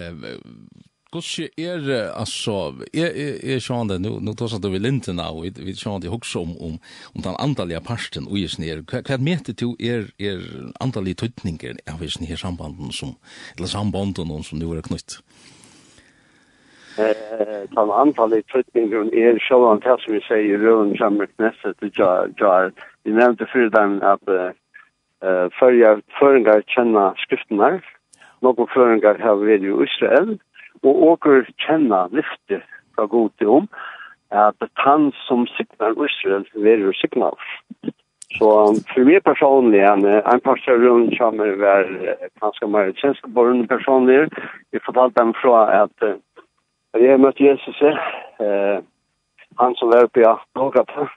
Gosse 1.10 1.48
er 1.58 2.12
altså 2.14 2.70
er 2.94 3.10
er 3.42 3.58
sjón 3.58 3.88
det 3.90 3.98
nu 4.00 4.20
nu 4.22 4.30
tosa 4.38 4.60
det 4.62 4.70
við 4.70 4.84
linten 4.84 5.16
now 5.18 5.40
við 5.42 5.56
við 5.58 5.80
sjón 5.82 6.00
det 6.00 6.10
hugsa 6.10 6.38
um 6.38 6.52
um 6.66 6.76
um 7.14 7.22
den 7.22 7.34
antaliga 7.34 7.80
parsten 7.80 8.28
og 8.30 8.36
is 8.38 8.58
nær 8.62 8.84
kvat 8.86 9.18
metir 9.18 9.56
til 9.58 9.74
er 9.80 10.04
er 10.20 10.38
antaliga 10.80 11.26
tøtningar 11.26 11.80
av 11.90 12.04
is 12.06 12.20
nær 12.20 12.38
sambanden 12.38 12.92
sum 12.92 13.16
eller 13.58 13.66
sambanden 13.66 14.30
og 14.30 14.44
sum 14.44 14.60
nú 14.60 14.70
er 14.70 14.86
knutt. 14.86 15.18
Eh 16.98 17.66
tan 17.74 17.90
antaliga 17.90 18.46
tøtningar 18.52 19.10
er 19.10 19.40
sjón 19.42 19.82
det 19.82 19.96
som 20.04 20.14
vi 20.14 20.20
seier 20.28 20.54
í 20.54 20.60
røðum 20.62 20.94
samur 20.98 21.26
knessa 21.34 21.72
til 21.80 21.90
jar 21.98 22.30
jar 22.38 22.70
við 23.04 23.18
nemndu 23.18 23.50
fyrir 23.52 23.74
den 23.74 23.98
at 24.12 24.22
eh 24.30 25.48
førja 25.58 25.90
føringar 26.20 26.62
kenna 26.70 27.14
skriftunar 27.24 27.82
nokkur 28.42 28.70
føringar 28.74 29.18
hava 29.18 29.42
verið 29.42 29.74
í 29.74 29.88
Israel 29.88 30.38
og 30.86 31.02
åker 31.12 31.48
kjenna 31.60 32.06
lyfte 32.14 32.62
fra 32.94 33.06
god 33.06 33.30
til 33.38 33.48
om, 33.60 33.68
at 34.30 34.54
han 34.84 35.10
som 35.26 35.46
signar 35.56 35.96
Israel 36.06 36.46
verer 36.54 36.94
signar. 37.00 37.36
Så 38.38 38.48
for 38.92 39.06
meg 39.08 39.24
personlig, 39.26 39.80
en, 39.82 40.04
en 40.06 40.42
pastor 40.44 40.78
rundt 40.78 41.16
kommer 41.18 41.56
være 41.58 42.14
ganske 42.42 42.68
mer 42.70 42.92
kjenskaborende 43.00 43.66
personlig, 43.66 44.28
vi 44.70 44.82
fortalte 44.84 45.18
dem 45.18 45.32
fra 45.40 45.64
at 45.82 46.06
uh, 46.06 46.14
jeg 46.94 47.18
møtte 47.18 47.42
Jesus, 47.42 47.82
uh, 47.82 48.78
han 49.58 49.74
som 49.80 49.90
var 49.90 50.06
oppe 50.06 50.22
i 50.22 50.28
Afgata, 50.30 51.08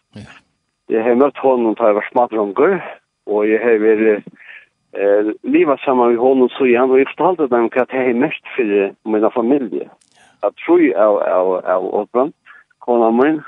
jeg 0.89 1.05
har 1.05 1.20
møtt 1.22 1.38
honom 1.38 1.78
da 1.78 1.91
jeg 1.91 1.99
var 1.99 2.09
smadrunger, 2.09 2.82
og 3.30 3.45
jeg 3.47 3.61
har 3.61 3.78
vært 3.86 4.26
eh 4.94 5.34
leva 5.41 5.78
samman 5.78 6.10
med 6.10 6.20
honom 6.20 6.50
så 6.50 6.66
igen 6.66 6.91
och 6.91 6.98
gestalta 6.98 7.48
dem 7.48 7.70
att 7.76 7.89
det 7.89 7.98
är 7.98 8.14
mest 8.14 8.48
för 8.56 8.94
mina 9.04 9.30
familj. 9.30 9.89
Att 10.39 10.56
tro 10.56 10.94
av 10.98 11.18
av 11.18 11.66
av 11.66 11.86
Open 11.86 12.34
kona 12.80 13.12
man 13.12 13.44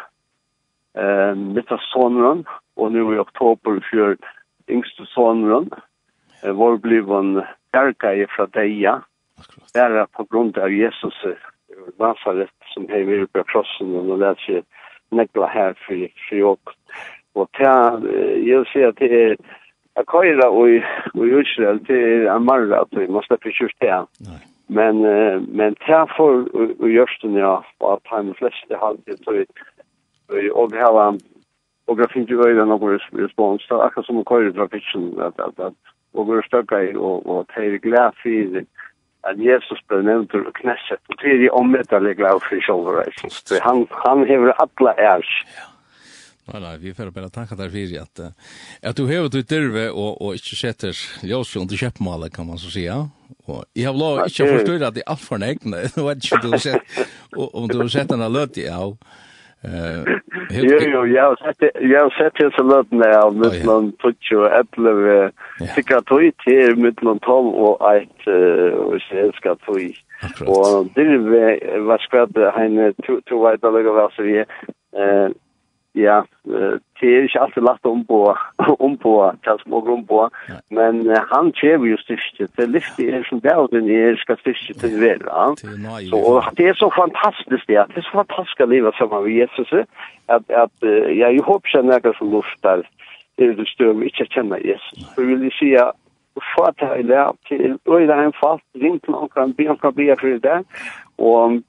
eh 0.97 1.35
med 1.35 1.79
sonen 1.93 2.45
og 2.75 2.91
nu 2.91 3.15
i 3.15 3.19
oktober 3.19 3.79
för 3.91 4.17
yngste 4.67 5.05
sonen 5.05 5.69
eh, 6.43 6.51
var 6.51 6.77
blev 6.77 7.11
en 7.11 7.43
kärka 7.73 8.13
i 8.15 8.27
Fradeia. 8.27 9.01
Där 9.73 10.05
på 10.05 10.23
grund 10.23 10.57
av 10.57 10.71
Jesus 10.71 11.25
Nazaret 11.99 12.49
som 12.73 12.87
hej 12.89 13.03
vi 13.03 13.27
på 13.27 13.43
krossen 13.43 13.95
och 13.95 14.19
lær 14.19 14.35
seg 14.35 14.63
negla 15.11 15.47
her 15.47 15.73
for, 15.73 16.07
for 16.29 16.55
för 16.65 16.73
Og 17.35 17.49
til, 17.57 18.07
jeg 18.47 18.57
vil 18.57 18.67
si 18.71 18.79
at 18.87 18.99
det 18.99 19.11
er 19.11 19.33
Jag 19.95 20.05
köra 20.11 20.49
och 20.49 20.67
och 21.13 21.27
Israel 21.27 21.85
till 21.85 22.27
Amara 22.27 22.79
at 22.81 22.87
vi 22.91 23.07
måste 23.07 23.37
försöka. 23.41 24.07
Nej. 24.19 24.39
Men 24.67 25.05
uh, 25.05 25.41
men 25.47 25.75
träffar 25.75 26.15
for 26.15 26.89
görs 26.89 27.19
det 27.21 27.39
ja 27.39 27.65
på 27.79 27.99
time 28.09 28.33
flash 28.33 28.65
det 28.67 28.75
har 28.75 28.97
det 29.05 29.23
så 29.23 29.31
vi 29.31 30.51
og 30.51 30.71
vi 30.71 30.77
har 30.77 31.17
og 31.87 31.99
jag 31.99 32.11
finns 32.11 32.29
ju 32.29 32.37
väl 32.37 32.67
någon 32.67 32.99
respons 33.11 33.67
så 33.67 33.81
akkurat 33.81 34.05
som 34.05 34.25
köra 34.25 34.51
trafiken 34.51 35.21
at 35.21 35.39
at 35.39 35.59
at 35.59 35.73
og 36.13 36.35
vi 36.35 36.41
stökar 36.41 36.97
og 36.97 37.27
och 37.27 37.47
tar 37.47 37.77
glädje 37.77 38.11
för 38.23 38.65
at 39.23 39.37
Jesus 39.37 39.79
ble 39.87 40.03
nevnt 40.03 40.33
ur 40.33 40.51
Knesset, 40.53 40.99
og 41.09 41.15
det 41.21 41.31
är 41.31 41.35
ju 41.35 41.49
omvänt 41.49 41.93
att 41.93 42.03
lägga 42.03 42.33
av 42.33 42.39
för. 42.39 43.59
Han, 43.61 43.87
han 43.89 44.25
hever 44.25 44.53
alla 44.57 44.93
ärst. 44.93 45.47
Ja. 45.57 45.74
Nei, 46.45 46.59
nei, 46.61 46.75
vi 46.77 46.93
får 46.93 47.09
bare 47.09 47.31
tanka 47.33 47.55
der 47.57 47.71
fyrir 47.73 48.03
at, 48.03 48.19
at 48.85 48.97
du 48.97 49.07
hever 49.09 49.31
du 49.33 49.39
dyrve 49.41 49.87
og, 49.89 50.21
og 50.21 50.35
ikke 50.37 50.57
setter 50.59 50.93
ljøsfri 51.25 51.63
under 51.63 51.79
kjøpmålet, 51.81 52.33
kan 52.35 52.45
man 52.45 52.61
så 52.61 52.69
sija. 52.69 52.99
Og 53.49 53.63
jeg 53.73 53.87
har 53.89 53.97
lov 53.97 54.21
ikke 54.27 54.45
å 54.45 54.51
forstå 54.53 54.75
at 54.77 54.97
det 54.97 55.01
er 55.01 55.13
alt 55.15 55.23
for 55.25 55.41
negne, 55.41 55.85
nå 55.95 56.05
vet 56.05 56.25
ikke 56.27 56.43
du 56.43 56.51
har 56.53 56.61
sett, 56.61 56.99
om 57.33 57.65
du 57.69 57.79
har 57.79 57.89
sett 57.93 58.11
denne 58.13 58.29
løte 58.29 58.65
av. 58.69 58.93
Jo, 59.65 60.77
jo, 60.77 60.99
jeg 61.09 61.21
har 61.97 62.11
sett 62.13 62.37
disse 62.37 62.65
løtene 62.65 63.07
av 63.17 63.33
mittlån 63.33 63.87
20 64.03 64.43
og 64.43 64.57
11, 64.77 65.31
sikkert 65.73 66.05
tog 66.11 66.25
til 66.43 66.77
mittlån 66.77 67.21
12 67.25 67.49
og 67.69 67.81
1, 67.89 68.27
og 68.83 68.99
så 69.07 69.23
elsker 69.23 69.57
tog. 69.65 69.97
Og 70.45 70.91
det 70.93 71.07
var 71.89 72.05
skvatt, 72.05 72.37
henne, 72.59 72.91
to 73.01 73.41
veit 73.41 73.65
allega 73.65 73.95
hva 73.97 74.05
så 74.13 74.27
vi, 74.27 74.37
ja, 75.95 76.21
det 76.99 77.09
er 77.09 77.23
ikke 77.23 77.41
alltid 77.41 77.63
lagt 77.63 77.85
om 77.85 78.05
på, 78.05 78.19
om 78.85 78.97
på, 78.97 79.13
til 79.43 79.59
små 79.63 79.81
om 79.93 80.03
på, 80.07 80.29
men 80.69 81.01
han 81.31 81.51
kjever 81.59 81.87
jo 81.91 81.97
styrke 82.03 82.47
det 82.57 82.67
lyfte 82.69 83.07
er 83.07 83.23
som 83.29 83.41
det 83.41 83.51
er, 83.51 83.67
den 83.71 83.89
er 83.89 84.19
skal 84.19 84.39
styrke 84.41 84.75
til 84.79 84.97
vera. 85.01 85.45
Så, 86.09 86.19
og 86.19 86.43
det 86.57 86.67
er 86.67 86.79
så 86.79 86.89
fantastisk 86.95 87.67
det, 87.67 87.83
det 87.93 88.01
er 88.03 88.07
så 88.09 88.17
fantastisk 88.21 88.65
å 88.65 88.69
leve 88.71 88.93
sammen 88.97 89.23
med 89.23 89.37
Jesus, 89.39 89.73
at, 90.27 90.43
at 90.49 90.75
ja, 90.83 91.31
jeg 91.31 91.45
håper 91.47 91.69
ikke 91.69 91.85
noe 91.89 92.15
som 92.17 92.33
lufter, 92.33 92.83
er 93.37 93.55
det 93.55 93.67
større 93.67 93.99
vi 93.99 94.11
ikke 94.11 94.27
kjenner 94.31 94.63
Jesus. 94.63 95.07
Så 95.15 95.23
vil 95.27 95.47
jeg 95.47 95.55
si 95.59 95.73
at 95.79 95.95
få 96.55 96.67
til 96.79 96.91
å 96.91 97.03
lære 97.07 97.33
til, 97.47 97.77
og 97.87 98.01
det 98.01 98.11
er 98.15 98.27
en 98.27 98.35
fast, 98.35 98.65
ring 98.81 98.99
til 99.03 99.15
noen, 99.15 99.55
be 99.55 99.69
om 99.71 99.79
kan 99.79 99.95
be 99.95 100.11
for 100.19 100.43
det, 100.43 100.59
og 101.17 101.61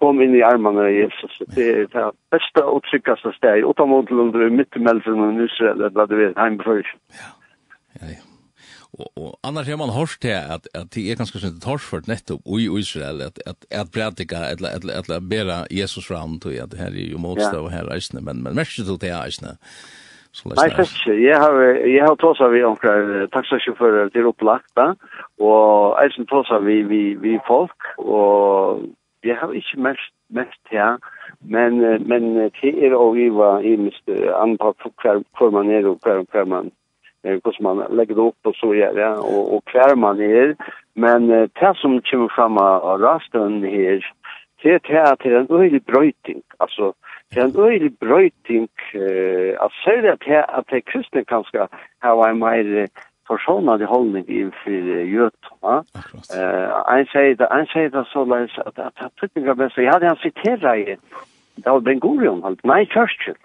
kom 0.00 0.20
inn 0.24 0.36
i 0.36 0.42
armene 0.46 0.86
av 0.88 0.92
Jesus. 0.92 1.40
Det 1.56 1.70
er 1.70 1.88
det 1.94 2.04
beste 2.34 2.66
og 2.66 2.84
tryggeste 2.90 3.32
stedet. 3.38 3.64
Utan 3.64 3.90
mot 3.92 4.10
Lund, 4.10 4.36
midt 4.58 4.76
i 4.76 4.84
Melsen 4.84 5.24
og 5.24 5.42
Israel, 5.46 5.88
eller 5.88 6.06
du 6.10 6.16
vet, 6.20 6.38
heim 6.38 6.60
før. 6.64 6.86
Ja, 7.18 7.34
ja, 8.00 8.14
ja. 8.16 8.22
Og, 8.94 9.08
og 9.18 9.30
annars 9.42 9.66
har 9.66 9.76
man 9.76 9.90
hørt 9.90 10.16
til 10.22 10.30
at, 10.30 10.68
at 10.74 10.94
det 10.94 11.02
er 11.10 11.18
ganske 11.18 11.40
sunt 11.42 11.62
torsført 11.62 12.06
nettopp 12.06 12.46
i 12.46 12.68
Israel, 12.78 13.22
at, 13.26 13.40
at, 13.46 13.66
at 13.70 13.90
prædika, 13.94 14.44
eller, 14.54 14.70
eller, 14.76 14.94
eller 15.00 15.28
bera 15.30 15.58
Jesus 15.70 16.06
fram 16.06 16.38
til 16.42 16.60
at 16.62 16.78
her 16.78 16.94
er 16.94 17.10
jo 17.10 17.18
motstå 17.18 17.64
og 17.66 17.72
her 17.74 17.90
reisende, 17.90 18.22
men, 18.22 18.42
men 18.44 18.54
mest 18.54 18.78
til 18.78 19.00
det 19.02 19.10
er 19.10 19.22
reisende. 19.24 19.56
Nei, 20.44 20.66
jeg 20.66 20.78
vet 20.78 20.94
ikke. 20.94 21.14
Jeg 21.22 21.38
har, 21.38 21.52
jeg 21.86 22.02
har 22.02 22.16
tåsa 22.18 22.48
vi 22.50 22.62
omkring 22.66 23.30
taksasjåfører 23.34 24.08
til 24.14 24.26
opplagt, 24.26 24.70
da, 24.78 24.88
og 25.38 25.94
eisen 26.02 26.26
tåsa 26.26 26.58
vi, 26.58 26.80
vi, 26.90 27.02
vi 27.22 27.36
folk, 27.46 27.86
og 27.98 28.82
Jeg 29.24 29.36
har 29.40 29.52
ikke 29.52 29.80
mest, 29.80 30.12
mest 30.28 30.60
her, 30.70 30.96
men, 31.40 31.80
men 32.08 32.34
det 32.36 32.72
er 32.84 32.96
å 32.96 33.12
rive 33.14 33.50
i 33.64 33.76
mest 33.80 34.10
andre 34.36 34.74
hver, 35.02 35.22
hver 35.38 35.54
man 35.54 35.70
er 35.72 35.88
og 35.88 36.00
hver, 36.04 36.24
hver 36.32 36.48
man 36.48 36.72
hvordan 37.24 37.64
man 37.64 37.78
legger 37.96 38.18
det 38.18 38.24
opp 38.26 38.48
og 38.50 38.56
så 38.58 38.74
gjør 38.76 38.98
det, 38.98 39.06
og, 39.24 39.44
og 39.56 39.72
hver 39.72 39.94
man 39.96 40.18
er. 40.20 40.50
Men 40.94 41.30
det 41.32 41.70
som 41.80 41.96
kommer 42.10 42.28
fram 42.34 42.58
av 42.60 43.00
rasten 43.00 43.62
her, 43.64 44.04
det 44.64 44.74
er 44.88 45.12
at 45.12 45.20
det 45.22 45.32
er 45.32 45.40
en 45.40 45.56
øyelig 45.60 45.84
brøyting. 45.84 46.42
Altså, 46.60 46.92
det 47.30 47.38
er 47.42 47.44
en 47.44 47.60
øyelig 47.60 47.98
brøyting, 47.98 48.68
uh, 48.94 49.52
at 49.64 49.72
særlig 49.84 50.10
at 50.10 50.22
det, 50.26 50.44
at 50.58 50.64
det 50.70 50.84
kristne 50.84 51.24
kanskje 51.24 51.66
har 52.02 52.14
vært 52.20 52.38
mer 52.40 52.70
uh, 52.82 53.02
försonande 53.26 53.84
hållning 53.84 54.24
inför 54.28 54.70
Götterna. 55.04 55.84
Eh, 56.36 56.96
en 56.98 57.06
sier 57.06 57.34
det, 57.34 57.46
en 57.46 57.66
sier 57.66 57.90
det 57.90 58.04
så 58.12 58.24
løs 58.24 58.58
at 58.58 58.78
att 58.78 58.94
jag 59.00 59.14
tycker 59.14 59.46
jag 59.46 59.56
bäst, 59.56 59.76
jag 59.76 59.92
hade 59.92 60.06
han 60.06 60.16
citerat 60.16 60.78
i 60.78 60.96
Det 61.56 61.70
var 61.70 61.80
Ben 61.80 62.00
Gurion, 62.00 62.42
han, 62.42 62.56
nei 62.62 62.86
Churchill. 62.86 63.36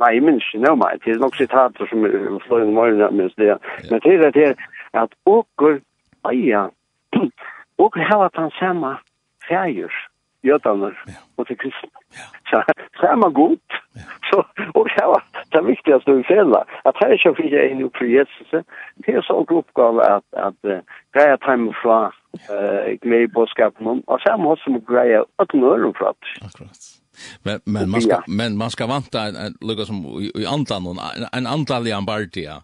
Nei, 0.00 0.14
jeg 0.14 0.22
minns 0.24 0.46
ikke, 0.48 0.58
inte, 0.58 0.76
meg. 0.80 1.00
det 1.04 1.12
er 1.12 1.18
nok 1.20 1.36
sitater 1.36 1.90
som 1.90 2.06
slår 2.46 2.62
inn 2.62 2.72
i 2.72 2.76
morgon, 2.78 3.16
minns 3.16 3.34
det. 3.36 3.58
Men 3.90 4.00
det 4.00 4.14
er 4.14 4.30
det 4.30 4.56
att 4.92 5.12
åker, 5.24 5.80
aja, 6.24 6.70
åker 7.84 8.00
här 8.00 8.24
at 8.24 8.36
han 8.36 8.50
samma 8.50 8.98
färger, 9.48 9.92
Götterna 10.42 10.92
och 11.36 11.46
till 11.46 11.58
kristna. 11.58 12.00
Ja 12.16 12.39
så 13.00 13.06
är 13.06 13.16
man 13.16 13.32
god. 13.32 13.58
Så, 14.30 14.38
och 14.74 14.88
det 14.88 15.06
var 15.06 15.22
det 15.48 15.62
viktigaste 15.62 16.12
vi 16.12 16.22
fälla. 16.22 16.64
Att 16.84 16.96
här 16.96 17.16
så 17.16 17.34
fick 17.34 17.52
jag 17.52 17.70
in 17.70 17.82
upp 17.82 17.96
för 17.96 18.04
Jesus. 18.04 18.48
Det 18.94 19.12
är 19.12 19.22
så 19.22 19.40
en 19.40 19.56
uppgave 19.56 20.02
att, 20.02 20.34
att 20.34 20.64
uh, 20.64 20.78
greja 21.14 21.36
tajmen 21.36 21.74
från 21.82 22.04
uh, 22.04 22.94
glädjebådskapen. 23.02 23.86
Och 24.06 24.20
så 24.20 24.36
måste 24.36 24.70
man 24.70 24.84
greja 24.88 25.24
att 25.36 25.54
nöra 25.54 25.92
från. 25.92 26.14
Akkurat. 26.42 26.78
Men 27.42 27.60
men 27.64 27.90
man 27.90 28.00
ska 28.00 28.22
men 28.26 28.56
man 28.56 28.70
ska 28.70 28.86
vanta 28.86 29.22
en, 29.22 29.36
en 29.36 29.54
lucka 29.60 29.84
som 29.84 29.94
i, 29.96 30.42
i 30.42 30.46
andan 30.46 30.86
en, 30.86 31.26
en 31.32 31.46
antal 31.46 31.88
i 31.88 31.92
Ambartia 31.92 32.62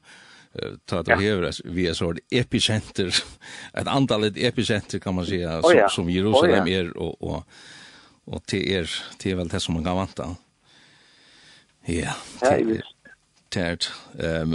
ta 0.84 1.02
det 1.02 1.14
här 1.14 1.70
vi 1.72 1.88
är 1.88 1.92
så 1.92 2.14
epicenter 2.30 3.06
ett 3.72 3.88
antal 3.88 4.24
epicenter 4.24 4.98
kan 4.98 5.14
man 5.14 5.26
säga 5.26 5.60
oh, 5.60 5.76
ja. 5.76 5.88
som, 5.88 6.04
som 6.04 6.10
Jerusalem 6.10 6.64
oh, 6.64 6.70
ja. 6.70 6.78
är 6.78 6.96
och 6.96 7.22
och 7.22 7.44
Og 8.26 8.42
det 8.50 8.62
er, 8.74 8.90
det 9.22 9.32
er 9.32 9.38
vel 9.38 9.50
det 9.50 9.62
som 9.62 9.76
man 9.78 9.86
kan 9.86 9.98
vanta. 9.98 10.28
Ja, 11.86 12.16
det 12.42 12.52
er 12.52 12.92
tært. 13.56 13.88
Ehm 14.18 14.54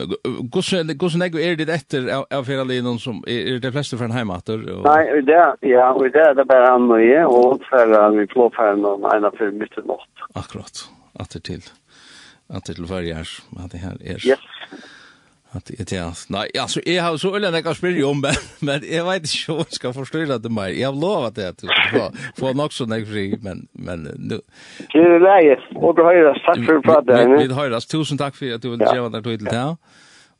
hvordan 0.51 0.91
hvordan 0.99 1.25
ego 1.25 1.39
er 1.39 1.55
det 1.59 1.69
etter 1.71 2.09
av 2.11 2.25
av 2.31 2.45
flere 2.45 2.65
linjer 2.67 2.99
som 2.99 3.21
er 3.27 3.59
det 3.63 3.73
fleste 3.73 3.97
fra 3.97 4.09
en 4.09 4.15
heimater? 4.15 4.63
og 4.75 4.83
Nei, 4.85 5.21
det 5.27 5.39
ja, 5.69 5.91
og 5.93 6.03
det 6.13 6.23
er 6.23 6.35
det 6.37 6.47
bare 6.49 6.73
han 6.73 6.89
og 6.91 7.03
jeg 7.03 7.25
og 7.27 7.63
for 7.69 8.17
vi 8.17 8.27
får 8.33 8.51
for 8.57 8.81
noen 8.83 9.07
en 9.15 9.29
av 9.29 9.37
for 9.39 9.51
mitt 9.61 9.77
natt. 9.85 10.25
Akkurat. 10.35 10.87
det 11.33 11.43
til. 11.43 11.63
at 12.49 12.67
det 12.67 12.75
til 12.75 12.87
varje. 12.87 13.15
at 13.63 13.71
det 13.71 13.79
her 13.79 13.97
er 14.01 14.19
Yes 14.27 14.39
at 15.53 15.65
det 15.65 15.91
är 15.91 16.31
nei, 16.31 16.47
altså, 16.55 16.81
jeg 16.85 17.03
har 17.03 17.17
så 17.17 17.35
øyne 17.35 17.51
jeg 17.51 17.63
kan 17.63 17.75
spel 17.75 18.03
om 18.03 18.21
men 18.23 18.35
men 18.61 18.83
jeg 18.87 19.05
vet 19.05 19.25
ikke 19.27 19.53
om 19.53 19.57
jeg 19.59 19.77
skal 19.77 19.93
forstyrre 19.93 20.37
det 20.39 20.51
mer. 20.51 20.71
Jeg 20.71 20.87
har 20.87 20.95
lovat 20.95 21.35
det 21.35 21.47
att 21.47 21.61
få 21.91 22.11
få 22.37 22.53
nok 22.53 22.71
sån 22.71 22.89
där 22.89 23.05
fri 23.05 23.37
men 23.41 23.67
men 23.73 24.03
nu 24.03 24.39
Det 24.93 24.99
är 24.99 25.19
läge 25.19 25.59
och 25.75 25.95
då 25.95 26.03
höra 26.03 26.33
tack 26.33 26.65
för 26.65 26.79
podden. 26.79 27.37
Vi 27.37 27.53
höras 27.53 27.85
tusen 27.85 28.17
takk 28.17 28.35
for 28.35 28.53
at 28.53 28.61
du 28.61 28.69
ville 28.69 28.93
ge 28.93 28.99
vart 28.99 29.23
till 29.23 29.45
där. 29.45 29.75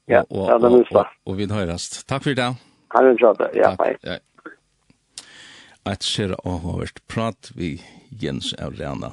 Ja, 0.06 0.26
ja, 0.30 0.58
det 0.60 0.68
är 0.68 0.94
bra. 0.94 1.12
Og 1.26 1.38
vi 1.38 1.46
höras. 1.46 2.04
takk 2.04 2.24
for 2.24 2.34
det. 2.34 2.56
Ha 2.94 3.02
det 3.02 3.16
bra. 3.16 3.50
Ja, 3.54 3.76
hej. 3.80 4.20
Att 5.84 6.04
ser 6.04 6.48
och 6.48 6.60
hårt 6.60 7.08
prat 7.08 7.52
vi 7.56 7.82
Jens 8.10 8.54
Aurena. 8.54 9.12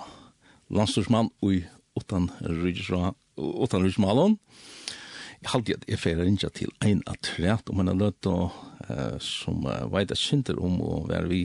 Landstorsmann 0.71 1.31
och 1.41 1.51
utan 1.97 2.31
ryggsra 2.39 3.15
utan 3.63 3.83
ryggsmalon. 3.83 4.39
Jeg 5.39 5.53
halte 5.53 5.78
at 5.78 5.89
jeg 5.89 6.03
feirer 6.03 6.26
rinja 6.26 6.51
til 6.55 6.72
ein 6.84 7.03
av 7.07 7.20
træt, 7.22 7.70
om 7.70 7.80
en 7.80 7.93
av 7.93 8.03
og 8.26 8.57
uh, 8.91 9.18
som 9.22 9.66
uh, 9.66 9.86
veit 9.93 10.11
at 10.11 10.18
synder 10.18 10.59
om 10.59 10.80
å 10.82 11.03
være 11.09 11.30
vi 11.30 11.45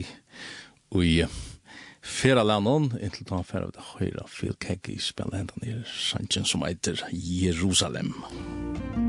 i 0.94 1.16
Fera 2.04 2.42
landet, 2.44 2.98
inntil 3.00 3.24
da 3.30 3.38
fyrra 3.40 3.70
av 3.70 3.72
det 3.78 3.86
høyra 3.94 4.26
Phil 4.28 4.52
Keggy 4.60 4.98
spela 5.00 5.40
hendan 5.40 5.64
i 5.64 5.78
sanjen 5.88 6.44
som 6.44 6.66
heter 6.66 7.00
Jerusalem. 7.08 8.12
Jerusalem. 8.12 9.03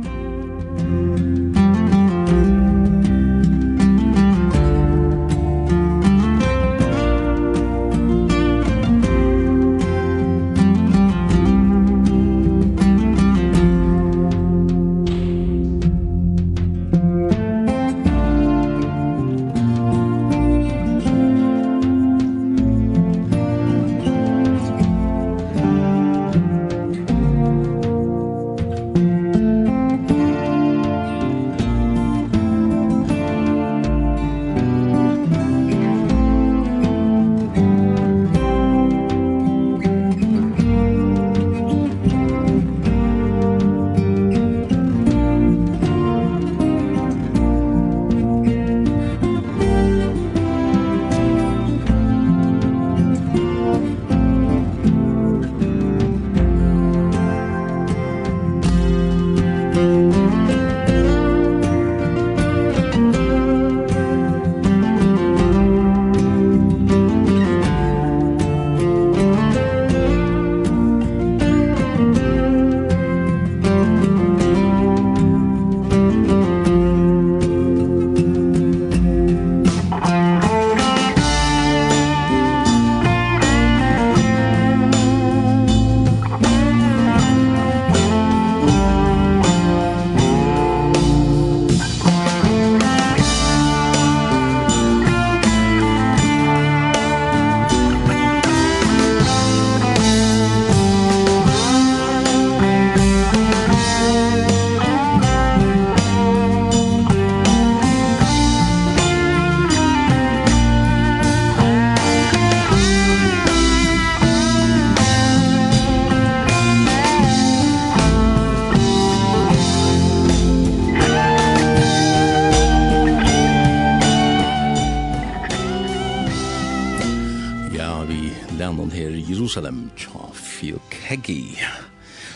ja, 127.86 128.02
vi 128.08 128.32
lennon 128.58 128.90
her 128.90 129.14
i 129.14 129.22
Jerusalem, 129.28 129.90
tja, 130.00 130.30
Phil 130.34 130.80
Keggy. 130.90 131.54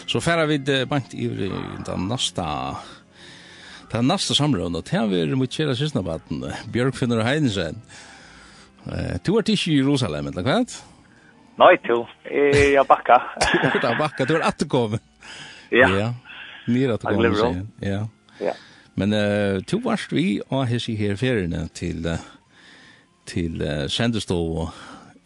Så 0.10 0.22
færa 0.22 0.46
vi 0.50 0.60
det 0.62 0.84
bant 0.90 1.14
i 1.14 1.26
den 1.30 2.06
nasta, 2.10 2.46
den 3.90 4.10
nasta 4.10 4.36
samrøvn, 4.38 4.78
og 4.78 4.86
tja 4.86 5.06
vi 5.10 5.24
er 5.24 5.34
mot 5.40 5.50
kjera 5.50 5.74
sysnabaten, 5.78 6.44
Bjørk 6.74 6.98
Finner 7.00 7.24
og 7.24 7.26
Heidensen. 7.26 7.82
Tu 9.26 9.38
er 9.38 9.48
tisch 9.48 9.72
i 9.72 9.80
Jerusalem, 9.80 10.30
eller 10.30 10.46
hva? 10.46 10.60
Nei, 11.60 11.72
tu, 11.86 11.98
jeg 12.30 12.86
bakka. 12.90 13.18
Tu 13.42 13.82
er 13.82 13.98
bakka, 13.98 14.26
tu 14.30 14.36
er 14.38 14.46
atterkommen. 14.52 15.02
Ja. 15.74 15.90
Ja, 15.96 16.12
nir 16.70 16.94
atterkommen, 16.94 17.66
ja. 17.86 18.04
Ja. 18.40 18.54
Men 19.00 19.18
uh, 19.18 19.58
tu 19.66 19.80
varst 19.82 20.14
vi 20.14 20.42
og 20.50 20.68
hessi 20.70 20.94
her 21.00 21.18
ferien 21.20 21.56
til 21.74 22.06
uh, 22.06 22.22
til 23.30 23.62
uh, 23.62 23.86
sendestå 23.92 24.38
og 24.38 24.72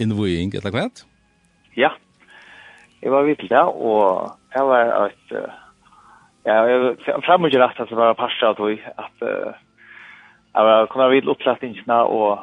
innvøying, 0.02 0.54
eller 0.58 0.74
hva? 0.74 0.88
Ja, 1.78 1.92
jeg 3.04 3.12
var 3.12 3.28
vidt 3.28 3.44
til 3.44 3.52
det, 3.52 3.62
og 3.62 4.32
jeg 4.56 4.66
var 4.70 5.10
et... 5.10 5.36
Ja, 6.44 6.58
jeg 6.68 7.22
fremmer 7.24 7.48
ikke 7.48 7.62
rett 7.62 7.80
at 7.80 7.92
det 7.92 7.98
var 7.98 8.18
parset 8.20 8.50
av 8.50 8.58
tog, 8.58 8.80
at 9.00 9.22
jeg 9.24 10.66
var 10.68 10.90
kommet 10.92 11.14
vidt 11.14 11.30
oppsettingene, 11.32 12.00
og, 12.04 12.42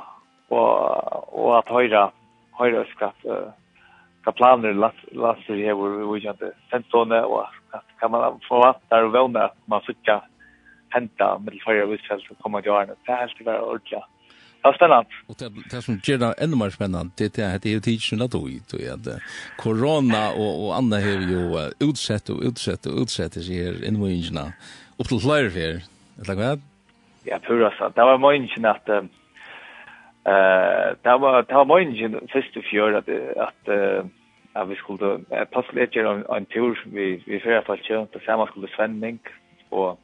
og, 0.49 0.71
og 1.37 1.51
at 1.59 1.73
høyre, 1.73 2.07
høyre 2.57 2.85
øskratt, 2.87 3.29
hva 4.25 4.35
planer 4.37 4.77
laster 4.77 5.61
her 5.61 5.77
hvor 5.77 5.97
vi 6.15 6.23
kjente 6.25 6.53
sentone, 6.73 7.21
og 7.25 7.45
at 7.77 7.85
kan 8.01 8.13
man 8.13 8.41
forvante 8.49 9.03
og 9.05 9.13
vågne 9.15 9.45
at 9.49 9.57
man 9.69 9.85
sikker 9.87 10.25
henta 10.95 11.37
med 11.39 11.55
det 11.55 11.63
forrige 11.65 11.89
utfell 11.95 12.23
som 12.27 12.37
kommer 12.43 12.65
til 12.65 12.75
årene. 12.75 12.97
Det 13.07 13.15
er 13.15 13.23
helt 13.25 13.37
til 13.37 13.47
å 13.47 13.51
være 13.51 13.69
ordentlig 13.75 14.03
Ja, 14.65 14.73
spennende. 14.77 15.09
Og 15.29 15.37
det, 15.41 15.49
det 15.73 15.81
som 15.85 15.97
gjør 16.05 16.19
det 16.21 16.35
enda 16.45 16.57
mer 16.61 16.73
spennende, 16.75 17.13
det 17.19 17.39
er 17.39 17.55
at 17.55 17.63
det 17.65 17.71
er 17.71 17.75
ju 17.79 17.81
tidsen 17.81 18.23
att 18.23 18.33
då 18.33 18.49
ut 18.49 18.75
at 18.75 19.07
att 19.07 19.23
corona 19.57 20.31
og 20.33 20.65
och 20.65 20.77
andra 20.77 21.01
har 21.01 21.21
ju 21.33 21.71
utsett 21.81 22.31
og 22.31 22.45
utsett 22.45 22.87
og 22.87 23.01
utsett 23.03 23.35
seg 23.35 23.57
her 23.57 23.85
innvåingene 23.89 24.53
opp 24.99 25.09
til 25.09 25.21
flere 25.21 25.51
flyer 25.51 25.73
här. 25.73 25.83
Eller 26.21 26.35
vad? 26.35 26.61
Ja, 27.25 27.39
pura 27.39 27.71
så. 27.79 27.89
Det 27.89 28.05
var 28.05 28.19
Mönchen 28.19 28.65
att 28.65 28.89
eh 28.89 29.03
uh, 30.29 30.97
det 31.03 31.17
var 31.21 31.43
det 31.43 31.55
var 31.55 31.65
Mönchen 31.65 32.29
först 32.33 32.57
i 32.57 32.63
fjör 32.63 32.93
att 32.93 33.09
att 33.37 33.69
uh, 33.69 34.05
att 34.53 34.69
vi 34.69 34.77
skulle 34.77 35.07
uh, 35.07 35.45
passa 35.53 35.73
lite 35.73 36.07
om 36.07 36.25
en 36.37 36.45
tur 36.45 36.85
vi 36.93 37.23
vi 37.27 37.41
för 37.41 37.63
fall 37.63 37.79
få 37.89 38.07
det 38.13 38.25
samma 38.27 38.47
skulle 38.47 38.69
svändning 38.69 39.19
och 39.69 40.01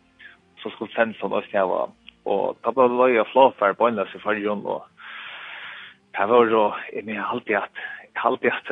så 0.63 0.71
skulle 0.71 0.93
sen 0.93 1.15
som 1.15 1.33
oss 1.33 1.45
jag 1.51 1.67
var 1.67 1.91
og 2.27 2.59
da 2.65 2.73
ble 2.75 2.89
det 2.91 2.99
løye 2.99 3.25
flåfer 3.31 3.77
på 3.79 3.89
enda 3.89 4.07
seg 4.11 4.25
fargen, 4.25 4.67
og 4.67 4.85
det 6.17 6.29
var 6.29 6.51
jo, 6.51 6.67
jeg 6.93 7.07
mener 7.07 7.25
alltid 7.25 7.61
at, 7.61 7.83
alltid 8.25 8.51
at 8.51 8.71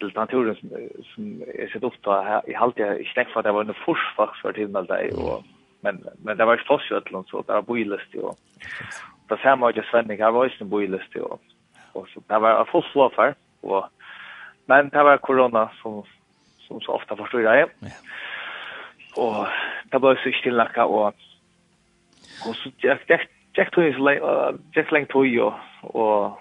til 0.00 0.12
naturen 0.16 0.56
som, 0.56 0.70
som 1.12 1.24
jeg 1.44 1.70
sett 1.72 1.84
opp 1.84 1.96
da, 2.06 2.40
jeg 2.48 2.56
alltid 2.56 3.02
ikke 3.02 3.16
tenkt 3.18 3.32
for 3.32 3.42
at 3.42 3.48
det 3.48 3.56
var 3.56 3.66
noe 3.68 3.82
forsvakt 3.84 4.38
for 4.40 4.56
tiden 4.56 4.78
av 4.80 4.88
deg, 4.88 5.12
og 5.20 5.44
men 5.82 6.04
men 6.24 6.36
det 6.36 6.46
var 6.46 6.56
ju 6.56 6.64
fast 6.64 6.90
ju 6.90 6.96
att 6.96 7.28
så 7.28 7.42
där 7.42 7.62
boilist 7.62 8.14
ju. 8.14 8.32
På 9.28 9.36
samma 9.36 9.70
ikke 9.70 9.82
Svenning, 9.90 10.18
jag 10.18 10.32
var 10.32 10.44
ju 10.44 10.64
boilist 10.64 11.14
ju. 11.14 11.24
Og 11.92 12.08
så 12.08 12.20
det 12.28 12.38
var 12.38 12.64
full 12.64 12.84
flow 12.92 13.10
för 13.14 13.34
og, 13.62 13.84
men 14.66 14.88
det 14.88 15.04
var 15.04 15.16
korona 15.16 15.68
som 15.82 16.04
som 16.68 16.80
så 16.80 16.92
ofta 16.92 17.16
forstår 17.16 17.40
jeg. 17.40 17.68
Ja. 17.80 17.88
Och 19.16 19.46
det 19.92 20.00
ble 20.00 20.16
så 20.16 20.32
stilla 20.40 20.84
och 20.84 21.14
Og 22.46 22.54
så 22.56 22.72
jeg 22.82 22.98
gikk 23.56 23.74
tog 23.74 23.84
jeg 23.84 24.86
lengt 24.92 25.10
tog 25.12 25.26
jo, 25.26 25.50
og 25.82 26.38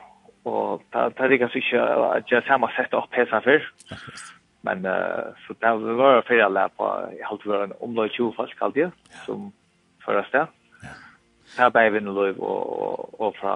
og 0.47 0.83
ta 0.93 1.09
ta 1.09 1.27
det 1.27 1.39
kanskje 1.41 1.61
ikke 1.61 1.79
at 2.15 2.31
jeg 2.31 2.45
samme 2.47 2.69
sett 2.75 2.93
opp 2.97 3.15
helt 3.17 3.31
sånn 3.31 3.45
før. 3.45 3.65
Men 4.67 4.85
uh, 4.87 5.31
så 5.45 5.55
det 5.55 5.97
var 5.99 6.23
flere 6.27 6.47
alle 6.49 6.67
på, 6.75 6.87
jeg 7.15 7.27
holdt 7.29 7.45
det 7.45 7.51
var 7.53 7.65
en 7.67 7.75
omløy 7.85 8.07
20 8.11 8.33
folk, 8.37 8.55
kalte 8.59 8.85
jeg, 8.85 8.93
som 9.25 9.49
fører 10.05 10.27
sted. 10.27 10.55
Det 11.55 11.65
er 11.65 11.73
bare 11.73 11.91
vinner 11.93 12.13
løyv 12.13 12.41
og, 12.45 13.13
og, 13.17 13.31
fra, 13.39 13.53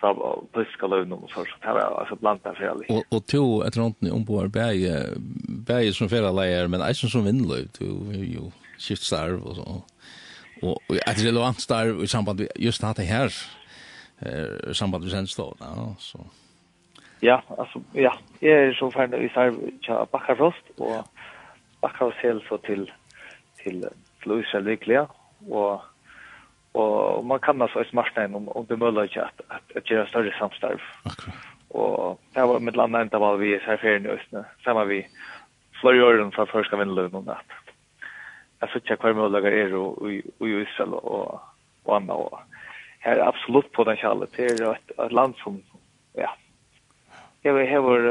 fra 0.00 0.12
politiska 0.54 0.88
løyv 0.90 1.06
noen 1.10 1.28
så 1.30 1.44
så 1.46 1.60
det 1.62 1.74
var 1.76 1.98
altså 2.00 2.16
blanda 2.20 2.50
det 2.50 2.58
flere. 2.58 2.88
Og, 2.88 3.04
og 3.14 3.26
to 3.30 3.44
etter 3.66 3.84
hånden 3.84 4.12
ombord, 4.16 4.50
bare, 4.56 4.96
bare 5.68 5.92
som 5.94 6.10
flere 6.10 6.32
leier, 6.34 6.72
men 6.72 6.84
eisen 6.84 7.12
som 7.12 7.28
vinner 7.28 7.50
løyv, 7.52 7.68
du 7.78 8.16
er 8.16 8.24
jo 8.24 8.50
skiftstarv 8.80 9.44
og 9.44 9.60
så 9.60 9.76
og 10.64 10.98
att 11.06 11.16
det 11.16 11.32
låg 11.32 11.44
anstar 11.44 12.02
i 12.04 12.06
samband 12.06 12.38
med 12.38 12.48
just 12.56 12.80
det 12.96 13.02
här 13.02 13.32
eh 14.22 14.72
samband 14.72 15.04
med 15.04 15.10
sendstånd, 15.10 15.56
ja 15.60 15.94
så 15.98 16.18
ja 17.20 17.42
alltså 17.58 17.80
ja 17.92 18.18
jag 18.40 18.52
är 18.52 18.72
så 18.72 18.90
fan 18.90 19.14
i 19.14 19.28
sarv 19.28 19.54
tja 19.80 20.06
Backarost 20.12 20.64
och 20.78 21.04
Backarost 21.80 22.18
hel 22.18 22.42
så 22.48 22.58
till 22.58 22.92
till 23.62 23.88
Luisa 24.24 24.58
Lyckliga 24.58 25.06
och 25.48 25.82
och 26.72 27.24
man 27.24 27.38
kan 27.38 27.62
alltså 27.62 27.82
i 27.82 28.24
in 28.24 28.34
om 28.34 28.48
om 28.48 28.66
det 28.68 28.76
möjligt 28.76 29.16
att 29.16 29.40
att, 29.48 29.76
att 29.76 29.90
göra 29.90 30.06
större 30.06 30.34
samstarv. 30.38 30.80
Akkurat. 31.04 31.54
Og 31.74 32.20
det 32.34 32.42
var 32.46 32.58
med 32.58 32.76
landa 32.76 33.00
enda 33.00 33.18
var 33.18 33.36
vi 33.36 33.58
så 33.58 33.70
här 33.70 34.06
i 34.06 34.08
Østene, 34.08 34.44
Samma 34.64 34.84
vi 34.84 35.06
flere 35.80 36.04
årene 36.04 36.30
fra 36.30 36.46
første 36.46 36.76
första 36.76 37.16
om 37.16 37.24
där 37.24 37.38
jeg 38.64 38.72
synes 38.72 38.90
ikke 38.90 39.08
hver 39.08 39.16
mulighet 39.18 39.52
er 39.52 39.74
i 40.08 40.62
Israel 40.62 40.94
og, 41.00 41.40
og 41.84 41.96
annet. 41.96 42.16
Og 42.16 42.38
her 43.04 43.18
er 43.20 43.28
absolutt 43.28 43.72
potensialet. 43.76 44.32
Det 44.36 44.46
er 44.50 44.70
et, 44.72 44.94
et 45.06 45.12
land 45.12 45.34
som, 45.42 45.60
ja, 46.16 46.30
jeg 47.44 47.68
har 47.68 48.06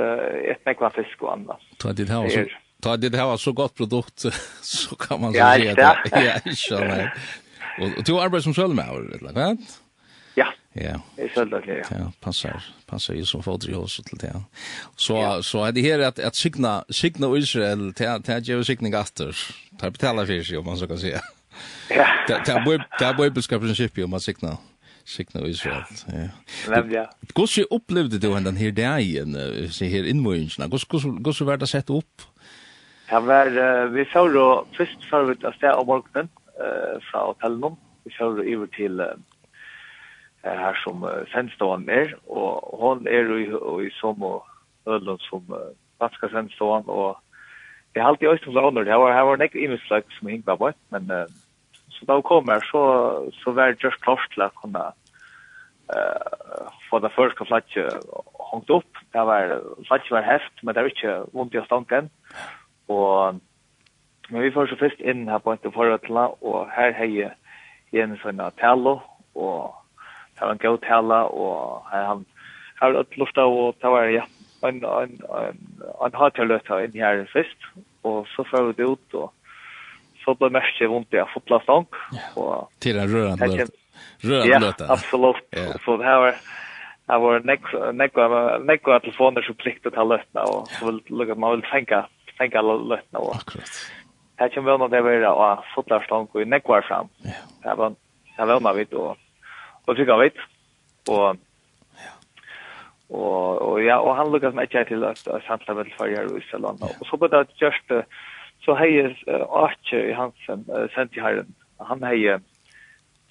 et 0.54 0.68
nekva 0.70 0.92
fisk 0.94 1.26
og 1.26 1.34
annet. 1.34 1.72
Ta 1.82 1.90
det 1.90 2.04
ditt 2.04 2.14
her 2.14 2.28
også. 2.28 2.46
Ta 2.84 2.98
det 2.98 3.16
här 3.16 3.26
var 3.26 3.38
så 3.38 3.52
gott 3.52 3.76
produkt 3.76 4.20
så 4.62 4.96
kan 4.96 5.22
man 5.22 5.34
säga 5.34 5.76
det. 5.76 5.82
Ja, 6.12 6.36
inte. 6.46 6.50
Ja, 6.70 6.96
inte. 6.96 7.12
Och 7.98 8.04
du 8.04 8.20
arbetar 8.20 8.42
som 8.42 8.54
självmärkare, 8.54 9.18
eller 9.18 9.34
vad? 9.34 9.58
Ja. 10.36 10.54
Ja. 10.74 11.02
Det 11.16 11.32
skulle 11.32 11.60
det. 11.60 11.86
Ja, 11.92 12.12
passar. 12.20 12.64
Passar 12.86 13.14
ju 13.14 13.26
som 13.26 13.44
fodri 13.44 13.76
också 13.76 14.04
till 14.04 14.18
det. 14.18 14.42
Så 14.96 15.44
så 15.44 15.66
är 15.66 15.72
det 15.72 15.82
här 15.82 16.00
att 16.00 16.20
att 16.20 16.36
signa 16.36 16.84
signa 16.90 17.38
Israel 17.38 17.94
till 17.94 18.24
till 18.24 18.50
ge 18.50 18.64
signa 18.64 18.90
gaster. 18.90 19.38
Ta 19.80 19.90
betala 19.90 20.26
för 20.26 20.44
sig 20.44 20.58
om 20.58 20.66
man 20.66 20.78
så 20.78 20.88
kan 20.88 20.98
säga. 20.98 21.22
Ja. 21.90 22.08
Det 22.28 22.42
det 22.46 22.62
blir 22.66 22.86
det 23.00 23.14
blir 23.14 23.30
beskapningsskip 23.30 23.98
om 23.98 24.10
man 24.10 24.20
signa 24.20 24.58
signa 25.06 25.48
Israel. 25.48 25.84
Ja. 26.08 26.84
Ja. 26.92 27.10
Hur 27.36 27.48
så 27.48 27.62
upplevde 27.62 28.18
du 28.18 28.28
den 28.44 28.56
här 28.56 28.72
dagen 28.72 29.38
så 29.72 29.86
här 29.86 30.04
inmöjningen? 30.08 30.72
Hur 30.72 31.00
hur 31.00 31.24
hur 31.26 31.34
så 31.34 31.46
vart 31.46 31.60
det 31.60 31.68
sett 31.68 31.90
upp? 31.90 32.22
Ja, 33.10 33.20
var 33.20 33.88
vi 33.88 34.06
så 34.06 34.28
då 34.28 34.66
först 34.78 35.04
förut 35.10 35.44
att 35.44 35.64
om 35.80 35.88
morgonen 35.88 36.30
eh 36.60 37.00
från 37.12 37.28
hotellet. 37.28 37.74
Vi 38.04 38.12
så 38.12 38.26
över 38.54 38.68
till 38.68 39.02
her 40.44 40.80
som 40.84 41.04
uh, 41.04 41.24
sendstående 41.32 41.94
er, 41.94 42.16
og 42.28 42.64
hon 42.80 43.08
er 43.08 43.30
jo 43.30 43.38
i, 43.40 43.88
i 43.88 43.92
som 44.00 44.24
og 44.24 44.44
ølen 44.88 45.20
som 45.30 45.46
vatska 46.02 46.28
sendstående, 46.32 46.92
og 46.92 47.18
jeg 47.96 48.04
har 48.04 48.10
alltid 48.10 48.28
øyne 48.28 48.44
som 48.44 48.58
låner, 48.58 48.90
her 48.90 49.00
var, 49.00 49.14
her 49.14 49.28
var 49.30 49.40
nek 49.40 49.56
imenslag 49.56 50.04
som 50.18 50.28
hing 50.28 50.44
var 50.46 50.60
bort, 50.60 50.80
men 50.92 51.12
uh, 51.12 51.30
så 51.94 52.08
da 52.08 52.18
hun 52.20 52.28
kom 52.28 52.50
her, 52.52 52.66
så, 52.72 52.84
så 53.44 53.52
var 53.52 53.72
det 53.72 53.84
just 53.84 54.02
klart 54.04 54.28
til 54.34 54.44
å 54.44 54.52
kunne 54.60 54.84
uh, 55.94 56.68
få 56.90 57.00
det 57.00 57.14
første 57.16 57.48
flatje 57.48 57.88
hongt 58.52 58.74
opp, 58.74 59.04
det 59.14 59.24
var 59.30 59.56
flatje 59.88 60.16
var 60.16 60.28
heft, 60.28 60.54
men 60.64 60.76
det 60.76 60.84
var 60.84 60.96
ikke 60.96 61.18
vondt 61.32 61.56
i 61.56 61.66
stanken, 61.70 62.12
og 62.92 63.42
Men 64.32 64.42
vi 64.42 64.52
får 64.52 64.72
så 64.72 64.78
først 64.80 65.02
inn 65.04 65.28
her 65.28 65.42
på 65.44 65.52
en 65.52 65.74
forhold 65.74 66.00
til 66.06 66.18
og 66.18 66.70
her 66.72 66.94
har 66.96 67.10
jeg 67.12 67.32
Jens 67.94 68.22
sånn 68.24 68.40
Natalo, 68.40 69.02
og 69.36 69.74
det 70.44 70.50
var 70.50 70.58
en 70.58 70.64
god 70.64 70.82
tala, 70.84 71.20
og 71.32 71.86
han 71.88 72.26
har 72.82 72.98
hatt 73.00 73.16
luft 73.18 73.38
av, 73.40 73.54
og 73.56 73.78
det 73.80 73.92
var, 73.94 74.10
ja, 74.12 74.26
en, 74.68 74.82
en, 74.84 75.14
en, 75.40 75.62
en 76.04 76.18
hatjalløt 76.20 76.68
her 76.68 76.84
inn 76.84 76.98
her 77.00 77.24
først, 77.32 77.70
og 78.04 78.28
så 78.34 78.44
får 78.50 78.68
vi 78.68 78.76
det 78.82 78.90
ut, 78.92 79.16
og 79.22 79.32
så 80.26 80.36
ble 80.36 80.50
mest 80.52 80.82
vondt 80.92 81.16
i 81.16 81.22
en 81.22 81.32
fotlastan. 81.32 81.88
Ja, 82.36 82.68
till 82.80 83.00
en 83.00 83.08
rörande 83.08 83.48
løt. 83.48 83.72
Rørende 84.24 84.60
løt. 84.60 84.84
Ja, 84.84 84.92
absolutt. 84.94 85.48
Yeah. 85.56 85.80
Så 85.86 85.98
det 85.98 86.06
här 86.06 86.20
var, 86.20 86.36
Det 87.08 87.18
var 87.20 87.42
nekva, 87.44 88.60
nekva 88.64 89.00
telefoner 89.04 89.44
som 89.44 89.56
pliktet 89.60 89.92
til 89.92 90.08
løtene, 90.08 90.44
og 90.48 90.70
så 90.72 90.86
vil 90.88 91.02
lukka, 91.12 91.36
man 91.36 91.58
vil 91.58 91.66
tenka, 91.68 92.06
tenka 92.38 92.62
løtene. 92.64 93.20
Akkurat. 93.20 93.74
Her 94.40 94.50
kommer 94.54 94.72
vi 94.72 94.78
nå 94.80 94.88
til 94.88 95.04
å 95.04 95.08
være 95.10 95.34
av 95.48 95.66
fotlarstånd 95.74 96.32
og 96.32 96.48
nekva 96.48 96.80
fram. 96.88 97.12
Ja. 97.28 97.42
Det 97.66 97.76
var, 97.78 97.96
det 98.38 98.48
var 98.64 98.74
vi 98.80 98.86
då 98.92 99.16
og 99.88 99.96
trykka 99.96 100.20
vet. 100.22 100.38
Og. 101.10 101.38
Og 103.14 103.62
og 103.62 103.84
ja, 103.84 104.00
og 104.00 104.16
han 104.18 104.32
lukka 104.32 104.50
som 104.52 104.62
ikke 104.64 104.86
til 104.90 105.04
at 105.06 105.20
samla 105.48 105.76
vel 105.78 105.92
for 105.98 106.10
her 106.10 106.30
i 106.30 106.38
Island. 106.40 106.82
Og 106.82 107.06
så 107.06 107.18
på 107.18 107.28
det 107.28 107.48
just 107.62 107.92
så 108.64 108.76
heyr 108.80 109.12
Archer 109.52 110.10
i 110.10 110.16
Hansen 110.16 110.66
uh, 110.72 110.88
sent 110.96 111.18
i 111.18 111.22
herren. 111.22 111.56
Han 111.84 112.04
hei 112.04 112.40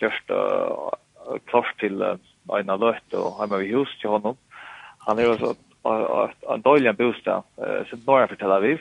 just 0.03 0.31
uh, 0.31 0.93
klart 1.49 1.73
til 1.81 2.03
uh, 2.03 2.19
ein 2.53 2.73
Løtt 2.81 3.17
og 3.17 3.39
heima 3.41 3.63
vi 3.63 3.73
hus 3.73 3.97
til 4.01 4.11
honom. 4.11 4.37
Han 5.09 5.19
er 5.19 5.33
også 5.33 5.55
en 6.53 6.63
dårlig 6.63 6.97
bostad, 6.97 7.43
uh, 7.59 7.81
så 7.89 7.99
norra 8.07 8.27
for 8.27 8.37
Tel 8.37 8.53
Aviv. 8.53 8.79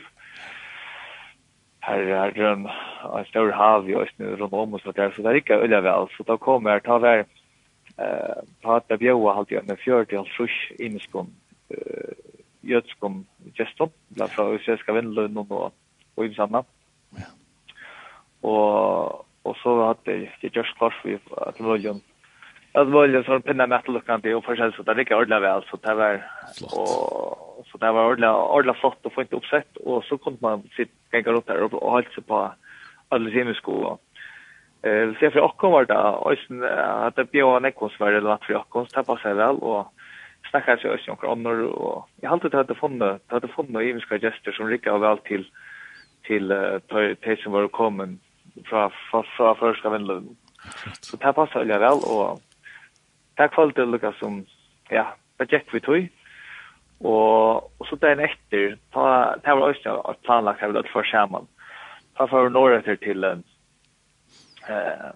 Her 1.82 2.02
er 2.14 2.52
en 2.52 2.68
en 2.68 3.26
stor 3.26 3.52
hav 3.52 3.90
i 3.90 3.96
Østene 3.98 4.36
rundt 4.38 4.54
om 4.54 4.74
oss, 4.74 4.84
så 4.84 4.92
det 4.92 5.26
er 5.26 5.40
ikke 5.40 5.62
øyla 5.64 5.80
vel. 5.82 6.10
Så 6.18 6.24
da 6.28 6.38
kommer 6.38 6.72
jeg, 6.72 6.84
ta 6.84 6.98
vær, 7.02 7.24
eh 7.98 8.44
ta 8.62 8.98
bjóa 8.98 9.34
halt 9.34 9.52
jag 9.52 9.68
med 9.68 9.80
40 9.80 10.18
och 10.18 10.28
frusch 10.28 10.72
imiskom 10.80 11.28
eh 11.70 12.14
jötskom 12.62 13.26
gestom 13.54 13.90
la 14.16 14.28
fra 14.28 14.58
svenska 14.60 14.94
vänlön 14.94 15.38
og 15.38 15.74
og 16.16 16.26
i 16.26 16.34
samma. 16.34 16.64
Ja. 17.18 17.30
Og 18.44 19.26
og 19.44 19.56
så 19.64 19.86
hade 19.86 20.30
jag 20.44 20.56
just 20.56 20.78
klart 20.78 20.94
för 21.02 21.20
att 21.48 21.60
Loljon 21.60 22.02
At 22.74 22.88
Loljon 22.88 23.24
så 23.24 23.40
pinna 23.40 23.68
med 23.68 23.78
att 23.78 23.88
lucka 23.88 24.16
inte 24.16 24.36
och 24.36 24.46
försälja 24.46 24.72
så 24.72 24.84
där 24.84 24.96
det 24.96 25.16
ordla 25.16 25.40
vel 25.40 25.64
så 25.64 25.78
det 25.78 25.94
var 25.94 26.22
og 26.74 27.66
så 27.72 27.78
det 27.78 27.92
var 27.94 28.12
ordla 28.12 28.36
ordla 28.36 28.74
flott 28.74 29.06
och 29.06 29.14
fint 29.14 29.34
uppsett 29.34 29.78
og 29.78 30.04
så 30.04 30.18
kunt 30.18 30.42
man 30.42 30.70
sit 30.76 30.92
gänga 31.12 31.32
runt 31.32 31.50
og 31.50 31.60
halda 31.60 31.78
hålla 31.78 32.10
sig 32.10 32.24
på 32.24 32.52
alla 33.10 33.32
semiskolan. 33.32 33.98
Mm 33.98 34.11
Eh, 34.84 35.06
vi 35.06 35.16
ser 35.16 35.30
för 35.30 35.40
Ockon 35.40 35.72
var 35.72 35.86
det 35.86 35.98
och 35.98 36.38
sen 36.48 36.64
att 36.64 37.16
det 37.16 37.32
bjöd 37.32 37.58
en 37.58 37.66
ekonsvärd 37.66 38.14
eller 38.14 38.30
att 38.30 38.44
för 38.44 38.56
Ockon 38.56 38.86
tappar 38.86 39.18
sig 39.18 39.34
väl 39.34 39.56
och 39.56 39.94
snackar 40.50 40.78
sig 40.78 40.92
också 40.92 41.12
om 41.12 41.32
annor 41.32 41.62
och 41.62 42.10
jag 42.22 42.30
har 42.30 42.36
alltid 42.36 42.54
hade 42.54 42.76
funnit 42.76 43.22
hade 43.28 43.48
funnit 43.48 43.82
ymska 43.82 44.20
gester 44.20 44.52
som 44.52 44.68
rycker 44.68 44.98
väl 44.98 45.18
till 45.18 45.46
till 46.24 46.80
till 47.22 47.38
som 47.38 47.52
var 47.52 47.68
kommen 47.68 48.20
från 48.66 48.92
från 49.38 49.56
första 49.56 49.90
vändan. 49.90 50.36
Så 51.02 51.18
det 51.18 51.34
passar 51.34 51.64
ju 51.64 51.78
väl 51.78 52.00
och 52.08 52.40
tack 53.36 53.56
för 53.56 53.72
det 53.76 53.86
Lucas 53.86 54.20
som 54.20 54.46
ja, 54.90 55.14
det 55.38 55.52
gick 55.52 55.74
vi 55.74 55.80
tog. 55.80 56.08
Og, 57.02 57.72
og 57.80 57.88
så 57.90 57.98
dagen 57.98 58.20
etter, 58.22 58.76
ta, 58.94 59.34
det 59.42 59.56
var 59.58 59.72
også 59.72 59.96
planlagt 60.26 60.62
her 60.62 60.70
vel 60.70 60.84
at 60.84 60.92
få 60.94 61.02
skjermen. 61.02 61.48
Ta 62.18 62.28
for 62.30 62.46
vi 62.46 62.54
nå 62.54 62.62
etter 62.76 63.00
til 63.02 63.26
en 63.26 63.42
eh 64.70 65.12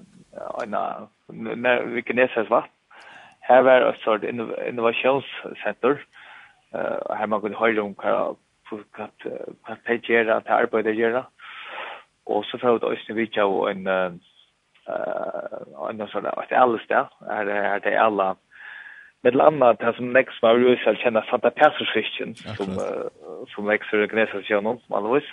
när 1.56 1.86
vi 1.86 2.02
kan 2.02 2.16
näsas 2.16 2.50
va 2.50 2.66
här 3.40 3.62
var 3.62 3.82
ett 3.82 4.00
sort 4.00 4.24
innovationscenter 4.70 6.06
eh 6.74 7.16
här 7.18 7.28
man 7.28 7.42
kunde 7.42 7.58
höra 7.58 7.84
om 7.84 7.96
vad 8.04 8.36
vad 8.98 9.10
vad 9.68 9.84
pejer 9.84 10.26
att 10.26 10.48
arbeta 10.48 10.90
göra 10.90 11.26
och 12.24 12.46
så 12.46 12.58
får 12.58 12.80
det 12.80 12.86
också 12.86 13.14
vi 13.14 13.42
och 13.42 13.72
en 13.72 13.88
eh 13.88 14.12
en 15.90 16.08
sån 16.08 16.24
där 16.24 16.44
ett 16.44 16.52
alls 16.52 16.82
där 16.88 17.08
är 17.30 17.46
är 17.46 17.80
det 17.80 17.98
alla 18.02 18.36
med 19.22 19.42
annat 19.42 19.80
det 19.80 19.94
som 19.94 20.14
nästa 20.14 20.48
var 20.48 20.58
ju 20.58 20.78
så 20.78 20.94
känna 20.96 21.22
Santa 21.22 21.50
Persa 21.50 21.86
Christian 21.86 22.36
som 22.36 22.68
som 23.56 23.66
växer 23.66 24.02
organisation 24.02 24.80
man 24.90 25.14
vet 25.14 25.24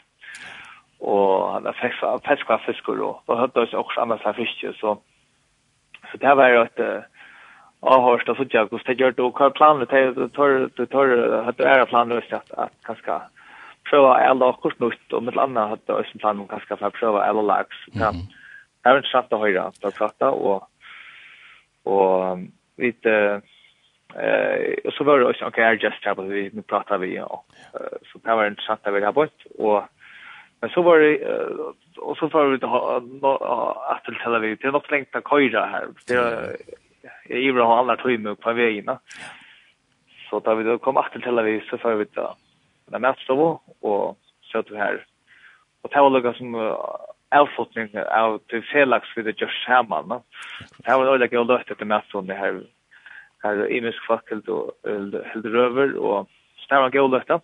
og 1.02 1.52
han 1.52 1.64
har 1.66 1.74
fiska, 1.80 2.18
fiska 2.28 2.58
fiskar 2.66 3.02
og 3.02 3.22
och 3.26 3.38
hade 3.38 3.60
oss 3.60 3.74
også 3.74 4.00
andra 4.00 4.18
så 4.18 4.32
fiske 4.32 4.72
så 4.72 4.96
så 6.10 6.18
det 6.18 6.36
var 6.36 6.48
jo 6.48 6.62
et 6.62 7.04
avhörst 7.82 8.28
och 8.28 8.36
så 8.36 8.44
jag 8.52 8.68
hvordan 8.68 8.86
det 8.86 9.00
gjør 9.00 9.10
det, 9.10 9.22
gör 9.22 9.30
då 9.30 9.30
kvar 9.30 9.50
planet 9.50 9.90
det 9.90 10.32
tar 10.32 10.68
det 10.76 10.86
tar 10.90 11.42
hade 11.44 11.64
era 11.64 11.86
planer 11.86 12.24
så 12.30 12.36
att 12.36 12.50
att 12.50 12.72
kanske 12.86 13.20
prova 13.90 14.14
alla 14.14 14.52
kort 14.52 14.80
nytt 14.80 15.12
og 15.12 15.22
med 15.22 15.38
andra 15.38 15.66
hade 15.66 15.92
oss 15.92 16.06
en 16.14 16.18
plan 16.20 16.40
om 16.40 16.48
kanske 16.48 16.76
för 16.76 16.90
prova 16.90 17.22
alla 17.22 17.42
lax 17.42 17.68
så 17.84 17.90
det 17.90 18.88
er 18.88 18.90
har 18.90 18.96
inte 18.96 19.08
sagt 19.08 19.32
att 19.32 19.40
höra 19.40 19.62
att 19.62 19.94
prata 19.94 20.30
och 20.30 20.68
och 21.84 22.38
vet 22.76 23.06
og 24.84 24.92
så 24.92 25.04
var 25.04 25.18
det 25.18 25.26
også, 25.26 25.44
också 25.44 25.60
er 25.60 25.72
just 25.72 26.04
her 26.04 26.14
vi 26.14 26.62
pratade 26.62 27.00
vi 27.00 27.20
och 27.20 27.44
så 28.12 28.18
det 28.18 28.36
var 28.36 28.46
interessant 28.46 28.86
å 28.86 28.90
vi 28.90 29.00
her 29.00 29.12
bort 29.12 29.46
og 29.58 29.84
Men 30.62 30.70
så 30.70 30.82
var 30.82 30.98
det 30.98 31.18
uh, 31.18 31.72
och 31.96 32.16
så 32.16 32.28
får 32.28 32.44
vi 32.44 32.66
ha 32.66 33.96
att 33.96 34.04
till 34.04 34.14
Tel 34.14 34.34
Aviv. 34.34 34.58
Det 34.60 34.68
är 34.68 34.72
något 34.72 34.90
längt 34.90 35.16
att 35.16 35.28
köra 35.28 35.66
här. 35.66 35.86
Det 36.06 37.34
är 37.34 37.36
i 37.36 37.52
bra 37.52 37.78
alla 37.78 37.96
timmar 37.96 38.34
på 38.34 38.52
vägen. 38.52 38.90
Så 40.30 40.40
tar 40.40 40.54
vi 40.54 40.64
då 40.64 40.78
kom 40.78 40.96
att 40.96 41.12
till 41.12 41.22
Tel 41.22 41.38
Aviv 41.38 41.62
så 41.70 41.78
får 41.78 41.94
vi 41.94 42.04
ta 42.04 42.36
den 42.86 43.02
mätstå 43.02 43.60
och 43.80 44.18
så 44.42 44.58
att 44.58 44.70
vi 44.70 44.76
här. 44.76 45.06
Och 45.82 45.90
det 45.92 46.00
var 46.00 46.10
något 46.10 46.36
som 46.36 46.76
avfotning 47.30 47.88
av 47.98 48.38
till 48.38 48.62
Felix 48.62 49.06
vid 49.16 49.24
det 49.24 49.40
just 49.40 49.64
samman. 49.66 50.08
Det 50.76 50.96
var 50.96 51.18
något 51.18 51.32
jag 51.32 51.46
låtit 51.46 51.78
det 51.78 51.84
mest 51.84 52.14
under 52.14 52.34
här. 52.34 52.62
Här 53.42 53.70
i 53.70 53.80
misk 53.80 54.06
fackelt 54.06 54.48
och 54.48 54.72
helt 55.32 55.44
över 55.46 55.96
och 55.96 56.28
stämma 56.64 56.88
gå 56.88 57.06
lätta. 57.08 57.40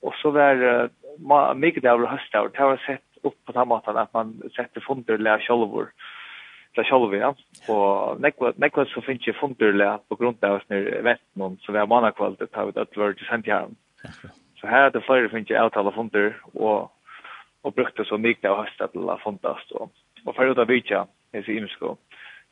Och 0.00 0.14
så 0.14 0.30
var 0.30 0.90
mycket 1.56 1.84
av 1.84 2.06
höstar 2.06 2.40
och 2.40 2.56
har 2.56 2.76
sett 2.76 3.02
upp 3.22 3.44
på 3.44 3.52
den 3.52 3.68
måten 3.68 3.96
att 3.96 4.14
man 4.14 4.42
sätter 4.56 4.80
funder 4.80 5.18
lär 5.18 5.38
självor 5.38 5.92
Det 6.74 6.84
själva 6.84 7.16
ja. 7.16 7.34
Och 7.68 8.20
nekva 8.20 8.52
nekva 8.56 8.84
så 8.84 9.00
finns 9.00 9.28
ju 9.28 9.32
funder 9.32 9.72
lär 9.72 9.98
på 10.08 10.14
grund 10.14 10.44
av 10.44 10.60
snur 10.66 11.02
vet 11.02 11.20
någon 11.32 11.56
så 11.56 11.72
vi 11.72 11.78
har 11.78 11.86
många 11.86 12.12
kvalitet 12.12 12.44
att 12.44 12.54
ha 12.54 12.70
det 12.70 12.96
vart 12.96 13.20
sent 13.20 13.46
här 13.46 13.68
så 14.60 14.66
här 14.66 14.82
är 14.82 14.90
det 14.90 15.00
flera 15.00 15.28
finns 15.28 15.50
ju 15.50 15.56
avtala 15.56 15.92
funder 15.92 16.36
och 16.42 16.96
och 17.62 17.72
brukte 17.72 18.04
så 18.04 18.18
mycket 18.18 18.50
av 18.50 18.64
höstar 18.64 18.86
till 18.86 19.08
att 19.08 19.20
fundas 19.20 19.70
och 19.70 19.92
och 20.24 20.34
för 20.36 20.60
att 20.60 20.68
vita 20.68 21.06
är 21.32 21.42
så 21.42 21.50
imsko 21.50 21.96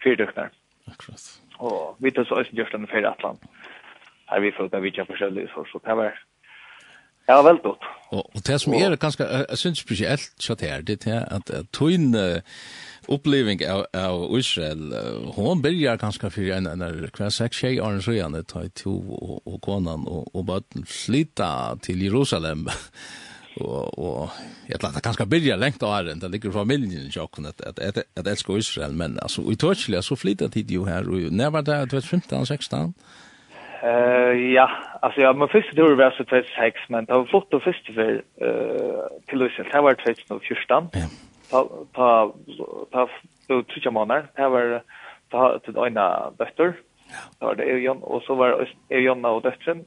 fyrduknar 0.03 0.51
akkurat 0.93 1.41
och 1.59 1.97
vi 1.99 2.11
tar 2.11 2.25
så 2.25 2.41
ösnjörstan 2.41 2.87
för 2.87 3.03
Atlant. 3.03 3.41
Här 4.27 4.41
vi 4.41 4.53
får 4.53 4.69
ta 4.69 4.79
vidja 4.79 5.05
för 5.05 5.17
själv 5.17 5.49
så 5.55 5.65
så 5.65 5.81
det 5.85 5.95
var 5.95 6.19
Ja, 7.29 7.43
vel 7.45 7.59
godt. 7.63 7.85
Og, 8.09 8.25
og 8.35 8.47
det 8.47 8.61
som 8.61 8.75
er 8.75 8.97
ganske, 8.97 9.25
jeg 9.25 9.59
synes 9.61 9.83
spesielt 9.85 10.31
kjatt 10.41 10.63
her, 10.65 10.81
det 10.81 11.07
er 11.07 11.27
at 11.29 11.51
tøyn 11.77 12.15
uh, 12.17 12.41
oppleving 13.09 13.61
av, 13.69 13.85
av 13.93 14.25
Israel, 14.39 14.93
hon 15.37 15.63
byrjar 15.65 16.01
ganske 16.01 16.31
for 16.33 16.55
en, 16.57 16.69
en 16.71 16.85
hver 16.85 17.33
seks 17.33 17.61
tjei 17.61 17.77
åren 17.85 18.01
søyan, 18.05 18.37
det 18.37 18.47
tar 18.53 18.69
to 18.77 18.95
og, 18.97 19.43
og 19.45 19.61
konan 19.65 20.07
og, 20.09 20.29
og 20.33 20.47
bøtten 20.49 20.89
flytta 20.89 21.51
til 21.85 22.05
Jerusalem, 22.07 22.69
og, 23.65 23.99
og 23.99 24.41
jeg 24.69 24.81
tror 24.81 24.97
det 24.97 25.05
ganske 25.05 25.29
byrjar 25.29 25.61
lengt 25.61 25.85
av 25.85 25.99
æren, 25.99 26.25
det 26.25 26.33
ligger 26.33 26.57
familien 26.57 27.09
i 27.09 27.13
jokken 27.13 27.49
at, 27.53 27.61
at, 27.67 27.79
at, 27.79 28.03
at 28.17 28.29
elsker 28.29 28.57
Israel, 28.57 28.97
men 28.97 29.21
altså, 29.23 29.45
i 29.53 29.57
Tørsla 29.57 30.01
så 30.05 30.17
flytta 30.17 30.49
tid 30.53 30.73
jo 30.73 30.89
her, 30.89 31.09
og 31.09 31.33
når 31.33 31.57
var 31.59 31.69
det? 31.69 31.81
2015-16, 31.93 32.93
Eh 33.83 34.53
ja, 34.55 34.71
alltså 35.01 35.21
jag 35.21 35.37
men 35.37 35.49
första 35.49 35.73
tur 35.73 35.97
var 35.97 36.11
så 36.11 36.25
tvärs 36.25 36.55
sex 36.57 36.81
men 36.89 37.05
det 37.05 37.13
var 37.13 37.25
flott 37.25 37.55
och 37.55 37.63
första 37.63 37.93
för 37.93 38.23
eh 38.41 39.07
till 39.27 39.39
Lucille. 39.39 39.69
Det 39.73 39.81
var 39.81 39.95
tvärs 39.95 40.31
nu 40.31 40.39
förstan. 40.39 40.89
Ja. 40.93 41.07
Ta 41.51 41.69
ta 41.93 42.35
ta 42.91 43.09
då 43.49 43.63
tror 43.63 43.81
jag 43.85 43.93
man 43.93 44.09
Det 44.09 44.49
var 44.49 44.83
ta 45.31 45.59
till 45.59 45.77
ena 45.77 46.31
dotter. 46.31 46.75
Ja. 47.09 47.47
Var 47.47 47.55
det 47.55 47.65
Ejon 47.65 48.03
och 48.03 48.23
så 48.23 48.35
var 48.35 48.69
Ejon 48.89 49.25
och 49.25 49.43
dottern. 49.43 49.85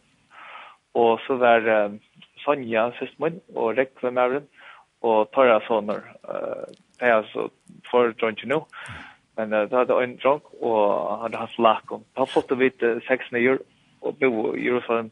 Och 0.94 1.20
så 1.20 1.36
var 1.36 1.92
Sonja 2.46 2.92
syster 3.00 3.34
och 3.54 3.76
Rekve 3.76 4.12
Maren 4.12 4.44
och 5.02 5.32
Tara 5.32 5.60
soner. 5.68 6.02
Eh 6.24 6.66
det 7.00 7.06
är 7.06 7.24
så 7.24 7.50
för 7.92 8.14
John 8.18 8.36
know. 8.36 8.66
Men 9.36 9.50
det 9.50 9.72
hade 9.72 10.04
en 10.04 10.18
drunk 10.18 10.44
och 10.60 11.18
hade 11.18 11.38
hans 11.38 11.58
lakom. 11.58 12.04
Han 12.14 12.28
fått 12.28 12.50
det 12.50 12.56
vid 12.56 13.02
sex 13.08 13.32
nio 13.32 13.58
og 14.02 14.18
bo 14.20 14.54
i 14.56 14.66
Jerusalem 14.66 15.12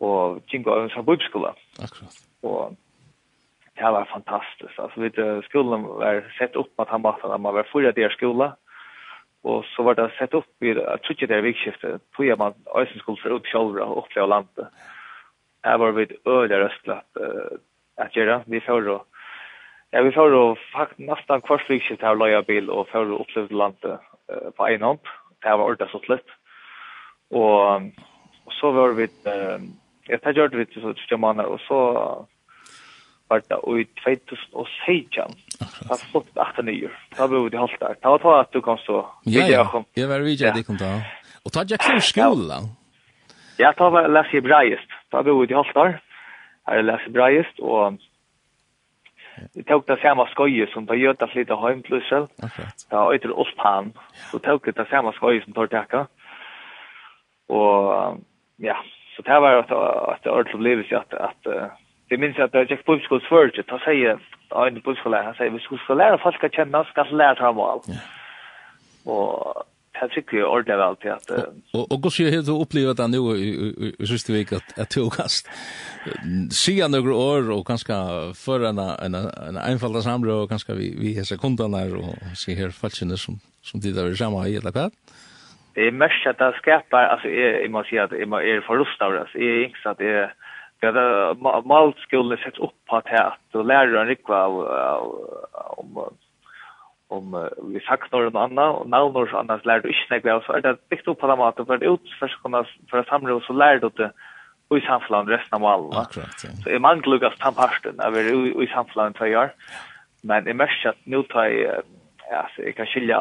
og 0.00 0.42
gikk 0.50 0.66
av 0.68 0.84
en 0.84 0.92
sabubskola. 0.92 1.54
Akkurat. 1.82 2.18
Og 2.44 2.76
det 3.76 3.92
var 3.92 4.08
fantastisk. 4.12 4.78
Altså, 4.78 5.00
vet, 5.00 5.18
skolen 5.48 5.86
var 6.00 6.22
sett 6.38 6.56
opp 6.56 6.70
med 6.78 6.92
han 6.92 7.04
maten, 7.04 7.42
man 7.42 7.56
var 7.56 7.68
fyra 7.72 7.92
der 7.96 8.12
skola, 8.14 8.52
og 9.46 9.64
så 9.72 9.84
var 9.86 9.94
det 9.94 10.10
sett 10.18 10.34
opp 10.34 10.48
i 10.64 10.74
trutje 11.06 11.28
der 11.30 11.44
vikskiftet, 11.44 12.02
tog 12.16 12.26
jeg 12.26 12.38
man 12.40 12.56
øysen 12.76 13.00
skulle 13.00 13.20
for 13.22 13.36
ut 13.36 13.50
sjolvra 13.50 13.84
og 13.86 14.04
oppleve 14.04 14.28
landet. 14.32 14.70
Her 15.64 15.76
var 15.82 15.92
vi 15.94 16.02
et 16.02 16.16
øyelig 16.26 16.58
røstlatt 16.62 17.20
uh, 17.20 17.58
at 17.98 18.16
gjøre. 18.16 18.42
Vi 18.46 18.60
får 18.60 18.88
og 18.94 19.06
Ja, 19.92 20.02
vi 20.02 20.10
får 20.12 20.28
jo 20.34 20.56
nesten 20.98 21.40
kvart 21.46 21.68
vikskift 21.70 22.02
her 22.02 22.16
og 22.16 22.18
løya 22.18 22.40
bil 22.42 22.70
og 22.70 22.88
får 22.90 23.06
jo 23.06 23.20
opplevd 23.22 23.52
landet 23.54 23.92
uh, 23.94 24.50
på 24.56 24.66
en 24.66 24.82
hånd. 24.82 24.98
Det 25.42 25.50
var 25.50 25.62
ordet 25.62 25.88
så 25.90 26.00
slett 26.04 26.34
og, 27.30 27.82
og 28.46 28.52
så 28.52 28.72
var 28.72 28.92
vi 28.92 29.04
eh 29.26 29.60
jag 30.08 30.22
tar 30.22 30.32
gjort 30.32 30.54
vi 30.54 30.66
så 30.74 30.94
tre 31.08 31.16
månader 31.16 31.50
og 31.50 31.60
så 31.60 31.78
var 33.28 33.42
det 33.48 33.80
i 33.80 33.84
2016. 33.84 35.30
Jag 35.88 36.00
fått 36.12 36.36
åtta 36.36 36.62
nio. 36.62 36.90
Då 37.16 37.28
blev 37.28 37.50
det 37.50 37.58
halt 37.58 37.80
där. 37.80 37.96
Det 38.02 38.08
var 38.08 38.18
då 38.18 38.34
at 38.34 38.52
du 38.52 38.60
kom 38.60 38.78
så. 38.78 39.06
Ja, 39.24 39.46
ja. 39.48 39.84
jeg 39.96 40.08
var 40.08 40.20
vidare 40.20 40.54
det 40.54 40.66
kom 40.66 40.76
då. 40.76 41.02
og 41.44 41.52
tog 41.52 41.70
jeg 41.70 41.78
kurs 41.78 42.04
skola. 42.04 42.54
Ja, 43.58 43.72
da 43.78 43.90
var 43.90 44.08
läs 44.08 44.26
hebraiskt. 44.26 44.90
Då 45.12 45.22
blev 45.22 45.48
det 45.48 45.54
halt 45.54 45.74
där. 45.74 46.00
Jag 46.66 46.84
läs 46.84 47.00
hebraiskt 47.00 47.60
og 47.60 47.98
Vi 49.54 49.62
tok 49.62 49.88
det 49.88 49.98
samme 50.00 50.24
skøye 50.32 50.66
som 50.72 50.86
da 50.86 50.94
gjør 50.94 51.12
det 51.12 51.20
gör 51.20 51.26
det 51.26 51.34
lite 51.34 51.56
hem 51.56 51.82
plus. 51.82 52.10
Ja, 52.90 53.14
ytter 53.14 53.38
Osthan. 53.38 53.92
Så 54.30 54.38
tok 54.38 54.64
det 54.66 54.86
samme 54.90 55.12
skoje 55.12 55.44
som 55.44 55.52
tar 55.52 55.66
täcka. 55.66 56.06
Og 57.48 58.16
ja, 58.58 58.76
så 59.16 59.22
det 59.22 59.40
var 59.42 59.50
at 60.12 60.24
det 60.24 60.32
ordentligt 60.32 60.58
blev 60.58 60.78
det 60.78 60.96
at 60.96 61.14
att 61.20 61.70
det 62.10 62.20
minns 62.20 62.38
at 62.38 62.54
jag 62.54 62.68
fick 62.68 62.86
public 62.86 63.06
schools 63.06 63.28
förut 63.28 63.58
att 63.58 63.80
sier 63.80 64.18
ja, 64.50 64.66
en 64.66 64.80
på 64.80 64.94
school 64.94 65.14
han 65.14 65.34
säger 65.34 65.50
vi 65.50 65.58
skulle 65.58 65.94
lära 65.94 66.18
folk 66.18 66.44
att 66.44 66.54
känna 66.54 66.84
ska 66.84 67.02
lära 67.02 67.34
sig 67.34 67.52
val. 67.52 67.80
Och 69.04 69.62
det 70.00 70.08
tycker 70.08 70.36
jag 70.36 70.52
ordentligt 70.52 70.78
väl 70.78 70.96
till 70.96 71.10
att 71.10 71.30
och 71.72 71.92
och 71.92 72.00
går 72.00 72.12
ju 72.20 72.42
så 72.42 72.62
upplevt 72.62 72.96
det 72.96 73.08
nu 73.08 73.18
i 73.98 74.06
sista 74.06 74.32
veckan 74.32 74.58
att 74.58 74.78
att 74.78 74.90
tog 74.90 75.12
kast 75.12 75.48
se 76.50 76.88
några 76.88 77.14
år 77.14 77.50
och 77.50 77.66
kanske 77.66 77.94
för 78.34 78.60
en 78.64 78.78
en 78.78 79.14
en 79.14 79.56
enfaldig 79.56 80.02
samråd 80.02 80.42
och 80.42 80.48
kanske 80.48 80.74
vi 80.74 80.96
vi 81.00 81.16
har 81.16 81.24
sekunderna 81.24 81.78
och 81.98 82.36
se 82.36 82.54
här 82.54 82.70
fallet 82.70 83.20
som 83.20 83.40
som 83.62 83.80
det 83.80 83.92
där 83.92 84.14
samma 84.14 84.48
i 84.48 84.56
eller 84.56 84.72
vad? 84.72 84.92
det 85.76 85.86
är 85.86 85.92
mest 85.92 86.26
att 86.26 86.38
det 86.38 86.54
skapar 86.58 87.02
alltså 87.04 87.28
är 87.28 87.60
jag 87.60 87.70
måste 87.70 87.90
säga 87.90 88.04
att 88.04 88.12
är 88.12 88.40
är 88.40 88.60
förrustad 88.60 89.20
alltså 89.20 89.38
är 89.38 89.64
inte 89.64 89.90
att 89.90 89.98
det 89.98 90.32
är 90.80 91.36
att 91.58 91.66
malt 91.66 91.98
skulle 91.98 92.36
sätts 92.36 92.58
upp 92.58 92.78
på 92.86 92.96
att 92.96 93.08
här 93.08 93.32
och 93.52 93.64
lära 93.64 94.00
en 94.00 94.06
rikva 94.06 94.46
om 95.76 96.08
om 97.08 97.48
vi 97.72 97.80
sagt 97.80 98.12
några 98.12 98.28
och 98.28 98.42
andra 98.42 98.70
och 98.70 98.88
när 98.88 98.98
några 98.98 99.38
annars 99.38 99.64
lär 99.64 99.80
du 99.80 99.88
inte 99.88 100.06
nägla 100.10 100.40
så 100.40 100.52
är 100.52 100.60
det 100.60 100.88
byggt 100.88 101.08
upp 101.08 101.20
på 101.20 101.26
den 101.26 101.38
maten 101.38 101.66
för 101.66 101.74
att 101.74 101.82
ut 101.82 102.10
för 102.18 102.26
att 102.26 102.42
kunna 102.42 102.64
för 102.90 102.98
att 102.98 103.06
samla 103.06 103.40
så 103.40 103.52
lär 103.52 103.78
du 103.78 103.90
det 103.96 104.10
i 104.76 104.80
samfland 104.80 105.28
resten 105.28 105.62
av 105.62 105.64
alla. 105.64 106.00
Akkurat, 106.00 106.44
ja. 106.44 106.50
Så 106.64 106.70
är 106.70 106.78
man 106.78 107.00
glugas 107.00 107.38
tandparsten 107.38 108.00
er 108.00 108.62
i 108.62 108.66
samfland 108.66 109.14
två 109.14 109.24
år. 109.24 109.50
Men 110.22 110.48
i 110.48 110.54
mest 110.54 110.86
att 110.86 110.96
nu 111.04 111.22
tar 111.22 111.44
jag, 111.44 111.82
alltså 112.32 112.62
jag 112.62 112.76
kan 112.76 112.86
skilja 112.86 113.18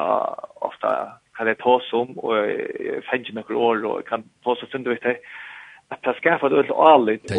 ofta 0.56 1.12
kan 1.38 1.48
jeg 1.48 1.60
ta 1.60 1.80
som, 1.90 2.14
og 2.18 2.38
jeg 2.38 3.04
finner 3.10 3.42
noen 3.42 3.60
år, 3.68 3.84
og 3.90 3.98
jeg 4.00 4.08
kan 4.10 4.24
ta 4.46 4.56
som 4.60 4.72
synd 4.72 4.88
ut 4.88 5.04
det, 5.04 5.18
at 5.94 6.00
det 6.06 6.16
skaffer 6.18 6.48
et 6.48 6.58
ødelig 6.60 6.78
avlitt, 6.92 7.36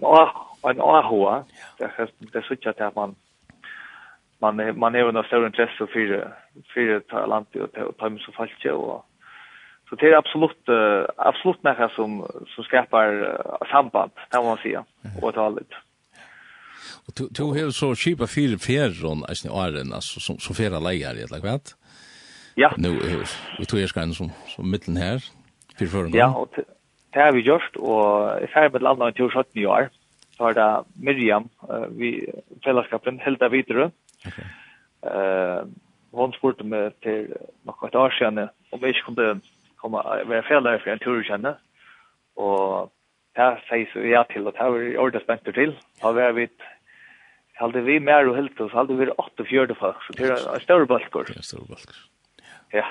og 0.00 0.70
en 0.70 0.80
AHA, 0.80 1.34
det 1.78 1.88
er 1.88 2.46
sånn 2.46 2.70
at 2.70 2.96
man, 2.96 3.14
man, 4.40 4.62
man 4.78 4.96
er 4.96 5.06
jo 5.06 5.12
noe 5.12 5.26
større 5.28 5.50
interesse 5.50 5.88
for, 5.92 6.16
for 6.72 7.06
talentet 7.12 7.66
og 7.66 7.72
ta, 7.76 7.88
ta 7.98 8.08
med 8.08 8.24
som 8.24 8.36
falske, 8.38 8.72
og 8.72 9.04
Så 9.90 9.96
det 9.96 10.06
är 10.06 10.16
absolut 10.16 10.68
uh, 10.68 11.04
absolut 11.16 11.62
nära 11.62 11.88
som 11.96 12.26
som 12.54 12.64
skapar 12.64 13.08
uh, 13.22 13.68
samband 13.72 14.10
kan 14.30 14.44
man 14.44 14.58
säga 14.62 14.84
och 15.22 15.34
talet. 15.34 15.66
Og 17.06 17.14
du 17.18 17.28
du 17.30 17.42
har 17.42 17.70
så 17.70 17.94
cheapa 17.94 18.26
fyra 18.26 18.58
fjärron 18.58 19.24
alltså 19.28 19.48
åren 19.48 19.92
altså, 19.92 20.20
som 20.20 20.38
som 20.38 20.54
fyra 20.54 20.78
leier, 20.78 21.10
eller 21.10 21.40
hva? 21.40 21.52
vet. 21.52 21.74
Ja. 22.56 22.70
Nu 22.78 22.96
er 22.98 23.22
vi 23.58 23.66
tog 23.68 23.80
erskaren 23.80 24.14
som, 24.14 24.30
som 24.50 24.66
mittelen 24.66 24.98
her, 25.00 25.24
fyrir 25.78 25.90
føren. 25.92 26.14
Ja, 26.14 26.30
og 26.34 26.54
det 26.56 27.22
har 27.22 27.32
vi 27.32 27.44
gjort, 27.46 27.76
og 27.76 28.42
i 28.42 28.48
færre 28.52 28.72
med 28.74 28.84
landet 28.86 29.16
2017 29.18 29.60
i 29.60 29.64
år, 29.64 29.90
så 30.36 30.48
har 30.48 30.56
det 30.58 30.68
Miriam, 30.96 31.50
uh, 31.68 31.86
vi 31.98 32.16
fellesskapen, 32.64 33.20
Helda 33.24 33.48
Videre. 33.48 33.90
Okay. 34.26 34.46
Uh, 35.02 35.66
hon 36.12 36.34
spurte 36.36 36.66
meg 36.66 36.96
til 37.04 37.30
noe 37.68 37.88
et 37.88 37.98
år 37.98 38.14
siden, 38.18 38.48
om 38.72 38.82
jeg 38.82 38.94
ikke 38.96 39.06
kunne 39.10 39.28
komme, 39.80 40.02
være 40.26 40.46
fjellet 40.48 40.82
for 40.82 40.92
en 40.92 41.04
tur 41.04 41.22
kjenne, 41.26 41.54
og 42.36 42.90
det 43.38 43.48
sier 43.68 43.88
så 43.92 44.02
ja 44.04 44.24
til, 44.32 44.46
og 44.46 44.54
det 44.54 44.62
har 44.62 44.74
vi 44.74 44.96
ordet 44.98 45.22
spent 45.22 45.46
til. 45.54 45.76
Da 46.02 46.12
var 46.16 46.36
vi 46.36 46.50
Halde 47.60 47.82
vi 47.84 47.98
mer 48.00 48.24
og 48.24 48.38
helt 48.38 48.60
oss, 48.64 48.72
halde 48.72 48.94
vi 48.96 49.10
48 49.20 49.74
folk, 49.76 49.98
så 50.06 50.14
det 50.16 50.30
er 50.32 50.46
en 50.54 50.62
større 50.64 50.86
balkor. 50.88 51.28
Det 51.28 51.36
er 51.36 51.42
en 51.42 51.44
større. 51.44 51.98
Ja. 52.72 52.86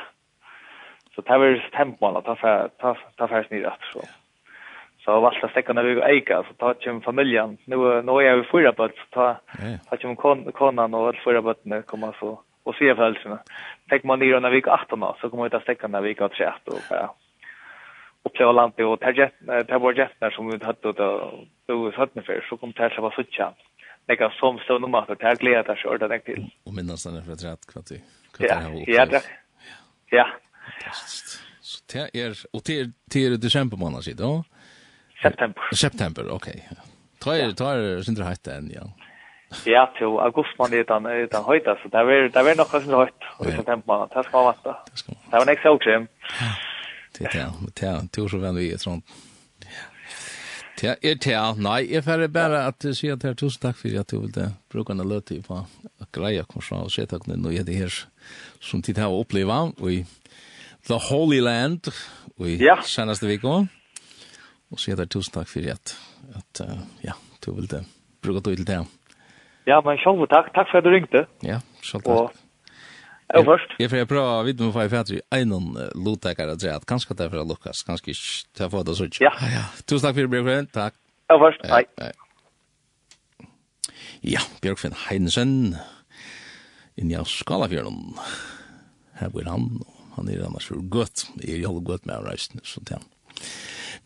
Så 1.16 1.22
det 1.28 1.38
var 1.42 1.62
tempmålet, 1.76 2.26
ta 2.26 2.96
ta 3.18 3.28
færdigt 3.28 3.52
nere 3.52 3.76
så. 3.94 4.04
Så 5.00 5.16
det 5.16 5.22
var 5.24 5.32
alltid 5.32 5.52
stekkene 5.52 5.84
vi 5.84 5.96
eika, 6.02 6.44
så 6.44 6.54
det 6.60 6.84
kom 6.84 7.02
familjen. 7.02 7.58
Nå, 7.72 8.02
nå 8.06 8.20
er 8.22 8.42
vi 8.42 8.50
fyra 8.52 8.72
bøtt, 8.76 9.00
så 9.14 9.36
det 9.56 10.02
kom 10.02 10.16
kon, 10.16 10.44
konan 10.52 10.94
og 10.94 11.10
alle 11.10 11.24
fyra 11.24 11.42
bøttene 11.42 11.84
kom 11.88 12.06
så 12.20 12.36
og 12.68 12.76
se 12.78 12.92
følelsene. 12.96 13.40
Tenk 13.90 14.04
man 14.06 14.20
nere 14.22 14.42
når 14.44 14.54
vi 14.54 14.62
går 14.62 14.76
18 14.86 15.04
år, 15.04 15.18
så 15.22 15.30
kommer 15.30 15.48
vi 15.48 15.54
ut 15.54 15.58
av 15.58 15.66
stekkene 15.66 16.04
vi 16.06 16.14
går 16.20 16.36
31 16.36 16.76
og 16.76 16.84
bare 16.90 18.54
landet 18.54 18.86
og 18.86 19.00
per 19.00 19.80
vår 19.82 19.98
jettner 19.98 20.36
som 20.36 20.52
vi 20.52 20.60
hadde 20.62 20.92
ut 20.92 21.00
av 21.00 21.48
Høttene 21.70 22.24
før, 22.26 22.46
så 22.50 22.58
kom 22.58 22.72
det 22.74 22.92
til 22.92 23.02
å 23.02 23.08
være 23.08 23.16
suttja. 23.16 23.50
Nekka 24.10 24.32
som 24.40 24.58
stå 24.64 24.80
nummer, 24.82 25.06
det 25.06 25.22
er 25.22 25.38
gledet 25.38 25.70
jeg 25.70 25.84
kjørte 25.84 26.10
deg 26.10 26.24
til. 26.26 26.48
Og 26.66 26.74
minnes 26.74 27.04
han 27.06 27.18
er 27.20 27.26
fra 27.26 27.38
30 27.38 27.70
kvart 27.70 27.92
i. 27.94 28.00
Ja, 28.42 28.58
ja, 28.88 29.06
det 29.06 29.22
Ja. 30.12 30.26
Så 31.62 31.82
det 31.92 32.10
er, 32.14 32.46
og 32.54 32.64
det 32.68 32.80
er, 32.80 32.88
det 33.14 33.26
er 33.26 33.38
desember 33.38 33.78
måned 33.78 34.02
siden, 34.02 34.26
ja? 34.26 34.42
September. 35.22 35.62
September, 35.76 36.32
ok. 36.32 36.48
Ta 37.22 37.36
er, 37.36 37.52
ta 37.54 37.74
er, 37.76 38.02
synder 38.08 38.30
høyt 38.30 38.48
enn, 38.48 38.72
ja. 38.74 38.88
Ja, 39.66 39.88
til 39.98 40.20
august 40.24 40.56
måned 40.60 40.80
er 40.80 40.86
den, 40.88 41.08
er 41.10 41.26
den 41.32 41.46
høyt, 41.46 41.68
så 41.68 41.92
det 41.92 42.02
er, 42.02 42.28
det 42.34 42.44
er 42.44 42.58
nok 42.58 42.76
synder 42.76 43.04
høyt, 43.04 43.30
og 43.38 43.50
i 43.50 43.56
september 43.58 43.94
måned, 43.94 44.14
det 44.16 44.26
skal 44.26 44.38
man 44.38 44.52
vante. 44.54 44.76
Det 44.92 45.02
skal 45.02 45.16
man 45.16 45.20
vante. 45.20 45.32
Det 45.32 45.40
var 45.40 45.48
en 45.48 45.56
ekstra 45.56 45.74
okrim. 45.78 46.08
Det 47.18 47.26
er 47.26 47.34
det, 47.34 47.74
det 47.80 47.90
er, 47.90 48.06
det 48.16 48.24
er 48.24 48.32
så 48.32 48.40
venn 48.46 48.60
vi 48.62 48.70
er 48.74 48.82
sånn. 48.82 49.04
Ja, 50.80 50.94
er 51.04 51.18
det, 51.20 51.36
nei, 51.60 51.80
jeg 51.92 52.06
får 52.06 52.30
bare 52.32 52.62
at 52.70 52.78
du 52.80 52.94
sier 52.96 53.18
at 53.18 53.24
det 53.24 53.34
er 53.34 53.40
tusen 53.42 53.60
takk 53.66 53.76
for 53.76 54.00
at 54.00 54.14
du 54.14 54.22
ville 54.24 54.46
bruke 54.72 54.96
en 54.96 55.04
løte 55.04 55.42
på 55.44 55.58
greia, 56.16 56.46
kommer 56.48 56.64
fra 56.64 56.86
og 56.86 56.94
se 56.94 57.04
takk 57.10 57.28
når 57.28 57.52
jeg 57.52 57.66
er 57.66 57.68
det 57.68 57.80
her. 57.82 57.98
Ja 57.98 58.19
som 58.60 58.82
tid 58.82 58.98
har 58.98 59.10
oppleva 59.10 59.72
i 59.90 60.06
The 60.88 61.00
Holy 61.10 61.42
Land 61.42 61.92
i 62.40 62.58
ja. 62.66 62.82
senaste 62.82 63.28
veckan. 63.28 63.68
Och 64.72 64.80
så 64.80 64.92
heter 64.92 65.06
tusen 65.06 65.34
takk 65.34 65.48
for 65.50 65.66
at, 65.72 65.96
at 66.36 66.62
uh, 66.62 66.78
ja, 67.02 67.14
du 67.46 67.52
vil 67.56 67.68
det. 67.68 67.86
bruke 68.22 68.40
du 68.40 68.56
til 68.56 68.68
det. 68.68 68.86
Ja, 69.66 69.82
men 69.82 69.98
själv 69.98 70.28
takk, 70.28 70.54
takk 70.54 70.70
for 70.72 70.78
at 70.78 70.84
du 70.84 70.90
ringte 70.90 71.26
Ja, 71.44 71.62
själv 71.82 72.08
og 72.08 72.24
Och 72.24 72.32
Jag 73.34 73.46
först. 73.46 73.76
jeg 73.80 73.90
får 73.90 74.18
å 74.18 74.44
vid 74.44 74.60
med 74.60 74.74
five 74.74 75.04
i 75.16 75.22
en 75.32 75.50
någon 75.50 75.78
lotäkare 75.96 76.52
att 76.52 76.62
säga 76.62 76.80
kanske 76.88 77.14
det 77.14 77.30
för 77.30 77.46
kanskje 77.86 78.12
ikke 78.12 78.46
til 78.54 78.66
å 78.66 78.70
få 78.70 78.84
det 78.84 78.96
så. 78.96 79.06
Ja. 79.22 79.32
Ja, 79.42 79.64
tusen 79.86 80.08
takk 80.08 80.16
for 80.16 80.22
det 80.22 80.44
Björn. 80.44 80.68
Tack. 80.74 80.94
Jag 81.30 81.40
först. 81.40 81.66
Hei. 81.66 81.84
Ja, 84.22 84.40
Björkfinn 84.62 84.94
Heinesen 84.94 85.76
inn 87.00 87.14
i 87.14 87.20
Skalafjörnum. 87.26 88.18
Her 89.20 89.32
bor 89.34 89.48
han, 89.48 89.70
og 89.84 90.16
han 90.18 90.32
er 90.32 90.46
annars 90.46 90.70
for 90.70 90.84
gøtt. 90.92 91.28
Jeg 91.42 91.60
er 91.60 91.66
jo 91.68 91.84
gøtt 91.86 92.08
med 92.08 92.20
av 92.20 92.28
reisene, 92.28 92.64
til 92.64 92.98
han. 92.98 93.08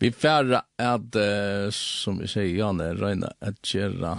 Vi 0.02 0.10
færre 0.10 0.64
at, 0.82 1.18
som 1.74 2.18
vi 2.18 2.30
sier, 2.30 2.50
Jan 2.58 2.82
er 2.82 2.98
røyna 2.98 3.30
at 3.44 3.60
gjøre 3.62 4.16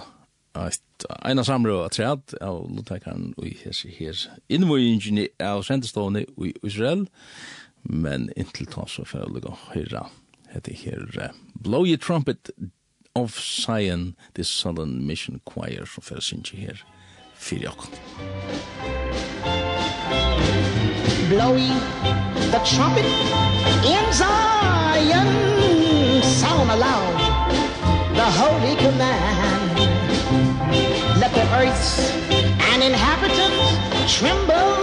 at 0.55 1.05
ena 1.27 1.43
samrøy 1.43 1.81
at 1.83 1.97
træt 1.97 2.35
av 2.43 2.61
Luttekaren 2.71 3.33
og 3.35 3.49
her, 3.59 3.75
her 3.97 4.21
innvågjengene 4.47 5.27
av 5.43 5.65
sendestående 5.67 6.23
i 6.23 6.53
Israel, 6.63 7.05
men 7.83 8.29
inntil 8.39 8.69
ta 8.71 8.87
så 8.89 9.03
følge 9.07 9.51
å 9.51 9.57
høre 9.73 10.07
heter 10.55 10.73
her 10.73 11.33
Blow 11.53 11.85
Your 11.85 11.97
Trumpet 11.97 12.49
of 13.15 13.35
Zion, 13.39 14.15
the 14.33 14.43
Southern 14.43 15.05
Mission 15.05 15.41
Choir, 15.45 15.85
som 15.85 16.03
fyrir 16.03 16.21
sin 16.21 16.43
her 16.53 16.83
fyrir 17.45 17.69
okkur. 17.69 17.89
Blowing 21.29 21.77
the 22.53 22.59
trumpet 22.71 23.05
in 23.93 24.05
Zion 24.13 25.29
Sound 26.23 26.69
aloud 26.71 27.17
the 28.15 28.27
holy 28.41 28.75
command 28.77 29.77
Let 31.21 31.31
the 31.33 31.45
earth's 31.59 32.11
and 32.71 32.81
inhabitants 32.81 34.17
tremble 34.17 34.73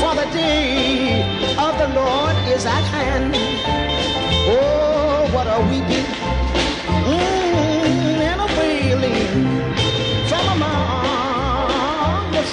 For 0.00 0.12
the 0.20 0.28
day 0.32 1.22
of 1.56 1.72
the 1.78 1.88
Lord 2.00 2.36
is 2.54 2.66
at 2.66 2.84
hand 2.94 3.34
Oh, 4.50 5.28
what 5.32 5.46
a 5.46 5.60
weeping 5.70 6.17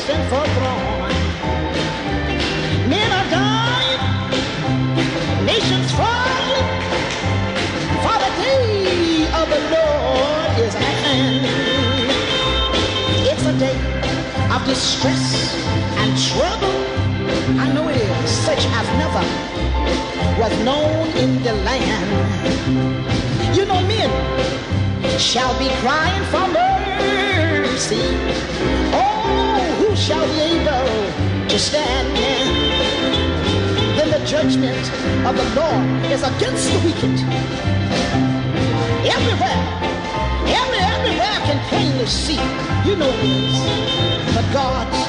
sen 0.05 0.21
Men 0.29 0.39
Never 2.89 3.23
dying 3.31 4.01
Nations 5.45 5.91
falling 5.99 6.67
For 8.03 8.15
the 8.23 8.31
day 8.43 9.25
of 9.39 9.45
the 9.53 9.61
Lord 9.75 10.51
is 10.65 10.75
at 10.75 10.97
hand 11.05 11.45
It's 13.31 13.45
a 13.45 13.53
day 13.57 13.77
of 14.53 14.65
distress 14.65 15.25
and 16.01 16.11
trouble. 16.29 16.75
I 17.59 17.71
know 17.73 17.89
it 17.89 17.97
is 17.97 18.29
such 18.29 18.63
as 18.79 18.87
never 19.01 19.25
was 20.39 20.53
known 20.63 21.07
in 21.17 21.41
the 21.43 21.53
land. 21.67 22.09
You 23.55 23.65
know 23.65 23.81
men 23.81 24.11
shall 25.19 25.57
be 25.57 25.69
crying 25.81 26.23
for 26.31 26.47
mercy. 26.53 28.05
Oh 28.93 29.14
who 29.95 30.01
shall 30.01 30.27
be 30.27 30.39
able 30.41 31.47
to 31.47 31.57
stand? 31.57 32.07
Then 33.97 34.09
the 34.11 34.25
judgment 34.25 34.83
of 35.25 35.37
the 35.37 35.47
Lord 35.55 36.11
is 36.11 36.21
against 36.21 36.67
the 36.73 36.79
wicked. 36.83 37.15
Everywhere, 39.07 39.61
every, 40.59 40.81
everywhere 40.95 41.37
can 41.47 41.59
plainly 41.69 42.07
see, 42.07 42.41
you 42.85 42.97
know 42.97 43.11
this 43.23 43.55
But 44.35 44.45
God's 44.51 44.99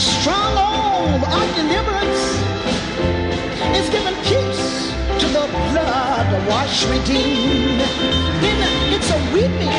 strong 0.00 0.54
arm 0.56 1.24
of 1.24 1.46
deliverance 1.58 2.22
is 3.78 3.90
given 3.90 4.14
peace 4.30 4.94
to 5.22 5.26
the 5.26 5.46
blood 5.70 6.48
wash 6.48 6.86
redeemed. 6.86 7.80
Then 8.42 8.58
it's 8.94 9.10
a 9.10 9.18
weeping, 9.34 9.74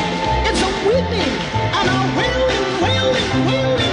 it's 0.48 0.60
a 0.60 0.72
weeping 0.84 1.34
and 1.78 1.86
a 1.88 2.00
wailing, 2.18 2.82
wailing, 2.82 3.46
wailing. 3.46 3.87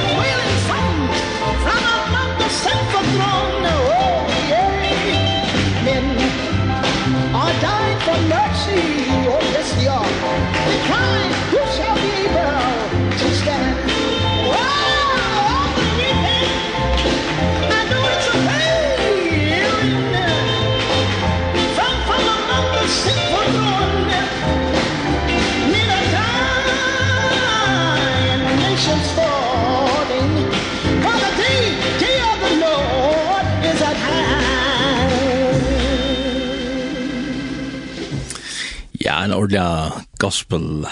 ordentlig 39.36 40.06
gospel, 40.20 40.86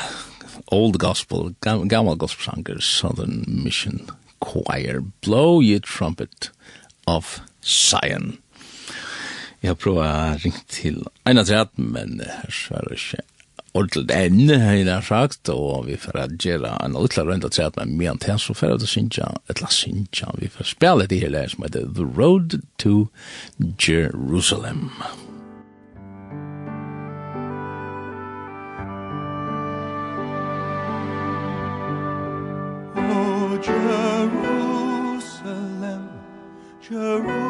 old 0.72 1.00
gospel, 1.00 1.54
gammal 1.62 2.16
gospel 2.16 2.44
sanger, 2.44 2.80
Southern 2.82 3.44
Mission 3.48 4.02
Choir, 4.44 5.02
Blow 5.22 5.62
Ye 5.62 5.80
Trumpet 5.80 6.52
of 7.08 7.40
Zion. 7.62 8.38
Jeg 9.64 9.72
har 9.72 9.80
prøvd 9.80 10.02
å 10.04 10.08
ringe 10.44 10.64
til 10.68 11.06
en 11.30 11.40
av 11.40 11.48
tredje, 11.48 11.72
men 11.80 12.20
her 12.20 12.58
er 12.76 12.90
det 12.90 12.98
ikke 13.00 13.24
ordentlig 13.74 14.18
ende, 14.18 14.58
jeg 14.60 14.90
har 14.90 15.06
sagt, 15.08 15.50
og 15.50 15.88
vi 15.88 15.96
får 15.98 16.20
gjøre 16.44 16.76
en 16.84 16.98
liten 17.00 17.30
rundt 17.30 17.48
av 17.48 17.56
tredje, 17.56 17.74
men 17.80 17.98
mye 17.98 18.14
annet 18.14 18.44
så 18.44 18.54
får 18.54 18.76
jeg 18.76 18.84
til 18.84 18.94
Sinja, 18.94 19.34
et 19.50 19.64
la 19.64 19.72
Sinja, 19.72 20.34
vi 20.38 20.52
får 20.52 20.74
spille 20.76 21.08
det 21.08 21.24
her, 21.24 21.48
som 21.48 21.66
heter 21.66 21.88
The 21.96 22.06
Road 22.06 22.60
to 22.84 23.08
Jerusalem. 23.80 24.92
Jerusalem. 24.94 25.33
Jerusalem 36.84 37.43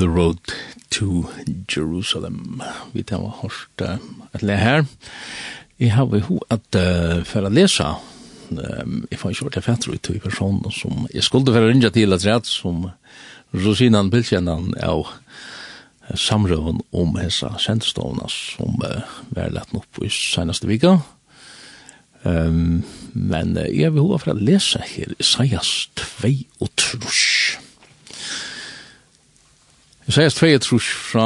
The 0.00 0.08
Road 0.08 0.40
to 0.90 1.26
Jerusalem. 1.76 2.62
Vi 2.92 3.02
tar 3.02 3.20
og 3.20 3.34
hørt 3.42 3.82
uh, 3.84 3.98
et 4.34 4.42
le 4.42 4.56
her. 4.56 4.84
Jeg 5.78 5.92
har 5.92 6.08
jo 6.16 6.38
at 6.48 6.78
uh, 6.80 7.20
for 7.28 7.44
å 7.44 7.50
lese, 7.52 7.84
um, 8.48 9.02
jeg 9.10 9.20
får 9.20 9.34
ikke 9.34 9.50
vært 9.50 9.84
det 9.84 9.92
ut 9.92 10.10
i 10.14 10.22
personen 10.24 10.72
som 10.72 11.04
jeg 11.12 11.26
skulle 11.26 11.52
for 11.52 11.60
å 11.60 11.68
ringe 11.68 11.92
til 11.92 12.16
at 12.16 12.24
rett 12.24 12.48
som 12.48 12.86
Rosinan 13.52 14.08
Pilsjenan 14.08 14.72
av 14.80 15.04
samrøven 16.16 16.80
om 16.96 17.20
hessa 17.20 17.52
sendstående 17.60 18.32
som 18.32 18.80
uh, 18.80 19.04
var 19.36 19.52
lett 19.52 19.76
opp 19.76 20.00
i 20.00 20.08
seneste 20.08 20.70
vika. 20.70 20.96
Um, 22.24 22.86
men 23.12 23.52
uh, 23.52 23.68
jeg 23.68 23.92
vil 23.92 24.08
høre 24.08 24.24
for 24.24 24.32
å 24.32 24.40
lese 24.48 24.80
her 24.94 25.12
Isaias 25.20 25.90
2 26.00 26.32
og 26.64 26.72
trus 26.80 27.29
Det 30.10 30.16
sies 30.16 30.34
tve 30.34 30.56
trus 30.58 30.86
fra 30.90 31.24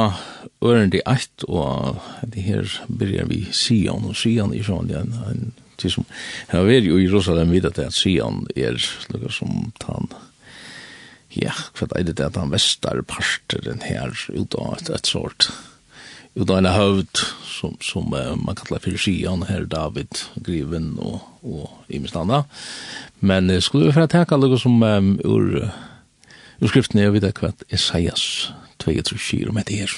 øren 0.61 0.91
de 0.93 0.99
eit, 1.09 1.43
og 1.49 1.95
det 2.21 2.43
her 2.45 2.67
byrjar 2.85 3.25
vi 3.25 3.39
Sion, 3.49 4.03
og 4.05 4.13
Sion 4.13 4.51
er 4.53 4.67
sånn, 4.67 4.91
ja, 4.93 4.99
en 5.01 5.55
tid 5.81 5.95
som, 5.95 6.03
jeg 6.43 6.53
har 6.53 6.67
vært 6.67 6.85
jo 6.85 6.99
i 7.01 7.07
Jerusalem 7.07 7.49
vidt 7.49 7.65
at 7.65 7.79
Sion 7.97 8.43
er 8.53 8.77
lukka 9.09 9.31
som 9.33 9.71
tan, 9.81 10.05
ja, 11.33 11.55
hva 11.79 11.87
er 11.97 12.05
det 12.05 12.27
at 12.27 12.37
han 12.37 12.53
vestar 12.53 13.01
parter 13.09 13.63
den 13.65 13.81
her, 13.81 14.13
ut 14.29 14.53
av 14.61 14.75
et, 14.75 14.91
et 14.99 15.09
sort, 15.09 15.47
ut 16.37 16.45
av 16.45 16.59
en 16.59 16.69
høvd, 16.69 17.23
som, 17.55 17.73
som 17.81 18.13
uh, 18.13 18.35
man 18.37 18.59
kallar 18.59 18.83
for 18.83 19.01
Sion, 19.01 19.47
her 19.49 19.65
David, 19.65 20.27
Griven 20.45 20.91
og, 20.99 21.23
og 21.41 21.89
Imestanda, 21.89 22.43
men 23.25 23.49
uh, 23.49 23.57
skulle 23.65 23.89
vi 23.89 23.97
fra 23.97 24.05
teka 24.13 24.37
lukka 24.37 24.61
som 24.61 24.77
um, 24.77 25.09
ur, 25.25 25.57
ur 26.61 26.69
skriften, 26.69 27.01
jeg 27.01 27.17
vet 27.17 27.25
ikke 27.31 27.47
hva, 27.47 27.51
Esaias, 27.73 28.29
Esaias, 28.29 28.61
22 28.85 29.49
om 29.49 29.57
etter 29.61 29.83
her. 29.83 29.95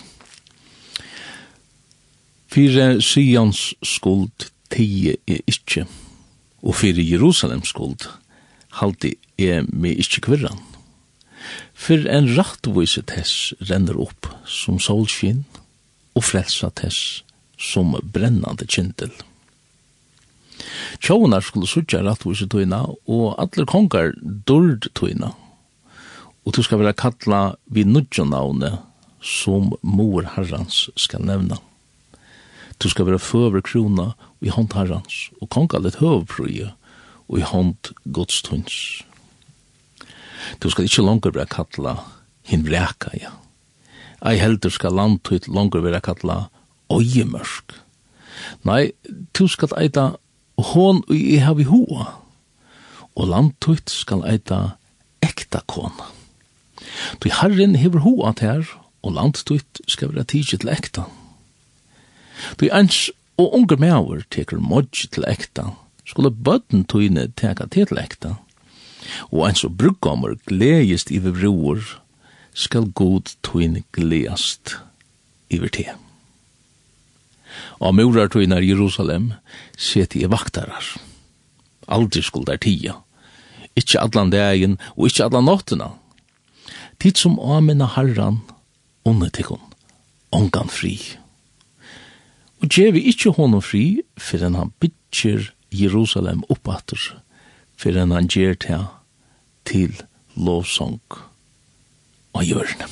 Fyre 2.47 3.01
Sions 3.03 3.73
skuld 3.85 4.49
tie 4.73 5.17
er 5.27 5.43
ikkje, 5.47 5.85
og 6.63 6.79
fyre 6.79 7.03
Jerusalems 7.03 7.69
skuld 7.75 8.07
halde 8.79 9.13
er 9.37 9.65
med 9.69 9.99
ikkje 10.01 10.23
kvirran. 10.25 10.59
Fyr 11.77 12.07
en 12.11 12.29
rattvise 12.37 13.03
tess 13.07 13.53
renner 13.69 13.99
opp 14.01 14.29
som 14.49 14.79
solskinn, 14.81 15.45
og 16.17 16.25
frelsa 16.25 16.71
tess 16.73 17.21
som 17.57 17.93
brennande 18.01 18.65
kjentel. 18.65 19.11
Tjónar 21.03 21.45
skulle 21.45 21.69
sutja 21.69 22.01
rattvise 22.01 22.47
tøyna, 22.49 22.83
og 23.05 23.37
allir 23.37 23.69
kongar 23.69 24.15
dörd 24.49 24.89
tøyna, 24.97 25.33
og 26.47 26.55
du 26.55 26.61
skal 26.63 26.79
vera 26.79 26.95
kalla 26.95 27.57
vi 27.67 27.83
nudjonavne 27.83 28.77
som 29.19 29.73
mor 29.83 30.23
herrans 30.37 30.85
skal 30.95 31.25
nevna. 31.27 31.57
Du 32.79 32.87
skal 32.87 33.09
være 33.09 33.19
føver 33.19 33.65
krona 33.67 34.13
i 34.39 34.53
hånd 34.53 34.71
herrans, 34.77 35.27
og 35.41 35.49
konga 35.51 35.81
litt 35.83 35.99
høvprøye 35.99 36.69
og 37.27 37.41
i 37.41 37.43
hånd 37.43 37.91
godstunds. 38.15 39.03
Du 40.63 40.69
skal 40.71 40.87
ikkje 40.87 41.03
langer 41.03 41.35
være 41.35 41.51
kalla 41.51 41.97
hin 42.47 42.63
vreka, 42.63 43.11
ja. 43.19 43.33
Ei 44.23 44.39
heldur 44.39 44.71
skal 44.71 44.95
landtut 44.95 45.49
langer 45.51 45.83
være 45.83 45.99
kalla 46.05 46.45
oiemørsk. 46.87 47.75
Nei, 48.63 48.93
du 49.35 49.49
skal 49.51 49.75
eita 49.75 50.13
hon 50.71 51.03
og 51.03 51.17
i 51.17 51.41
hev 51.43 51.65
hoa, 51.67 52.13
og 53.17 53.33
landtut 53.33 53.91
skal 53.91 54.23
eita 54.29 54.77
ekta 55.25 55.65
kona. 55.67 56.16
Du 57.23 57.29
Herren 57.29 57.75
hever 57.75 58.03
hoa 58.05 58.33
her, 58.39 58.65
og 59.03 59.13
landstutt 59.13 59.81
skal 59.87 60.13
være 60.13 60.27
tidsi 60.33 60.57
til 60.57 60.71
ekta. 60.73 61.05
Du 62.59 62.67
ens 62.67 63.09
og 63.37 63.53
unge 63.53 63.77
meaver 63.79 64.23
teker 64.33 64.59
modj 64.61 65.07
til 65.13 65.25
ekta, 65.29 65.71
skulle 66.05 66.31
bøtten 66.31 66.85
tøyne 66.89 67.27
teka 67.37 67.67
til 67.71 67.99
ekta. 68.01 68.35
Og 69.31 69.47
ens 69.47 69.63
og 69.63 69.77
bruggammer 69.77 70.35
gledjist 70.49 71.11
i 71.13 71.21
vror, 71.23 71.81
skal 72.57 72.89
god 72.97 73.35
tøyne 73.45 73.83
gledjast 73.93 74.77
iver 75.53 75.69
te. 75.69 75.85
Og 77.79 77.93
murar 77.95 78.31
tøyne 78.33 78.57
Jerusalem 78.65 79.31
set 79.77 80.15
i 80.17 80.25
vaktarar. 80.25 80.95
Aldri 81.87 82.23
skuldar 82.25 82.57
tia. 82.57 82.97
Ikkje 83.77 84.01
allan 84.01 84.33
dagen 84.33 84.75
og 84.97 85.07
ikkje 85.07 85.29
allan 85.29 85.45
nottena 85.47 85.93
tid 86.99 87.17
som 87.17 87.39
amina 87.39 87.85
harran, 87.85 88.41
onne 89.05 89.29
tikkun, 89.33 89.61
ongan 90.31 90.69
fri. 90.69 90.97
Og 92.61 92.69
gjer 92.73 92.93
vi 92.95 93.05
ikkje 93.11 93.35
honom 93.37 93.61
fri, 93.61 94.01
fyrir 94.17 94.55
han 94.57 94.73
bytjer 94.81 95.51
Jerusalem 95.73 96.43
oppatter, 96.49 96.99
fyrir 97.77 98.07
han 98.09 98.29
gjer 98.31 98.57
til 98.57 98.87
til 99.67 99.97
lovsong 100.39 101.01
og 102.33 102.43
hjørne. 102.43 102.87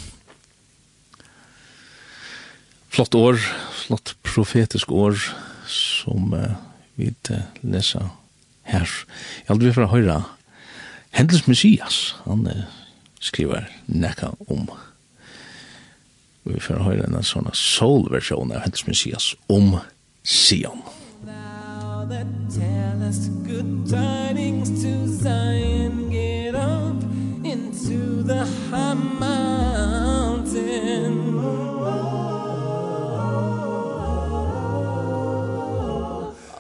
Flott 2.92 3.16
år, 3.16 3.40
flott 3.86 4.16
profetisk 4.24 4.92
år, 4.92 5.20
som 5.68 6.34
uh, 6.36 6.56
vi 6.96 7.12
uh, 7.32 7.44
lesa 7.64 8.06
her. 8.68 8.88
Jeg 9.44 9.52
aldri 9.56 9.72
vil 9.76 9.92
høyra, 9.92 10.22
Hendels 11.16 11.48
Messias, 11.48 12.16
han 12.26 12.48
er 12.52 12.66
uh, 12.66 12.85
skriver 13.20 13.70
nekka 13.88 14.34
om. 14.48 14.70
Vi 16.46 16.60
får 16.62 16.84
høre 16.86 17.08
en 17.08 17.24
sånn 17.26 17.48
soul-versjon 17.58 18.52
av 18.54 18.62
Hennes 18.68 18.86
Messias 18.86 19.32
om 19.50 19.80
Sion. 20.22 20.84
Thou 21.26 22.06
that 22.10 22.28
tellest 22.54 23.32
good 23.48 23.88
tidings 23.90 24.70
to 24.84 25.08
Zion 25.08 26.12
Get 26.12 26.54
up 26.54 27.02
into 27.44 28.22
the 28.22 28.46
high 28.70 28.94
mountain 28.94 30.36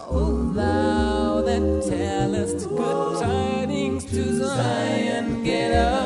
O 0.09 0.51
thou 0.55 1.41
that 1.45 1.83
tellest 1.87 2.69
good 2.69 3.19
tidings 3.21 4.05
to 4.05 4.33
Zion 4.33 5.43
Get 5.43 5.73
up 5.73 6.04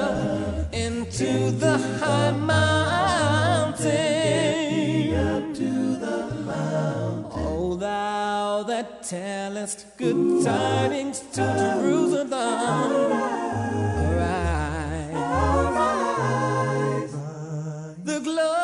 tellest 9.09 9.87
good 9.97 10.45
tidings 10.45 11.21
to 11.33 11.41
Jerusalem 11.41 13.11
Arise, 14.05 15.15
arise. 15.65 17.13
The 18.03 18.19
glory 18.19 18.58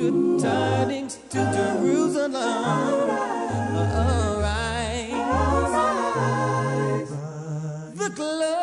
Good 0.00 0.40
tidings 0.40 1.18
to 1.28 1.38
Jerusalem 1.52 2.34
All 2.34 3.06
right. 4.40 5.12
The 7.96 8.08
glory 8.16 8.59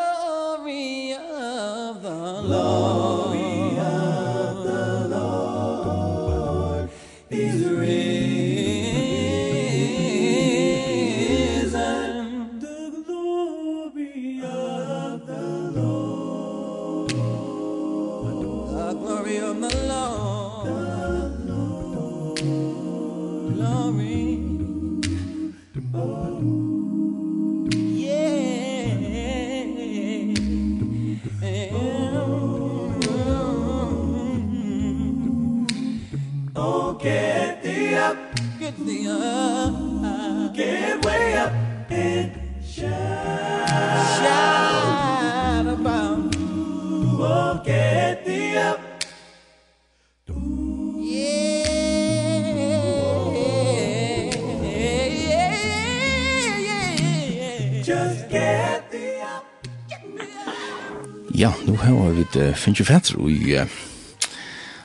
vid 62.32 62.42
uh, 62.42 62.54
finnes 62.56 62.80
jo 62.80 62.88
fetter 62.88 63.20
i 63.28 63.56
uh, 63.58 63.78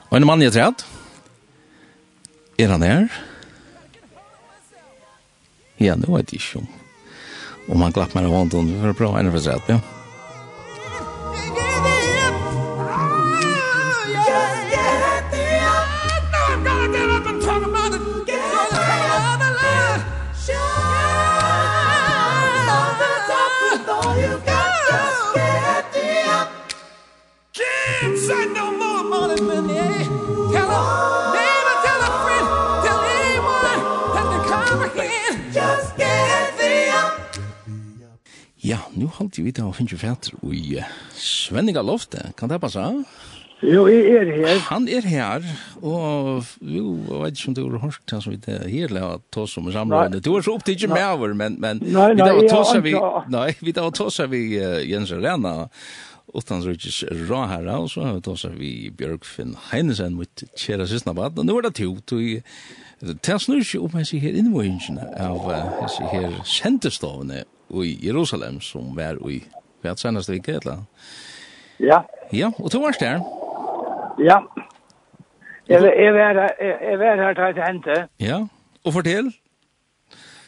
og 0.09 0.17
en 0.17 0.27
mann 0.27 0.43
i 0.43 0.49
træd 0.51 0.83
er 2.61 2.69
han 2.69 2.85
her? 2.85 3.07
Ja, 5.81 5.95
nå 5.97 6.13
vet 6.15 6.31
jeg 6.31 6.41
ikke 6.41 6.63
om 6.63 6.71
om 7.73 7.81
han 7.81 7.93
glapp 7.95 8.15
meg 8.15 8.27
av 8.27 8.35
hånden 8.35 8.73
vi 8.73 8.79
får 8.81 8.97
prøve 8.99 9.19
en 9.19 9.31
av 9.31 9.39
træd, 9.39 9.75
ja 9.75 9.92
halte 39.23 39.43
vi 39.43 39.53
til 39.55 39.69
å 39.69 39.75
finne 39.75 39.99
fætter 39.99 40.35
i 40.51 40.81
Svenninga 41.15 41.83
Lofte. 41.85 42.33
Kan 42.37 42.51
det 42.51 42.59
passe? 42.61 42.83
Jo, 43.63 43.85
jeg 43.87 44.09
er 44.11 44.31
her. 44.35 44.57
Han 44.67 44.89
er 44.91 45.05
her, 45.07 45.45
og 45.79 46.43
jo, 46.59 46.97
jeg 47.07 47.19
vet 47.21 47.37
ikke 47.37 47.51
om 47.51 47.55
du 47.55 47.61
har 47.63 47.85
hørt 47.85 48.11
han 48.11 48.23
som 48.23 48.33
vi 48.33 48.39
er 48.51 48.65
her, 48.67 48.89
eller 48.89 49.13
at 49.13 49.37
oss 49.39 49.55
om 49.57 49.69
samlende. 49.71 50.19
Du 50.19 50.33
er 50.35 50.43
så 50.43 50.57
opptidig 50.57 50.89
med 50.91 51.05
over, 51.07 51.31
men, 51.33 51.55
men 51.63 51.79
nei, 51.79 52.09
nei, 52.19 52.27
vi 52.41 52.49
tar 52.51 52.81
vi, 52.83 52.95
nei, 53.31 53.53
vi 53.63 53.75
tar 53.77 53.87
oss 54.03 54.19
vi 54.27 54.43
uh, 54.59 54.81
Jens 54.83 55.15
Arena, 55.15 55.69
utan 56.35 56.65
så 56.65 56.75
ikke 56.75 57.15
rå 57.29 57.45
her, 57.47 57.71
og 57.77 57.87
så 57.93 58.03
har 58.03 58.17
vi 58.17 58.25
ta 58.27 58.35
tar 58.35 58.59
vi 58.59 58.73
Bjørk 58.99 59.23
Finn 59.23 59.55
Heinesen 59.69 60.19
mot 60.19 60.47
Kjera 60.59 60.89
Sistnabad, 60.89 61.39
og 61.39 61.47
nå 61.47 61.55
er 61.61 61.69
det 61.69 61.77
to, 61.79 61.93
to 62.03 62.19
i 62.19 62.41
det 63.03 63.39
snur 63.41 63.59
ikke 63.59 63.81
om 63.83 63.97
jeg 63.99 64.07
sier 64.07 64.21
her 64.23 64.37
innvågingen 64.39 64.99
av 65.19 65.49
jeg 65.51 65.89
sier 65.91 66.11
her 66.11 66.37
sendestovene 66.47 67.43
i 67.81 67.97
Jerusalem, 68.05 68.61
som 68.61 68.93
var 68.97 69.17
i 69.29 69.41
hvert 69.81 69.99
seneste 69.99 70.31
vik, 70.31 70.47
eller? 70.47 70.83
Ja. 71.79 72.01
Ja, 72.33 72.51
og 72.59 72.71
to 72.71 72.79
var 72.79 72.95
der? 72.99 73.19
Ja. 74.19 74.37
Jeg, 75.67 75.81
jeg, 75.81 76.13
var, 76.13 76.29
jeg, 76.59 76.77
jeg 76.81 76.99
var 76.99 77.15
her 77.15 77.33
til 77.33 77.63
å 77.63 77.65
hente. 77.65 77.95
Ja, 78.19 78.39
og 78.85 78.93
fortell. 78.93 79.31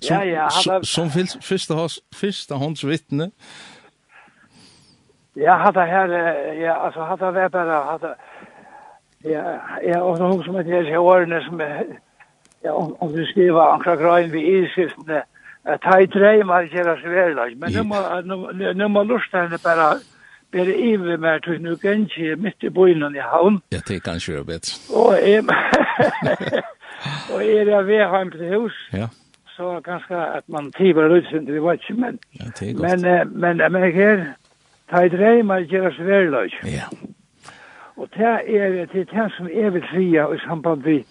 Som, 0.01 0.15
ja, 0.15 0.23
ja. 0.23 0.47
Hadde... 0.51 0.85
Som, 0.85 1.09
som 1.09 1.41
første, 1.41 1.77
første 2.15 2.59
hånds 2.61 2.85
vittne. 2.87 3.31
Ja, 5.35 5.57
hadde 5.59 5.85
her, 5.85 6.11
ja, 6.61 6.75
altså, 6.85 7.03
hadde 7.09 7.33
vært 7.35 7.51
bare, 7.51 7.79
hadde, 7.89 8.13
ja, 9.27 9.43
ja, 9.83 9.99
og 9.99 10.19
noen 10.21 10.43
som 10.45 10.55
heter 10.55 10.97
Årene, 10.97 11.41
som, 11.47 11.63
ja, 12.63 12.71
om, 12.71 12.93
om 13.03 13.11
du 13.11 13.25
skriver 13.31 13.59
Ankra 13.65 13.95
Grøyen 13.99 14.31
ved 14.31 14.47
iskriftene, 14.51 15.23
ja, 15.23 15.34
att 15.65 15.83
ha 15.83 15.99
i 16.01 16.05
drömmar 16.05 16.63
gera 16.63 16.95
svärlag 17.01 17.57
men 17.57 17.71
nu 17.73 17.83
må 17.83 17.95
nu 18.73 18.87
må 18.87 19.03
lusta 19.03 19.41
henne 19.41 19.57
bare 19.63 19.99
ber 20.51 20.67
ive 20.67 21.17
mer 21.17 21.39
til 21.39 21.61
nu 21.61 21.75
kanske 21.75 22.35
midt 22.35 22.63
i 22.63 22.69
byn 22.69 23.15
i 23.15 23.19
havn. 23.19 23.61
Ja 23.71 23.79
det 23.87 24.03
kanske 24.03 24.33
är 24.33 24.43
bedre. 24.43 24.71
Og 24.93 25.13
jeg, 25.29 25.43
og 27.33 27.43
är 27.43 27.65
det 27.65 27.87
ved 27.87 28.05
har 28.05 28.23
til 28.23 28.47
hus 28.59 28.89
ja. 28.93 29.07
så 29.55 29.79
ganske 29.83 30.15
at 30.15 30.43
man 30.47 30.71
tivar 30.71 31.09
ut 31.17 31.25
sen 31.29 31.45
det 31.45 31.61
var 31.61 31.77
men 31.89 32.19
ja, 32.39 32.45
det 32.59 32.69
er 32.69 32.73
men 32.75 33.31
men 33.39 33.71
men 33.71 33.93
her, 33.93 34.25
ta 34.89 35.01
i 35.01 35.09
drömmar 35.09 35.59
gera 35.59 35.91
svärlag 35.91 36.49
ja. 36.63 36.87
Og 37.97 38.07
det 38.17 38.25
er 38.47 38.85
det 38.85 38.91
det 38.93 39.31
som 39.37 39.49
jeg 39.49 39.73
vil 39.73 39.83
säga 39.93 40.33
i 40.35 40.37
samband 40.47 40.83
med 40.85 41.03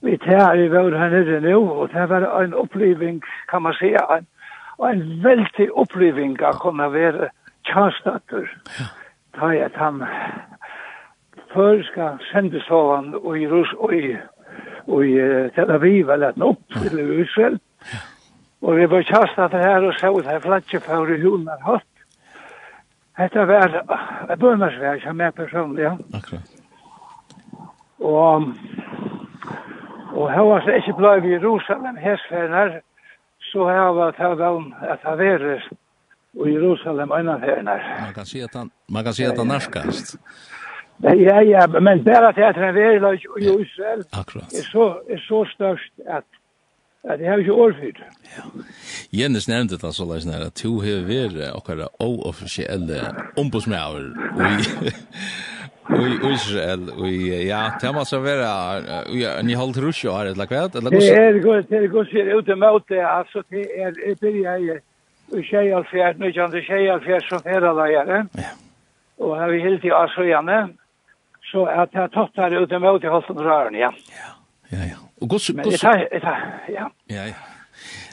Vi 0.00 0.16
tar 0.22 0.54
i 0.54 0.68
vår 0.68 0.94
her 0.98 1.10
nede 1.10 1.40
nå, 1.42 1.58
og 1.58 1.90
det 1.92 2.08
var 2.10 2.26
en 2.42 2.54
oppleving, 2.54 3.22
kan 3.50 3.62
man 3.62 3.74
si, 3.74 3.90
en, 3.98 4.26
en 4.78 5.02
veldig 5.24 5.68
oppleving 5.74 6.36
å 6.46 6.52
kunne 6.62 6.86
være 6.92 7.30
tjastnatter. 7.66 8.46
Ja. 8.78 8.86
Da 9.38 9.50
er 9.54 9.74
han 9.78 10.04
før 11.52 11.82
skal 11.86 12.22
sende 12.30 12.62
sånn 12.66 13.14
og 13.18 13.34
i 13.38 13.46
Rus 13.50 13.72
og 13.78 13.94
i, 13.94 14.14
og 14.86 15.04
i 15.06 15.16
Tel 15.56 15.74
Aviv 15.74 16.10
eller 16.14 16.38
noe 16.38 16.54
opp 16.54 16.78
til 16.78 17.02
Israel. 17.22 17.58
Ja. 17.92 18.00
Og 18.62 18.78
vi 18.78 18.88
var 18.90 19.06
tjastnatter 19.06 19.62
her 19.62 19.86
og 19.86 19.94
så 19.98 20.10
det 20.18 20.30
her 20.30 20.42
flatje 20.42 20.80
for 20.82 21.10
i 21.10 21.20
hulen 21.20 21.48
er 21.48 21.62
hatt. 21.62 21.86
Hetta 23.18 23.44
var 23.50 23.74
et 24.30 24.38
bønnersvær 24.38 25.00
som 25.02 25.20
er 25.20 25.30
personlig, 25.34 25.82
ja. 25.82 25.96
Akkurat. 26.14 26.54
Og 27.98 28.52
Og 30.16 30.32
her 30.32 30.40
var 30.40 30.60
det 30.66 30.76
ikke 30.76 30.94
blei 30.98 31.16
i 31.24 31.32
Jerusalem 31.36 31.96
hesferner, 31.96 32.80
så 33.50 33.68
her 33.68 33.92
var 33.98 34.10
det 34.10 34.46
om 34.46 34.74
at 34.82 34.98
det 35.04 35.18
var 36.34 36.46
i 36.46 36.52
Jerusalem 36.52 37.12
øynaferner. 37.12 37.78
Man 38.04 38.14
kan 38.14 38.26
si 38.26 38.40
at 38.40 38.54
han, 38.54 38.70
man 38.88 39.04
kan 39.04 39.12
si 39.12 39.22
at 39.24 39.38
han 39.38 39.46
narskast. 39.46 40.16
Ja, 41.02 41.40
ja, 41.40 41.66
men 41.66 42.04
bare 42.04 42.32
til 42.32 42.40
at 42.40 42.56
han 42.56 42.74
var 42.74 43.12
i 43.12 43.62
Israel 43.62 44.04
Akkurat. 44.12 44.52
er 44.52 44.64
så, 44.72 44.84
er 45.10 45.18
så 45.18 45.44
størst 45.54 45.94
at 46.06 46.24
at 47.04 47.18
det 47.18 47.26
har 47.26 47.36
ikke 47.36 47.52
årfyrt. 47.52 48.00
Ja. 48.36 48.42
Jens 49.12 49.48
nevnte 49.48 49.76
det 49.76 49.94
så 49.94 50.04
løsne 50.04 50.32
her, 50.32 50.46
at 50.46 50.52
to 50.52 50.80
hever 50.80 51.52
okkara 51.54 51.86
og 52.00 52.26
offisielle 52.26 53.00
ombudsmæver 53.36 54.00
i 54.00 54.58
i 55.90 56.32
Israel 56.34 56.90
och 56.98 57.08
ja, 57.08 57.72
det 57.80 57.92
måste 57.92 58.18
vara 58.18 58.80
ni 59.42 59.54
håller 59.54 59.80
rusch 59.80 60.04
och 60.04 60.20
eller 60.20 60.46
kvad 60.46 60.76
eller 60.76 60.90
går. 60.90 60.98
Det 60.98 61.16
är 61.16 61.38
gott, 61.38 61.68
det 61.68 61.76
är 61.76 61.86
gott 61.86 62.08
ser 62.08 62.38
ut 62.38 62.48
emot 62.48 62.84
det 62.88 63.08
alltså 63.08 63.42
det 63.48 63.80
är 63.82 64.16
det 64.20 64.44
är 64.44 64.80
i 65.38 65.42
tjejer 65.42 65.82
för 65.90 65.98
att 65.98 66.18
nu 66.18 66.32
kan 66.32 66.50
det 66.50 66.62
tjejer 66.62 66.98
för 66.98 67.20
som 67.20 67.52
hela 67.52 67.72
där. 67.74 68.26
Ja. 68.32 68.42
Och 69.16 69.36
har 69.36 69.48
vi 69.48 69.60
helt 69.60 69.84
i 69.84 69.90
Asjane 69.90 70.68
så 71.52 71.66
att 71.66 71.88
jag 71.92 72.12
tattar 72.12 72.62
ut 72.62 72.72
emot 72.72 73.04
i 73.04 73.06
halsen 73.06 73.36
rören, 73.36 73.74
ja. 73.74 73.92
Ja. 74.08 74.30
Ja, 74.68 74.78
ja. 74.78 74.96
Och 75.20 75.28
gott 75.28 75.48
gott. 75.48 75.82
Ja. 75.82 76.08
Ja, 76.68 76.90
ja. 77.06 77.24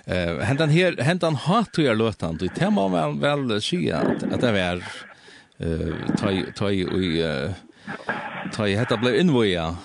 Eh 0.08 0.40
hentan 0.40 0.70
her 0.70 1.04
hentan 1.04 1.36
hat 1.36 1.78
jag 1.78 1.98
låtan 1.98 2.38
du 2.38 2.48
tema 2.48 2.88
väl 2.88 3.20
väl 3.20 3.62
sig 3.62 3.92
att 3.92 4.34
att 4.34 4.42
det 4.42 4.60
är 4.60 4.76
eh 5.60 5.94
ta 6.18 6.28
ta 6.56 6.72
i 6.72 7.24
ta 8.54 8.68
i 8.68 8.76
hetta 8.76 8.98
blev 8.98 9.16
innvoja 9.20 9.76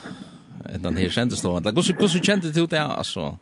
Ettan 0.74 0.96
her 0.96 1.08
kjentestående. 1.08 1.68
Like, 1.68 1.74
hvordan, 1.74 1.96
hvordan 1.98 2.24
kjente 2.24 2.60
du 2.60 2.66
det, 2.66 2.84
altså? 2.98 3.36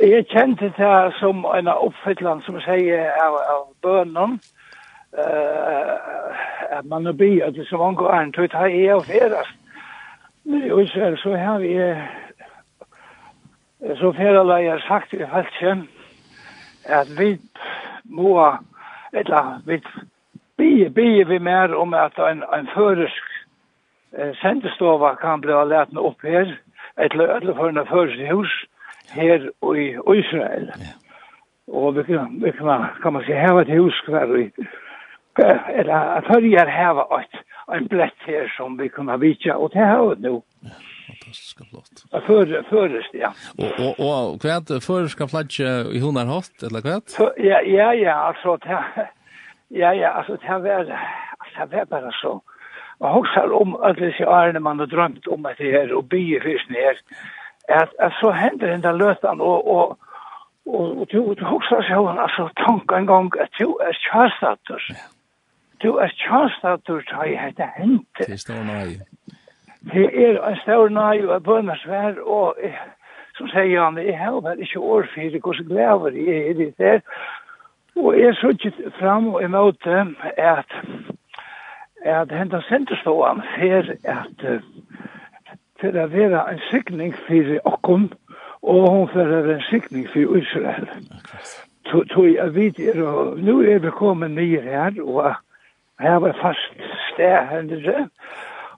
Jeg 0.00 0.26
kjente 0.30 0.64
det 0.78 1.14
som 1.20 1.44
en 1.58 1.68
oppfyllan, 1.68 2.42
som 2.46 2.60
sier, 2.62 3.10
av, 3.24 3.34
av 3.54 3.64
bønnen. 3.82 4.38
Uh, 5.18 6.84
man 6.84 7.06
er 7.06 7.12
bi, 7.12 7.40
at 7.40 7.54
det 7.54 7.66
som 7.68 7.82
angår 7.82 8.14
er, 8.14 8.30
tog 8.32 8.50
ta 8.52 8.64
i 8.70 8.86
av 8.88 9.04
ferast. 9.08 9.56
Og 10.72 10.88
så, 10.88 11.10
så 11.22 11.34
har 11.36 11.58
vi, 11.58 11.74
så 14.00 14.12
feralag 14.16 14.70
har 14.70 14.84
sagt 14.88 15.12
i 15.12 15.24
halsen, 15.34 15.88
at 16.84 17.10
vi 17.18 17.34
må, 18.04 18.38
eller 19.12 19.58
vi, 19.66 19.82
bi, 20.56 20.88
bi 20.88 21.08
vi 21.28 21.38
mer 21.38 21.74
om 21.74 21.94
at 21.94 22.16
en, 22.30 22.44
en 22.54 22.70
føresk 22.74 23.27
sendestova 24.42 25.14
kan 25.20 25.40
bli 25.44 25.54
leten 25.68 25.98
opp 25.98 26.22
her, 26.24 26.54
etter 26.98 27.28
alle 27.36 27.54
førne 27.54 27.84
førstehus 27.86 28.54
her 29.12 29.50
i 29.74 29.88
Israel. 30.18 30.70
Ja. 30.78 30.94
Og 31.68 31.96
vi 31.96 32.02
kan, 32.02 32.38
vi 32.42 32.50
kan, 32.56 32.86
kan 33.02 33.12
man 33.12 33.24
si, 33.26 33.32
heva 33.36 33.62
et 33.62 33.72
hus 33.76 33.96
hver 34.06 34.30
i, 34.40 34.46
eller 35.76 35.94
at 35.94 36.28
hørger 36.28 36.70
heva 36.72 37.04
et, 37.20 37.42
en 37.76 37.88
blett 37.88 38.24
her 38.26 38.48
som 38.56 38.78
vi 38.78 38.88
kunne 38.88 39.18
vitja, 39.20 39.56
og 39.56 39.72
det 39.74 39.84
har 39.84 40.14
vi 40.14 40.22
nå. 40.24 40.38
Ja, 40.64 40.78
fantastisk 41.10 41.60
flott. 41.70 42.04
Før, 42.26 42.54
først, 42.70 43.14
ja. 43.14 43.30
Og, 43.58 43.68
og, 43.84 44.00
og 44.00 44.40
hva 44.40 44.56
er 44.56 44.64
det 44.70 44.80
før 44.86 45.10
skal 45.12 45.28
flagge 45.28 45.68
i 45.92 46.00
hun 46.00 46.16
har 46.16 46.32
hatt, 46.32 46.56
eller 46.64 46.84
hva 46.84 46.96
er 46.96 47.04
det? 47.04 47.28
Ja, 47.44 47.60
ja, 47.68 47.90
ja, 47.92 48.16
altså, 48.30 48.56
det, 48.64 48.80
ja, 49.70 49.92
ja, 49.92 50.16
altså, 50.18 50.40
det 50.40 50.48
har 50.48 50.64
vært, 50.64 50.94
altså, 51.40 51.68
det 51.68 51.82
var 51.82 51.92
bare 51.92 52.14
så, 52.22 52.38
Man 53.00 53.12
hoksar 53.12 53.52
om 53.60 53.76
alle 53.84 54.06
disse 54.06 54.24
ærene 54.24 54.60
man 54.60 54.78
har 54.78 54.86
drømt 54.86 55.28
om 55.28 55.46
at 55.46 55.58
det 55.58 55.72
her, 55.72 55.94
og 55.94 56.08
bygge 56.08 56.40
fyrsten 56.42 56.74
her, 56.74 56.94
at, 57.68 57.88
at 57.98 58.12
så 58.20 58.30
hender 58.30 58.66
den 58.72 58.82
der 58.82 58.92
løtan, 58.92 59.40
og, 59.40 59.68
og, 59.74 59.98
og, 60.66 60.98
og 61.00 61.08
du, 61.12 61.34
du 61.34 61.44
hoksar 61.44 61.82
seg 61.82 61.96
om, 61.96 62.18
altså, 62.18 62.48
tanke 62.66 62.96
en 62.96 63.06
gang, 63.06 63.40
at 63.40 63.50
du 63.60 63.76
er 63.86 63.92
kjærstater. 64.06 64.90
Du 65.82 65.94
er 65.96 66.10
kjærstater, 66.24 67.00
ta 67.10 67.22
jeg 67.22 67.40
hette 67.40 67.70
hente. 67.76 68.26
Det 68.26 68.34
er 68.34 68.42
stor 68.46 68.62
nøye. 68.72 68.98
Det 69.92 70.06
er 70.24 70.48
en 70.48 70.62
stor 70.64 70.88
nøy, 70.88 71.26
og 71.26 71.32
jeg 71.32 71.42
bønner 71.42 71.76
svær, 71.84 72.18
og 72.26 72.56
så 73.38 73.46
sier 73.52 73.84
han, 73.84 73.98
jeg 74.02 74.18
har 74.18 74.40
vel 74.42 74.62
ikke 74.62 74.80
år 74.80 75.06
for 75.14 75.38
hvordan 75.38 75.68
glæver 75.70 76.16
jeg 76.18 76.38
er 76.38 76.50
i 76.50 76.52
det 76.52 76.74
der, 76.78 77.00
og 77.96 78.18
jeg 78.20 78.34
så 78.34 78.48
ikke 78.48 78.90
fram 78.98 79.28
og 79.34 79.42
imot 79.42 79.84
dem, 79.84 80.16
at 80.36 80.66
at 82.04 82.32
henda 82.32 82.60
senderståan 82.68 83.42
fer 83.56 83.94
at 84.04 84.44
fer 85.80 86.02
at 86.02 86.12
vera 86.12 86.44
en 86.52 86.60
sikning 86.70 87.14
fyrir 87.26 87.60
okkum 87.64 88.10
og 88.62 88.90
hon 88.90 89.08
fer 89.12 89.26
at 89.26 89.44
vera 89.44 89.58
en 89.58 89.66
sikning 89.70 90.08
fyrir 90.12 90.36
Israel. 90.42 90.88
Tui 91.88 92.36
a 92.36 92.46
vid 92.52 92.80
er 92.80 93.02
og 93.02 93.38
nu 93.38 93.60
er 93.62 93.78
vi 93.78 93.90
kommet 93.90 94.30
nyer 94.30 94.62
her 94.62 95.02
og 95.02 95.34
her 96.00 96.18
var 96.18 96.36
fast 96.42 96.82
sted 97.12 97.46
hendelse 97.50 98.08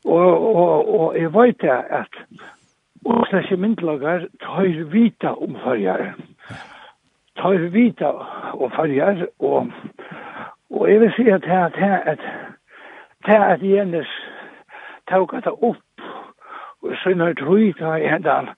og, 0.05 0.57
og, 0.57 1.01
og 1.01 1.19
jeg 1.19 1.35
vet 1.35 1.65
at 1.91 2.15
Oslæsje 3.05 3.57
myndelagar 3.57 4.27
tar 4.41 4.85
vita 4.93 5.29
om 5.29 5.57
farjar. 5.65 6.15
Tar 7.37 7.71
vita 7.73 8.11
om 8.53 8.71
farjar 8.71 9.27
og, 9.39 9.71
og 10.71 10.91
jeg 10.91 11.01
vil 11.01 11.13
si 11.17 11.29
at 11.29 11.45
her 11.45 11.65
at, 11.65 11.77
her, 11.77 11.97
at 11.97 12.19
til 13.25 13.43
at 13.53 13.63
Jens 13.63 14.09
tog 15.11 15.33
det 15.45 15.53
opp 15.53 16.07
og 16.83 16.97
sinne 17.03 17.35
trøy 17.37 17.71
i 17.73 18.09
Hendal 18.09 18.53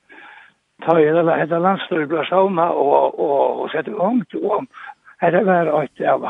ta 0.85 0.97
i 0.99 1.11
det 1.15 1.37
hette 1.39 1.59
landstøy 1.63 2.07
ble 2.11 2.25
sauna 2.27 2.69
og, 2.75 3.19
og, 3.19 3.61
og 3.63 3.71
sette 3.75 3.95
gang 3.95 4.23
til 4.31 4.47
om 4.59 4.69
det 5.23 5.45
var 5.47 5.69
et 5.79 6.01
av 6.11 6.25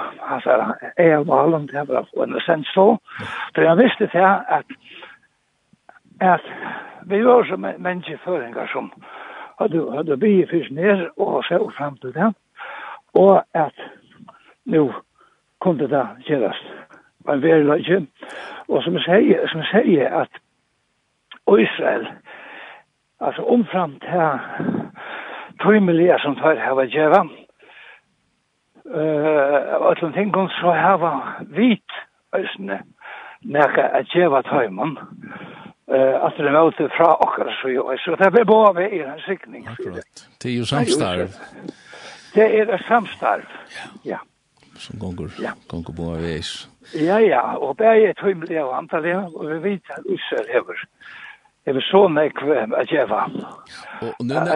jeg 0.99 1.25
var 1.25 1.25
valen 1.29 1.69
til 1.69 1.93
å 1.97 2.03
få 2.11 2.27
en 2.27 2.41
sent 2.47 2.69
så 2.75 2.87
for 3.55 3.65
jeg 3.65 3.81
visste 3.81 4.09
til 4.13 4.27
at 4.59 4.77
at 6.21 6.45
vi 7.09 7.23
var 7.25 7.45
som 7.49 7.65
menneskeføringer 7.65 8.69
som 8.73 8.93
hadde, 9.59 9.81
hadde 9.97 10.17
bygget 10.17 10.51
først 10.51 10.71
ned 10.77 11.09
og 11.17 11.41
så 11.49 11.59
frem 11.77 11.97
til 12.03 12.15
det 12.15 12.29
og 13.15 13.43
at 13.55 13.89
nå 14.65 14.85
kunne 15.61 15.89
det 15.89 16.07
gjøres 16.29 16.61
men 17.27 17.43
verleik. 17.43 18.09
Og 18.69 18.83
som 18.83 18.95
jeg 18.97 19.05
sier, 19.05 19.47
som 19.49 19.61
jeg 19.61 19.71
sier 19.73 20.21
at 20.23 20.43
Israel, 21.61 22.07
altså 23.21 23.43
omframt 23.43 24.05
her, 24.05 24.39
tøymelige 25.63 26.19
som 26.23 26.37
tar 26.37 26.55
her 26.55 26.75
var 26.79 26.85
djeva, 26.85 27.23
uh, 28.85 29.87
og 29.87 29.99
til 29.99 30.07
en 30.07 30.49
så 30.49 30.73
her 30.73 30.81
hava 30.81 31.13
vit 31.41 31.93
øsne, 32.37 32.81
nekka 33.43 33.83
at 33.99 34.07
djeva 34.15 34.43
tøymen, 34.43 34.99
uh, 34.99 36.27
at 36.27 36.33
det 36.39 36.47
er 36.47 36.57
møte 36.57 36.89
fra 36.97 37.15
okkar 37.27 37.53
så 37.61 37.69
jo, 37.69 37.93
så 37.99 38.17
det 38.19 38.33
blir 38.33 38.45
bare 38.45 38.75
vi 38.81 38.89
i 38.97 39.03
en 39.03 39.25
sikning. 39.27 39.69
Akkurat, 39.69 40.27
det 40.43 40.55
er 40.55 40.59
jo 40.59 40.65
samstarv. 40.65 41.29
Det 42.35 42.61
er 42.61 42.85
samstarv, 42.89 43.49
ja. 43.77 44.11
ja 44.11 44.19
som 44.83 44.99
gonger, 45.03 45.33
ja. 45.43 45.55
gonger 45.71 45.97
på 45.97 46.13
veis. 46.23 46.53
Ja, 46.99 47.19
ja, 47.23 47.43
og 47.57 47.77
bæg 47.81 48.09
er 48.11 48.17
tøymelig 48.21 48.59
og 48.63 48.77
antallig, 48.79 49.17
og 49.17 49.47
vi 49.51 49.59
vet 49.69 49.93
at 49.97 50.07
Ussel 50.07 50.49
hever. 50.53 50.87
Jeg 51.67 51.75
vil 51.77 51.85
så 51.87 52.01
nekv 52.11 52.49
at 52.75 52.91
djeva. 52.91 53.21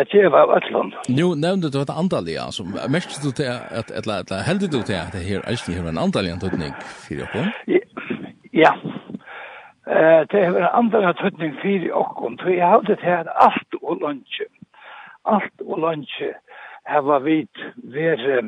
At 0.00 0.10
djeva 0.10 0.42
av 0.42 0.56
Øtland. 0.56 0.96
Nå 1.14 1.28
nevnte 1.38 1.70
du 1.70 1.78
et 1.84 1.92
antallig, 1.94 2.34
altså. 2.42 2.66
Merkte 2.66 3.22
du 3.22 3.30
til 3.30 3.46
at, 3.46 3.92
eller, 3.94 4.26
eller 4.26 4.42
heldig 4.48 4.72
du 4.72 4.80
til 4.82 4.98
at 4.98 5.14
det 5.14 5.22
her 5.28 5.46
eisen 5.46 5.78
hever 5.78 5.94
en 5.94 6.02
antallig 6.02 6.34
antutning 6.34 6.74
fyrir 7.06 7.28
okkur? 7.28 7.46
Ja, 8.56 8.72
Eh, 9.86 10.22
det 10.30 10.44
hever 10.44 10.58
en 10.58 10.78
antallig 10.80 11.14
tøtning 11.16 11.54
fyrir 11.62 11.92
okkur, 11.94 12.32
for 12.42 12.50
jeg 12.50 12.68
hadde 12.68 12.96
til 12.96 13.12
at 13.22 13.28
alt 13.46 13.72
og 13.82 13.96
lunsje, 14.02 14.46
alt 15.24 15.58
og 15.66 15.78
lunsje, 15.78 16.32
hava 16.90 17.18
vit 17.18 17.58
vere 17.94 18.40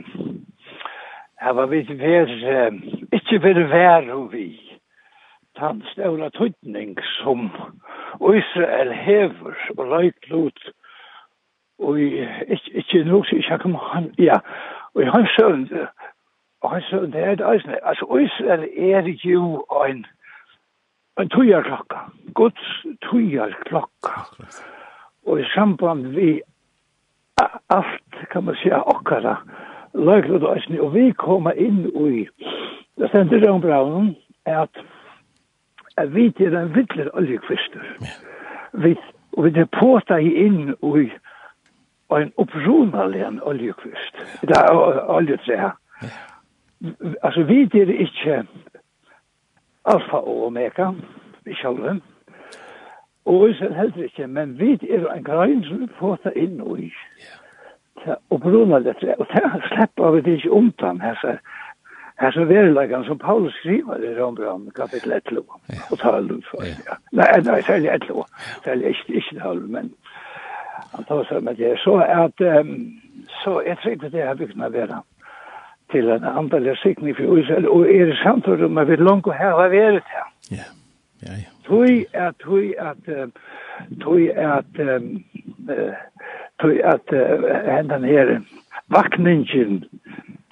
Her 1.41 1.53
var 1.53 1.67
vi 1.67 1.87
ver, 1.89 2.27
ikke 3.13 3.43
ver 3.43 3.67
vær 3.69 4.13
og 4.15 4.33
vi. 4.33 4.79
Tan 5.59 5.83
ståla 5.93 6.29
tøytning 6.29 6.99
som 7.19 7.51
Israel 8.21 8.93
hever 8.93 9.55
og 9.77 9.87
løyt 9.87 10.31
lot 10.31 10.71
og 11.79 12.01
ikke, 12.01 12.71
ikke 12.75 13.05
nok 13.05 13.27
så 13.27 13.37
ikke 13.37 13.59
kom 13.59 13.75
han, 13.75 14.15
ja, 14.19 14.39
og 14.95 15.13
han 15.13 15.27
søvn, 15.39 15.69
og 16.61 16.71
han 16.71 16.83
søvn, 16.83 17.13
det 17.13 17.23
er 17.23 17.35
det 17.35 17.47
eisne, 17.53 17.87
altså 17.87 18.05
Israel 18.17 18.69
er 18.77 19.15
jo 19.25 19.67
en, 19.89 20.07
en 21.21 21.29
tøyarklokka, 21.29 21.97
Guds 22.35 22.87
tøyarklokka, 23.03 24.15
og 25.27 25.41
i 25.41 25.45
samband 25.55 26.07
vi 26.07 26.41
alt, 27.71 28.31
kan 28.31 28.45
man 28.45 28.55
säga, 28.55 28.83
okkara, 28.83 29.37
løgledøysene, 29.95 30.81
og 30.83 30.95
vi 30.95 31.11
koma 31.13 31.53
inn 31.57 31.87
i, 31.87 32.27
det 32.99 33.09
stendte 33.09 33.41
Røen 33.43 33.61
Braunen, 33.61 34.17
at, 34.45 34.81
at 35.97 36.15
vi 36.15 36.31
til 36.31 36.53
den 36.53 36.75
vittler 36.75 37.11
oljekvister. 37.13 37.81
Vi, 38.73 38.97
og 39.33 39.45
vi 39.45 39.51
til 39.51 39.67
påta 39.67 40.17
i 40.17 40.33
inn 40.47 40.75
i 40.75 41.11
en 42.11 42.33
opprunelig 42.37 43.43
oljekvist, 43.43 44.15
det 44.41 44.57
er 44.57 44.73
oljetre 45.11 45.57
her. 45.57 45.75
Altså, 47.23 47.43
vi 47.43 47.69
til 47.69 47.91
ikke 48.01 48.47
alfa 49.85 50.17
og 50.17 50.47
omega, 50.47 50.91
vi 51.45 51.55
sjølven, 51.55 52.03
og 53.25 53.49
vi 53.49 53.55
selv 53.55 53.75
heller 53.75 54.05
ikke, 54.05 54.27
men 54.27 54.59
vi 54.59 54.73
er 54.73 55.13
en 55.13 55.25
grein 55.25 55.65
som 55.65 55.81
vi 55.81 55.87
påta 55.99 56.33
inn 56.37 56.63
i. 56.79 56.93
Ja 57.19 57.48
og 58.31 58.41
bruna 58.41 58.79
det 58.85 58.97
og 59.19 59.27
det 59.33 59.63
slipper 59.71 60.11
vi 60.11 60.35
ikke 60.35 60.53
omtann 60.53 61.01
her, 61.01 61.15
så 61.21 61.39
her 62.21 62.31
som 62.31 62.49
verileggen 62.49 63.05
som 63.05 63.19
Paulus 63.19 63.55
skriver 63.55 63.97
i 64.03 64.15
Rambram, 64.21 64.71
kapittel 64.77 65.13
11, 65.13 65.45
og 65.91 65.99
12, 65.99 66.43
ja. 66.63 66.97
Nei, 67.13 67.41
nei, 67.47 67.61
særlig 67.63 67.91
11, 67.91 68.25
særlig 68.65 68.89
ikke, 68.89 69.15
ikke 69.15 69.41
12, 69.43 69.69
men 69.69 69.93
han 70.95 71.05
tar 71.05 71.23
seg 71.29 71.45
med 71.45 71.55
det. 71.55 71.77
Så 71.85 71.95
at, 72.03 72.41
um, 72.61 72.73
så 73.43 73.61
jeg 73.67 73.79
trykker 73.83 74.09
det 74.09 74.27
her 74.27 74.35
bygden 74.35 74.61
meg 74.63 74.73
være 74.73 75.03
til 75.93 76.11
en 76.11 76.25
andelig 76.25 76.77
sikning 76.83 77.17
for 77.17 77.39
Israel, 77.39 77.69
og 77.69 77.87
er 77.87 78.11
det 78.11 78.19
samtidig 78.23 78.65
om 78.65 78.79
jeg 78.79 78.89
vil 78.89 79.07
langt 79.11 79.31
å 79.31 79.37
ha 79.39 79.55
vært 79.63 80.11
her. 80.15 80.27
Ja, 80.51 80.67
ja, 81.23 81.39
ja. 81.45 81.55
Tøy 81.69 82.05
at, 82.13 82.35
tøy 82.43 82.75
at, 82.79 83.09
um, 83.23 83.33
tog 84.03 84.21
at 84.29 84.81
um, 84.83 85.25
tog 86.61 86.81
at 86.95 87.13
uh, 87.13 87.47
hendan 87.77 88.05
her 88.05 88.41
vakningin 88.95 89.85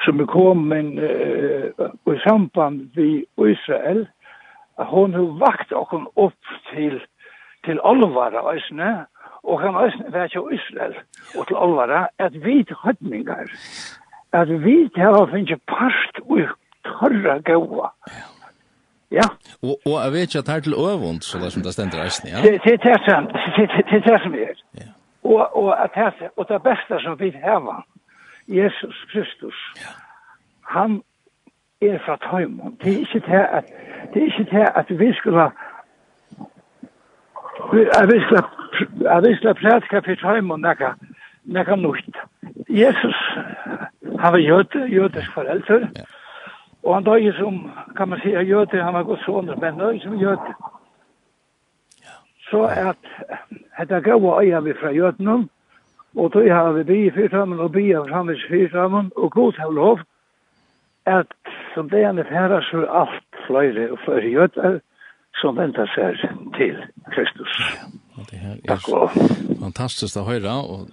som 0.04 0.20
er 0.20 0.30
komin 0.30 0.98
uh, 0.98 2.14
i 2.14 2.18
samband 2.24 2.90
vi 2.94 3.24
Israel 3.50 4.06
hon 4.76 5.14
har 5.14 5.38
vakt 5.40 5.72
okon 5.72 6.06
upp 6.16 6.56
til 6.72 7.00
til 7.64 7.80
alvara 7.84 8.44
eisne 8.52 9.06
og 9.42 9.60
kan 9.60 9.78
eisne 9.84 10.12
vær 10.12 10.26
til 10.26 10.52
Israel 10.52 10.94
og 11.38 11.46
til 11.46 11.56
alvara 11.56 12.06
at 12.18 12.44
vi 12.44 12.64
høtningar 12.84 13.50
at 14.32 14.48
vi 14.64 14.90
hava 14.96 15.26
finnje 15.32 15.56
parst 15.70 16.20
ui 16.28 16.44
torra 16.84 17.38
gaua. 17.38 17.90
Ja. 19.10 19.28
Og, 19.62 19.80
og 19.86 20.04
jeg 20.04 20.12
vet 20.12 20.20
ikke 20.20 20.38
at 20.38 20.48
her 20.48 20.60
til 20.60 20.72
øvund, 20.72 21.20
så 21.20 21.38
det 21.38 21.46
er 21.46 21.50
som 21.50 21.62
det 21.62 21.72
stender 21.72 22.04
resten, 22.04 22.28
ja? 22.28 22.42
Det 22.42 22.54
er 22.54 22.76
det 22.88 22.98
som, 23.08 23.26
det 23.56 23.96
er 23.96 24.00
det 24.10 24.20
som 24.22 24.34
er. 24.34 24.54
Ja. 24.80 24.88
Og, 25.22 25.56
og, 25.56 25.84
at 25.84 25.90
her, 25.94 26.10
og 26.36 26.46
det 26.48 26.62
beste 26.62 27.04
som 27.04 27.20
vi 27.20 27.30
har, 27.44 27.86
Jesus 28.48 28.96
Kristus, 29.12 29.58
ja. 29.76 29.92
han 30.74 31.02
er 31.82 31.98
fra 32.06 32.16
Tøymon. 32.16 32.76
Det 32.82 32.92
er 32.94 32.98
ikke 32.98 33.20
det 33.30 33.46
at, 33.58 33.64
det 34.14 34.22
er 34.22 34.26
ikke 34.26 34.50
det 34.56 34.66
at 34.76 34.86
vi 35.00 35.14
skulle 35.14 35.50
Jeg 37.72 38.08
vi 38.12 38.20
skulle 38.20 38.44
at 39.16 39.22
vi 39.28 39.36
skulle 39.36 39.54
prædika 39.54 39.98
for 39.98 40.14
Tøymon 40.14 40.60
nekka, 40.60 40.90
nekka 41.44 41.74
nukt. 41.74 42.16
Jesus, 42.68 43.38
han 44.20 44.32
var 44.32 44.38
jøde, 44.38 44.88
jødisk 44.92 45.32
foreldre, 45.34 45.88
ja 45.96 46.04
Og 46.86 46.94
han 46.94 47.04
døg 47.04 47.32
som, 47.34 47.70
kan 47.96 48.08
man 48.08 48.20
säga, 48.20 48.42
göte, 48.42 48.82
han 48.82 48.94
var 48.94 49.02
god 49.02 49.18
soner, 49.24 49.56
men 49.56 49.78
døg 49.78 50.02
som 50.02 50.18
göte. 50.18 50.54
Så 52.50 52.62
at, 52.64 52.96
att 53.76 53.88
det 53.88 54.00
gav 54.00 54.38
öja 54.40 54.60
vi 54.60 54.74
fra 54.74 54.92
götenen, 54.92 55.48
og 56.14 56.30
då 56.30 56.40
har 56.52 56.72
vi 56.72 56.84
bi 56.84 57.10
fyrsamman 57.10 57.60
og 57.60 57.72
bi 57.72 57.94
av 57.94 58.08
samvits 58.08 58.46
fyrsamman, 58.48 59.10
og 59.16 59.30
god 59.30 59.58
har 59.58 59.72
lov, 59.72 59.98
at 61.06 61.26
som 61.74 61.88
det 61.88 62.02
är 62.02 62.24
färre 62.24 62.62
så 62.70 62.76
er 62.76 62.86
alt 62.86 63.30
fløyre 63.46 63.92
og 63.92 63.98
fløyre 64.04 64.30
göter, 64.30 64.80
som 65.40 65.56
venter 65.56 65.86
seg 65.86 66.16
til 66.56 66.76
Kristus. 67.12 67.52
Ja, 68.16 68.22
det 68.30 68.36
här 68.36 68.56
är 68.64 69.60
fantastiskt 69.60 70.16
å 70.16 70.24
høre, 70.24 70.50
og 70.50 70.88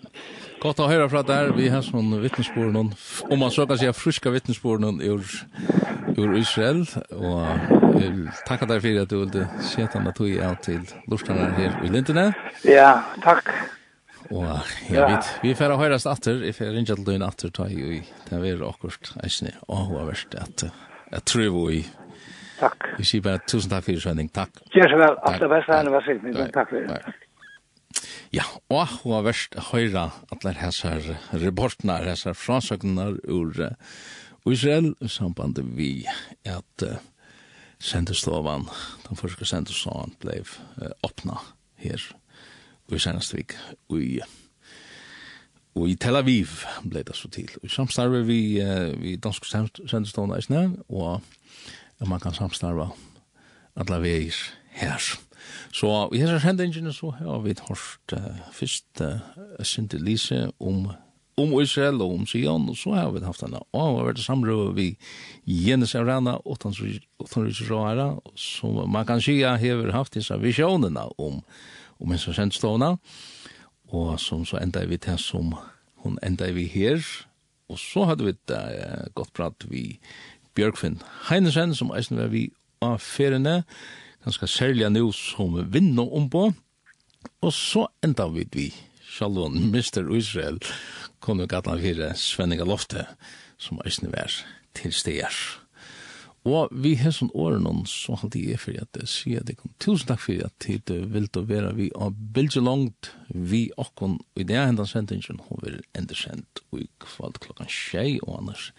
Godt 0.64 0.80
å 0.80 0.85
høre 0.88 1.10
fra 1.11 1.22
der, 1.27 1.49
vi 1.57 1.65
har 1.68 1.81
sånn 1.84 2.14
vittnessporen, 2.23 2.77
om 2.80 3.41
man 3.41 3.52
så 3.52 3.65
kan 3.68 3.80
si 3.81 3.90
friska 3.91 4.31
vittnessporen 4.31 5.02
ur, 5.03 5.23
ur 6.15 6.35
Israel, 6.40 6.85
og 7.18 7.98
jeg 7.99 8.30
takker 8.48 8.69
deg 8.72 8.85
for 8.85 9.02
at 9.02 9.11
du 9.11 9.18
ville 9.26 9.48
sette 9.60 9.99
henne 9.99 10.14
tog 10.15 10.31
er 10.31 10.56
til 10.64 10.85
lortene 11.11 11.49
her 11.57 11.76
i 11.84 11.91
Lindene. 11.91 12.30
Ja, 12.64 12.94
takk. 13.26 13.52
Og 14.31 14.48
ja, 14.88 15.10
vi, 15.10 15.18
vi 15.49 15.52
får 15.60 15.76
høre 15.81 15.98
oss 15.99 16.07
atter, 16.07 16.40
jeg 16.48 16.56
får 16.56 16.72
ringe 16.77 16.94
til 16.94 17.03
døgn 17.11 17.27
atter, 17.27 17.52
ta 17.52 17.68
i 17.68 17.99
det 18.30 18.40
er 18.40 18.64
akkurat, 18.69 19.11
jeg 19.19 19.52
og 19.68 19.84
hun 19.90 19.99
har 19.99 20.10
vært 20.14 20.40
at 20.45 20.65
jeg 21.14 21.27
tror 21.27 21.52
vi 21.68 21.84
Takk. 22.64 22.88
Vi 22.95 23.03
sier 23.03 23.23
bare 23.26 23.41
tusen 23.44 23.69
takk 23.73 23.84
for 23.84 23.91
i 23.91 24.27
Takk. 24.31 24.64
Gjør 24.72 24.94
så 24.94 24.98
vel. 25.02 25.15
Alt 25.27 25.41
det 25.44 25.49
beste. 25.52 25.80
Takk. 26.31 26.53
Takk. 26.56 26.73
Takk. 26.94 27.23
Ja, 28.34 28.47
og 28.73 28.88
hun 29.03 29.14
har 29.14 29.27
vært 29.27 29.55
høyre 29.69 30.07
alle 30.34 30.55
hessar 30.57 31.03
reportene, 31.38 31.99
hessar 32.01 32.34
frasøkene 32.34 33.11
ur 33.30 33.51
uh, 33.61 33.76
Israel, 34.49 34.95
i 35.05 35.10
samband 35.11 35.60
vi 35.77 36.07
at 36.49 36.85
uh, 36.88 36.95
sendestovan, 37.77 38.65
den 39.05 39.19
første 39.19 39.45
sendestovan, 39.45 40.15
ble 40.23 40.39
uh, 40.41 40.95
åpna 41.05 41.38
her 41.84 42.07
i 42.89 42.99
Sernastvik, 42.99 43.53
og 43.89 44.01
i 44.01 44.15
Og 45.73 45.89
i 45.89 45.95
Tel 45.97 46.15
Aviv 46.15 46.51
ble 46.85 47.01
det 47.01 47.15
så 47.18 47.30
til. 47.34 47.49
Og 47.64 47.69
samstarve 47.69 48.26
vi, 48.26 48.61
uh, 48.61 48.93
vi 49.01 49.15
danske 49.15 49.45
sendestående 49.89 50.38
i 50.38 50.45
snøen, 50.45 50.76
og 50.89 51.22
man 52.05 52.19
kan 52.19 52.34
samstarve 52.34 52.89
alle 53.76 54.01
veier 54.01 54.38
her. 54.73 55.14
Så 55.74 56.10
i 56.14 56.22
hessar 56.22 56.41
sendingene 56.44 56.94
så 56.94 57.14
har 57.18 57.41
vi 57.45 57.56
hørt 57.68 58.15
uh, 58.15 58.44
først 58.53 59.02
uh, 59.02 59.20
Sinti 59.64 59.98
Lise 59.98 60.48
om 60.60 60.88
om 61.38 61.53
Israel 61.61 62.02
og 62.02 62.14
om 62.14 62.26
Sion, 62.30 62.68
og 62.70 62.78
så 62.78 62.94
har 62.94 63.11
vi 63.11 63.24
haft 63.26 63.44
en 63.44 63.56
vært 63.74 64.22
samrøve 64.22 64.74
vi 64.78 64.88
Jens 65.45 65.95
Arana, 65.95 66.38
utenriks 66.45 67.64
råere, 67.70 68.20
som 68.36 68.84
man 68.90 69.06
kan 69.06 69.22
si 69.22 69.40
har 69.41 69.91
haft 69.95 70.14
disse 70.14 70.38
visjonene 70.38 71.07
om, 71.18 71.41
om 71.99 72.11
en 72.11 72.22
som 72.22 72.38
kjentstående, 72.38 72.98
og 73.90 74.20
som 74.20 74.45
så 74.45 74.61
enda 74.61 74.86
vi 74.86 74.98
til 74.98 75.18
som 75.18 75.56
hun 76.03 76.20
enda 76.22 76.52
vi 76.52 76.68
her, 76.68 77.02
og 77.70 77.80
så 77.80 78.06
hadde 78.06 78.28
vi 78.28 78.36
et 78.36 78.53
uh, 78.53 79.10
godt 79.15 79.34
prat 79.34 79.65
vi 79.70 79.99
Bjørkfinn 80.53 80.99
Heinesen, 81.32 81.74
som 81.74 81.91
eisen 81.98 82.20
var 82.20 82.30
vi 82.30 82.52
av 82.84 82.99
feriene, 83.02 83.64
ganske 84.24 84.48
særlig 84.48 84.90
nå 84.91 85.08
som 85.16 85.58
vinner 85.72 86.16
om 86.16 86.30
på. 86.32 86.48
Og 87.44 87.54
så 87.54 87.88
enda 88.04 88.28
vi 88.32 88.48
vi, 88.52 88.68
Shalom, 89.14 89.56
Mr. 89.70 90.08
Israel, 90.18 90.60
kom 91.20 91.40
jo 91.40 91.48
gatan 91.48 91.82
fire 91.82 92.14
Svenninga 92.18 92.66
Lofte, 92.66 93.06
som 93.58 93.82
er 93.86 93.94
snivær 93.94 94.40
til 94.76 94.94
steder. 94.94 95.36
Og 96.44 96.74
vi 96.76 96.98
har 97.00 97.14
sånn 97.16 97.32
åren, 97.40 97.86
så 97.88 98.18
halte 98.20 98.41
jeg 98.41 98.60
for 98.60 98.76
at 98.76 98.98
jeg 99.00 99.08
sier 99.08 99.45
det 99.48 99.56
kom. 99.62 99.72
Tusen 99.80 100.10
takk 100.10 100.20
for 100.26 100.41
at 100.44 100.56
tid 100.60 100.91
vil 101.14 101.30
du 101.32 101.40
være 101.48 101.72
vi 101.78 101.88
av 101.95 102.18
bildet 102.36 102.66
langt, 102.66 103.14
vi 103.30 103.70
okkon, 103.80 104.18
og 104.20 104.41
i 104.44 104.48
det 104.50 104.60
hendene 104.60 104.90
sendingen, 104.90 105.40
hun 105.48 105.64
vil 105.64 105.80
enda 105.95 106.18
sendt, 106.20 106.60
og 106.72 106.84
i 106.84 106.90
kvalt 107.00 107.40
klokkan 107.45 107.72
tjei, 107.72 108.18
og 108.26 108.41
annars 108.41 108.74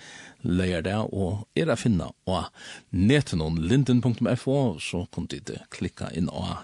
leier 0.44 0.84
det, 0.84 0.96
og 1.12 1.46
er 1.58 1.72
å 1.72 1.78
finne 1.80 2.10
og 2.28 2.36
av 2.36 2.68
netenon 2.92 3.58
linden.fo, 3.60 4.76
så 4.80 5.04
kom 5.14 5.26
dit 5.30 5.50
klikka 5.74 6.12
inn 6.14 6.30
og 6.30 6.54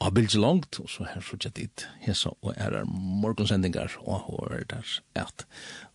av 0.00 0.14
bildet 0.16 0.40
langt, 0.40 0.80
og 0.80 0.88
så 0.88 1.04
her 1.12 1.24
sørger 1.24 1.52
dit 1.60 1.86
hesa 2.06 2.32
og 2.40 2.56
er 2.56 2.80
er 2.80 2.88
morgonsendingar 2.88 3.98
og 4.00 4.26
hår 4.26 4.64
der 4.72 4.96
at 5.14 5.44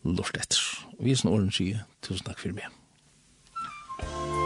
lort 0.06 0.38
etter. 0.38 0.62
Vi 1.00 1.12
er 1.12 1.22
sånn 1.22 1.34
åren 1.34 1.54
sier, 1.54 1.86
tusen 2.06 2.30
takk 2.30 2.42
for 2.46 2.54
meg. 2.54 2.70
Thank. 3.96 4.45